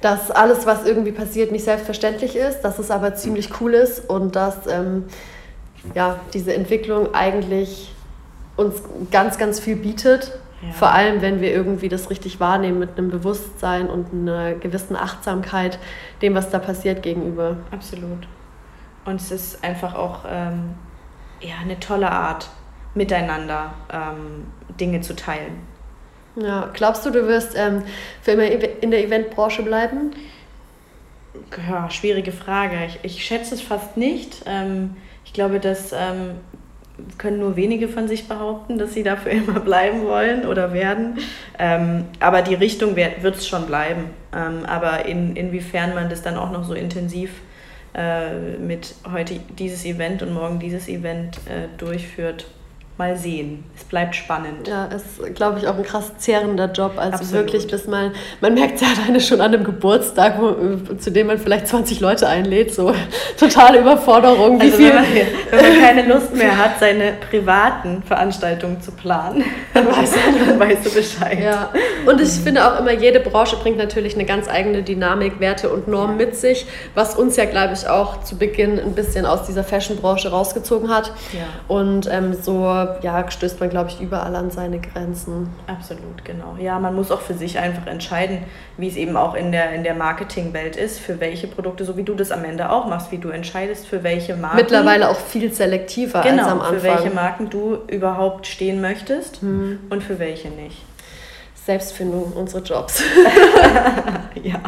dass 0.00 0.32
alles, 0.32 0.66
was 0.66 0.84
irgendwie 0.84 1.12
passiert, 1.12 1.52
nicht 1.52 1.64
selbstverständlich 1.64 2.34
ist, 2.34 2.62
dass 2.62 2.80
es 2.80 2.90
aber 2.90 3.14
ziemlich 3.14 3.60
cool 3.60 3.74
ist 3.74 4.10
und 4.10 4.34
dass 4.34 4.66
ähm, 4.66 5.04
ja, 5.94 6.18
diese 6.34 6.52
Entwicklung 6.52 7.14
eigentlich 7.14 7.94
uns 8.56 8.82
ganz, 9.12 9.38
ganz 9.38 9.60
viel 9.60 9.76
bietet. 9.76 10.32
Ja. 10.62 10.72
Vor 10.72 10.92
allem, 10.92 11.22
wenn 11.22 11.40
wir 11.40 11.52
irgendwie 11.52 11.88
das 11.88 12.08
richtig 12.10 12.38
wahrnehmen 12.38 12.78
mit 12.78 12.96
einem 12.96 13.10
Bewusstsein 13.10 13.88
und 13.88 14.12
einer 14.12 14.54
gewissen 14.54 14.96
Achtsamkeit 14.96 15.78
dem, 16.22 16.34
was 16.34 16.50
da 16.50 16.58
passiert, 16.58 17.02
gegenüber. 17.02 17.56
Absolut. 17.72 18.28
Und 19.04 19.20
es 19.20 19.32
ist 19.32 19.64
einfach 19.64 19.94
auch 19.94 20.20
ähm, 20.28 20.74
ja, 21.40 21.56
eine 21.60 21.80
tolle 21.80 22.10
Art, 22.10 22.48
miteinander 22.94 23.74
ähm, 23.92 24.46
Dinge 24.78 25.00
zu 25.00 25.16
teilen. 25.16 25.60
Ja, 26.36 26.70
glaubst 26.72 27.04
du, 27.04 27.10
du 27.10 27.26
wirst 27.26 27.56
ähm, 27.56 27.82
für 28.22 28.32
immer 28.32 28.44
in 28.44 28.90
der 28.90 29.04
Eventbranche 29.04 29.62
bleiben? 29.62 30.12
Ja, 31.68 31.90
schwierige 31.90 32.32
Frage. 32.32 32.76
Ich, 32.86 32.98
ich 33.02 33.24
schätze 33.24 33.54
es 33.54 33.62
fast 33.62 33.96
nicht. 33.96 34.42
Ähm, 34.46 34.96
ich 35.24 35.32
glaube, 35.32 35.60
das 35.60 35.92
ähm, 35.92 36.36
können 37.18 37.38
nur 37.38 37.56
wenige 37.56 37.88
von 37.88 38.08
sich 38.08 38.28
behaupten, 38.28 38.78
dass 38.78 38.94
sie 38.94 39.02
dafür 39.02 39.32
immer 39.32 39.60
bleiben 39.60 40.04
wollen 40.04 40.46
oder 40.46 40.72
werden. 40.72 41.18
Ähm, 41.58 42.04
aber 42.20 42.42
die 42.42 42.54
Richtung 42.54 42.96
wird 42.96 43.36
es 43.36 43.46
schon 43.46 43.66
bleiben. 43.66 44.10
Ähm, 44.34 44.64
aber 44.66 45.06
in, 45.06 45.36
inwiefern 45.36 45.94
man 45.94 46.08
das 46.08 46.22
dann 46.22 46.36
auch 46.36 46.50
noch 46.50 46.64
so 46.64 46.74
intensiv 46.74 47.30
äh, 47.94 48.56
mit 48.58 48.94
heute 49.12 49.40
dieses 49.58 49.84
Event 49.84 50.22
und 50.22 50.32
morgen 50.32 50.58
dieses 50.58 50.88
Event 50.88 51.36
äh, 51.46 51.68
durchführt. 51.76 52.46
Mal 52.98 53.16
sehen. 53.16 53.64
Es 53.74 53.84
bleibt 53.84 54.14
spannend. 54.14 54.68
Ja, 54.68 54.86
es 54.94 55.02
ist, 55.02 55.34
glaube 55.34 55.58
ich, 55.58 55.66
auch 55.66 55.76
ein 55.76 55.82
krass 55.82 56.12
zehrender 56.18 56.70
Job. 56.70 56.92
Also 56.96 57.18
Absolut. 57.18 57.32
wirklich, 57.32 57.66
bis 57.66 57.86
mal, 57.86 58.12
man 58.42 58.52
merkt 58.52 58.74
es 58.74 58.82
ja 58.82 58.88
alleine 58.88 59.18
schon 59.18 59.40
an 59.40 59.54
einem 59.54 59.64
Geburtstag, 59.64 60.38
wo, 60.38 60.94
zu 60.96 61.10
dem 61.10 61.28
man 61.28 61.38
vielleicht 61.38 61.68
20 61.68 62.00
Leute 62.00 62.28
einlädt, 62.28 62.74
so 62.74 62.94
totale 63.40 63.80
Überforderung. 63.80 64.60
Wie 64.60 64.66
also 64.66 64.76
viel? 64.76 64.88
Wenn, 64.88 64.94
man, 64.94 65.04
wenn 65.50 65.72
man 65.72 65.80
keine 65.80 66.02
Lust 66.06 66.36
mehr 66.36 66.56
hat, 66.56 66.80
seine 66.80 67.14
privaten 67.30 68.02
Veranstaltungen 68.02 68.82
zu 68.82 68.92
planen, 68.92 69.42
dann 69.74 69.86
weißt, 69.86 70.14
du, 70.14 70.46
dann 70.46 70.60
weißt 70.60 70.84
du 70.84 70.90
Bescheid. 70.90 71.38
Ja. 71.42 71.70
Und 72.04 72.20
ich 72.20 72.28
finde 72.28 72.66
auch 72.66 72.78
immer, 72.78 72.92
jede 72.92 73.20
Branche 73.20 73.56
bringt 73.56 73.78
natürlich 73.78 74.14
eine 74.14 74.26
ganz 74.26 74.48
eigene 74.48 74.82
Dynamik, 74.82 75.40
Werte 75.40 75.70
und 75.70 75.88
Normen 75.88 76.20
ja. 76.20 76.26
mit 76.26 76.36
sich, 76.36 76.66
was 76.94 77.14
uns 77.14 77.36
ja, 77.36 77.46
glaube 77.46 77.72
ich, 77.72 77.88
auch 77.88 78.22
zu 78.22 78.36
Beginn 78.36 78.78
ein 78.78 78.94
bisschen 78.94 79.24
aus 79.24 79.46
dieser 79.46 79.64
Fashion-Branche 79.64 80.30
rausgezogen 80.30 80.90
hat. 80.90 81.10
Ja. 81.32 81.46
Und 81.68 82.06
ähm, 82.12 82.34
so 82.34 82.81
ja, 83.02 83.30
stößt 83.30 83.60
man, 83.60 83.70
glaube 83.70 83.90
ich, 83.90 84.00
überall 84.00 84.34
an 84.36 84.50
seine 84.50 84.80
Grenzen. 84.80 85.48
Absolut, 85.66 86.24
genau. 86.24 86.56
Ja, 86.60 86.78
man 86.78 86.94
muss 86.94 87.10
auch 87.10 87.20
für 87.20 87.34
sich 87.34 87.58
einfach 87.58 87.86
entscheiden, 87.86 88.38
wie 88.76 88.88
es 88.88 88.96
eben 88.96 89.16
auch 89.16 89.34
in 89.34 89.52
der, 89.52 89.72
in 89.72 89.84
der 89.84 89.94
Marketingwelt 89.94 90.76
ist, 90.76 90.98
für 90.98 91.20
welche 91.20 91.46
Produkte, 91.46 91.84
so 91.84 91.96
wie 91.96 92.02
du 92.02 92.14
das 92.14 92.30
am 92.30 92.44
Ende 92.44 92.70
auch 92.70 92.86
machst, 92.86 93.12
wie 93.12 93.18
du 93.18 93.30
entscheidest, 93.30 93.86
für 93.86 94.02
welche 94.02 94.36
Marken. 94.36 94.56
Mittlerweile 94.56 95.08
auch 95.08 95.16
viel 95.16 95.52
selektiver 95.52 96.22
genau, 96.22 96.42
als 96.42 96.52
am 96.52 96.60
Anfang. 96.60 96.78
Für 96.78 96.82
welche 96.84 97.10
Marken 97.10 97.50
du 97.50 97.78
überhaupt 97.88 98.46
stehen 98.46 98.80
möchtest 98.80 99.40
hm. 99.40 99.78
und 99.90 100.02
für 100.02 100.18
welche 100.18 100.48
nicht. 100.48 100.84
Selbstfindung, 101.64 102.32
unsere 102.34 102.62
Jobs. 102.62 103.02
ja. 104.42 104.60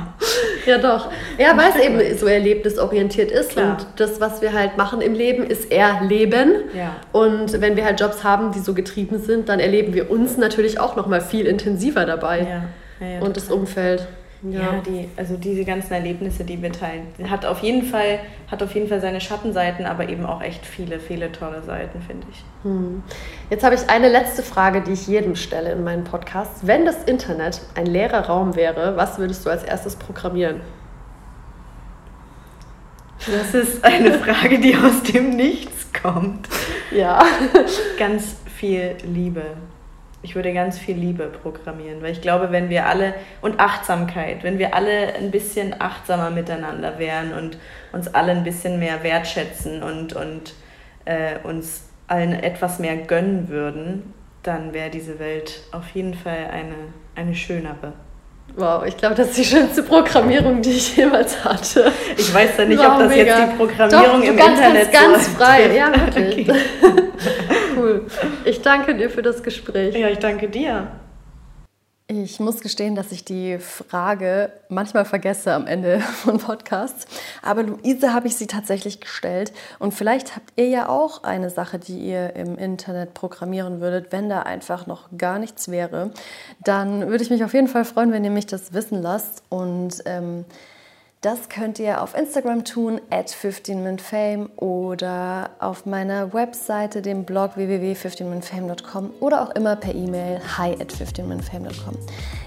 Ja, 0.65 0.79
doch. 0.79 1.11
Ja, 1.39 1.57
weil 1.57 1.71
es 1.71 1.85
eben 1.85 2.19
so 2.19 2.27
erlebnisorientiert 2.27 3.31
ist. 3.31 3.51
Klar. 3.51 3.79
Und 3.79 3.87
das, 3.97 4.21
was 4.21 4.43
wir 4.43 4.53
halt 4.53 4.77
machen 4.77 5.01
im 5.01 5.13
Leben, 5.13 5.45
ist 5.45 5.73
Erleben. 5.73 6.55
Ja. 6.75 6.97
Und 7.13 7.61
wenn 7.61 7.77
wir 7.77 7.85
halt 7.85 8.01
Jobs 8.01 8.23
haben, 8.23 8.53
die 8.53 8.61
so 8.61 8.75
getrieben 8.75 9.19
sind, 9.19 9.49
dann 9.49 9.61
erleben 9.61 9.93
wir 9.93 10.11
uns 10.11 10.37
natürlich 10.37 10.79
auch 10.79 10.97
noch 10.97 11.07
mal 11.07 11.21
viel 11.21 11.47
intensiver 11.47 12.07
dabei. 12.07 12.41
Ja. 12.41 13.07
Ja, 13.07 13.21
und 13.21 13.37
das 13.37 13.51
Umfeld. 13.51 14.07
Ja, 14.51 14.61
ja 14.61 14.83
die, 14.87 15.09
also 15.17 15.37
diese 15.37 15.65
ganzen 15.65 15.93
Erlebnisse, 15.95 16.45
die 16.45 16.61
wir 16.61 16.73
teilen, 16.73 17.07
hat 17.31 17.47
auf 17.47 17.61
jeden 17.61 17.83
Fall, 17.83 18.19
hat 18.51 18.63
auf 18.63 18.75
jeden 18.75 18.89
Fall 18.89 19.01
seine 19.01 19.21
Schattenseiten, 19.21 19.87
aber 19.87 20.09
eben 20.09 20.27
auch 20.27 20.43
echt 20.43 20.67
viele, 20.67 21.01
viele 21.01 21.33
tolle 21.33 21.63
Seiten, 21.63 22.03
finde 22.03 22.27
ich. 22.31 22.45
Hm. 22.63 23.03
Jetzt 23.49 23.65
habe 23.65 23.75
ich 23.75 23.89
eine 23.89 24.09
letzte 24.09 24.43
Frage, 24.43 24.83
die 24.83 24.93
ich 24.93 25.07
jedem 25.07 25.35
stelle 25.37 25.73
in 25.73 25.83
meinen 25.83 26.05
Podcasts. 26.05 26.67
Wenn 26.67 26.85
das 26.85 27.05
Internet 27.05 27.63
ein 27.75 27.87
leerer 27.87 28.27
Raum 28.27 28.55
wäre, 28.55 28.97
was 28.97 29.19
würdest 29.19 29.47
du 29.47 29.51
als 29.51 29.65
erstes 29.65 29.97
programmieren? 29.97 30.61
Das 33.27 33.55
ist 33.55 33.83
eine 33.83 34.13
Frage, 34.19 34.59
die 34.59 34.77
aus 34.77 35.03
dem 35.05 35.31
Nichts 35.31 35.91
kommt. 36.03 36.49
Ja. 36.91 37.25
Ganz 37.99 38.37
viel 38.47 38.97
Liebe 39.05 39.43
ich 40.25 40.35
würde 40.35 40.53
ganz 40.55 40.79
viel 40.79 40.97
Liebe 40.97 41.25
programmieren, 41.43 42.03
weil 42.03 42.13
ich 42.13 42.23
glaube, 42.23 42.51
wenn 42.51 42.71
wir 42.71 42.87
alle 42.87 43.15
und 43.43 43.61
Achtsamkeit, 43.61 44.43
wenn 44.43 44.59
wir 44.59 44.75
alle 44.75 45.15
ein 45.15 45.31
bisschen 45.31 45.79
achtsamer 45.79 46.31
miteinander 46.31 46.99
wären 46.99 47.35
und 47.35 47.59
uns 47.93 48.13
alle 48.13 48.33
ein 48.33 48.43
bisschen 48.43 48.79
mehr 48.79 49.03
wertschätzen 49.03 49.83
und, 49.83 50.15
und 50.15 50.55
äh, 51.05 51.37
uns 51.45 51.85
allen 52.09 52.33
etwas 52.33 52.79
mehr 52.79 52.97
gönnen 52.97 53.49
würden, 53.49 54.15
dann 54.43 54.73
wäre 54.73 54.91
diese 54.91 55.19
Welt 55.19 55.61
auf 55.73 55.91
jeden 55.91 56.15
Fall 56.15 56.49
eine, 56.51 56.75
eine 57.15 57.35
schönere. 57.35 57.93
Wow, 58.57 58.85
ich 58.87 58.97
glaube, 58.97 59.15
das 59.15 59.29
ist 59.29 59.39
die 59.39 59.45
schönste 59.45 59.83
Programmierung, 59.83 60.63
die 60.63 60.71
ich 60.71 60.97
jemals 60.97 61.45
hatte. 61.45 61.93
Ich 62.17 62.33
weiß 62.33 62.51
ja 62.59 62.65
nicht, 62.65 62.79
wow, 62.79 62.93
ob 62.93 62.99
das 63.01 63.09
mega. 63.09 63.39
jetzt 63.39 63.53
die 63.53 63.57
Programmierung 63.57 64.21
Doch, 64.21 64.29
im 64.29 64.39
Internet 64.39 64.83
ist. 64.85 64.93
ganz 64.93 65.29
frei, 65.29 65.77
ja, 65.77 65.93
wirklich. 66.15 66.49
Okay. 66.49 67.04
Ich 68.45 68.63
danke 68.63 68.95
dir 68.95 69.11
für 69.11 69.23
das 69.23 69.43
Gespräch. 69.43 69.95
Ja, 69.95 70.09
ich 70.09 70.19
danke 70.19 70.49
dir. 70.49 70.89
Ich 72.07 72.39
muss 72.39 72.61
gestehen, 72.61 72.95
dass 72.95 73.13
ich 73.13 73.25
die 73.25 73.59
Frage 73.59 74.53
manchmal 74.69 75.07
vergesse 75.07 75.55
am 75.55 75.67
Ende 75.67 76.01
von 76.23 76.37
Podcasts. 76.37 77.07
Aber 77.41 77.63
Luise 77.63 78.13
habe 78.13 78.27
ich 78.27 78.37
sie 78.37 78.47
tatsächlich 78.47 79.01
gestellt. 79.01 79.55
Und 79.79 79.95
vielleicht 79.95 80.37
habt 80.37 80.53
ihr 80.57 80.69
ja 80.69 80.91
auch 80.91 81.25
eine 81.25 81.49
Sache, 81.49 81.79
die 81.79 81.99
ihr 81.99 82.37
im 82.37 82.59
Internet 82.59 83.15
programmieren 83.15 83.81
würdet, 83.81 84.13
wenn 84.13 84.29
da 84.29 84.43
einfach 84.43 84.87
noch 84.87 85.09
gar 85.17 85.39
nichts 85.39 85.71
wäre. 85.71 86.11
Dann 86.63 87.09
würde 87.09 87.25
ich 87.25 87.31
mich 87.31 87.43
auf 87.43 87.55
jeden 87.55 87.69
Fall 87.69 87.87
freuen, 87.87 88.13
wenn 88.13 88.23
ihr 88.23 88.31
mich 88.31 88.47
das 88.47 88.75
wissen 88.75 89.01
lasst. 89.01 89.43
Und 89.49 90.03
ähm, 90.05 90.45
Das 91.25 91.49
könnt 91.49 91.79
ihr 91.79 92.03
auf 92.03 92.15
Instagram 92.15 92.67
tun, 92.67 93.01
at 93.09 93.31
15minfame 93.31 94.51
oder 94.57 95.49
auf 95.59 95.87
meiner 95.87 96.35
Webseite, 96.35 97.01
dem 97.01 97.25
Blog 97.25 97.57
www.15minfame.com 97.57 99.09
oder 99.21 99.41
auch 99.41 99.49
immer 99.53 99.75
per 99.75 99.95
E-Mail 99.95 100.39
hi 100.59 100.73
at 100.73 100.93
15minfame.com. 100.93 101.97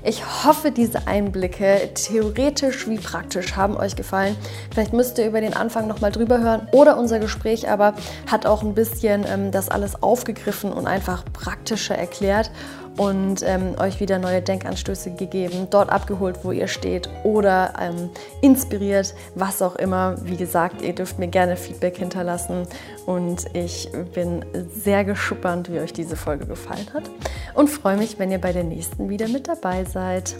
Ich 0.04 0.24
hoffe, 0.46 0.70
diese 0.70 1.08
Einblicke, 1.08 1.90
theoretisch 1.96 2.88
wie 2.88 3.00
praktisch, 3.00 3.56
haben 3.56 3.76
euch 3.76 3.96
gefallen. 3.96 4.36
Vielleicht 4.72 4.94
müsst 4.94 5.18
ihr 5.18 5.26
über 5.26 5.42
den 5.42 5.56
Anfang 5.56 5.88
nochmal 5.88 6.12
drüber 6.12 6.40
hören 6.40 6.68
oder 6.72 7.00
unser 7.00 7.18
Gespräch 7.18 7.68
aber 7.68 7.96
hat 8.30 8.46
auch 8.46 8.62
ein 8.62 8.76
bisschen 8.76 9.26
ähm, 9.28 9.52
das 9.52 9.70
alles 9.70 10.04
aufgegriffen 10.04 10.72
und 10.72 10.86
einfach 10.86 11.24
praktischer 11.34 11.98
erklärt 11.98 12.52
und 12.98 13.44
ähm, 13.44 13.76
euch 13.80 14.00
wieder 14.00 14.20
neue 14.20 14.42
Denkanstöße 14.42 15.12
gegeben, 15.12 15.68
dort 15.70 15.90
abgeholt, 15.90 16.40
wo 16.44 16.52
ihr 16.52 16.68
steht 16.68 17.10
oder 17.24 17.74
ähm, 17.80 18.10
inspiriert, 18.42 19.14
was 19.36 19.62
auch 19.62 19.76
immer. 19.76 20.16
Wie 20.24 20.36
gesagt, 20.36 20.82
ihr 20.82 20.94
dürft 20.94 21.20
mir 21.20 21.28
gerne 21.28 21.56
Feedback 21.56 21.98
hinterlassen 21.98 22.68
und 23.06 23.46
ich 23.54 23.90
bin 24.14 24.44
sehr 24.76 25.06
gespannt, 25.06 25.72
wie 25.72 25.80
euch 25.80 25.94
diese 25.94 26.16
Folge 26.16 26.46
gefallen 26.46 26.88
hat 26.94 27.10
und 27.54 27.70
freue 27.70 27.98
mich, 27.98 28.20
wenn 28.20 28.32
ihr 28.32 28.42
bei 28.42 28.52
der 28.52 28.64
nächsten 28.64 29.10
wieder 29.10 29.28
mit 29.28 29.48
dabei 29.48 29.86
seid. 29.86 30.36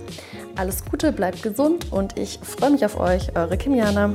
Alles 0.56 0.84
Gute, 0.86 1.12
bleibt 1.12 1.44
gesund 1.44 1.92
und 1.92 2.18
ich 2.18 2.40
freue 2.42 2.72
mich 2.72 2.84
auf 2.84 3.00
euch, 3.00 3.36
eure 3.36 3.58
Kimiana. 3.58 4.12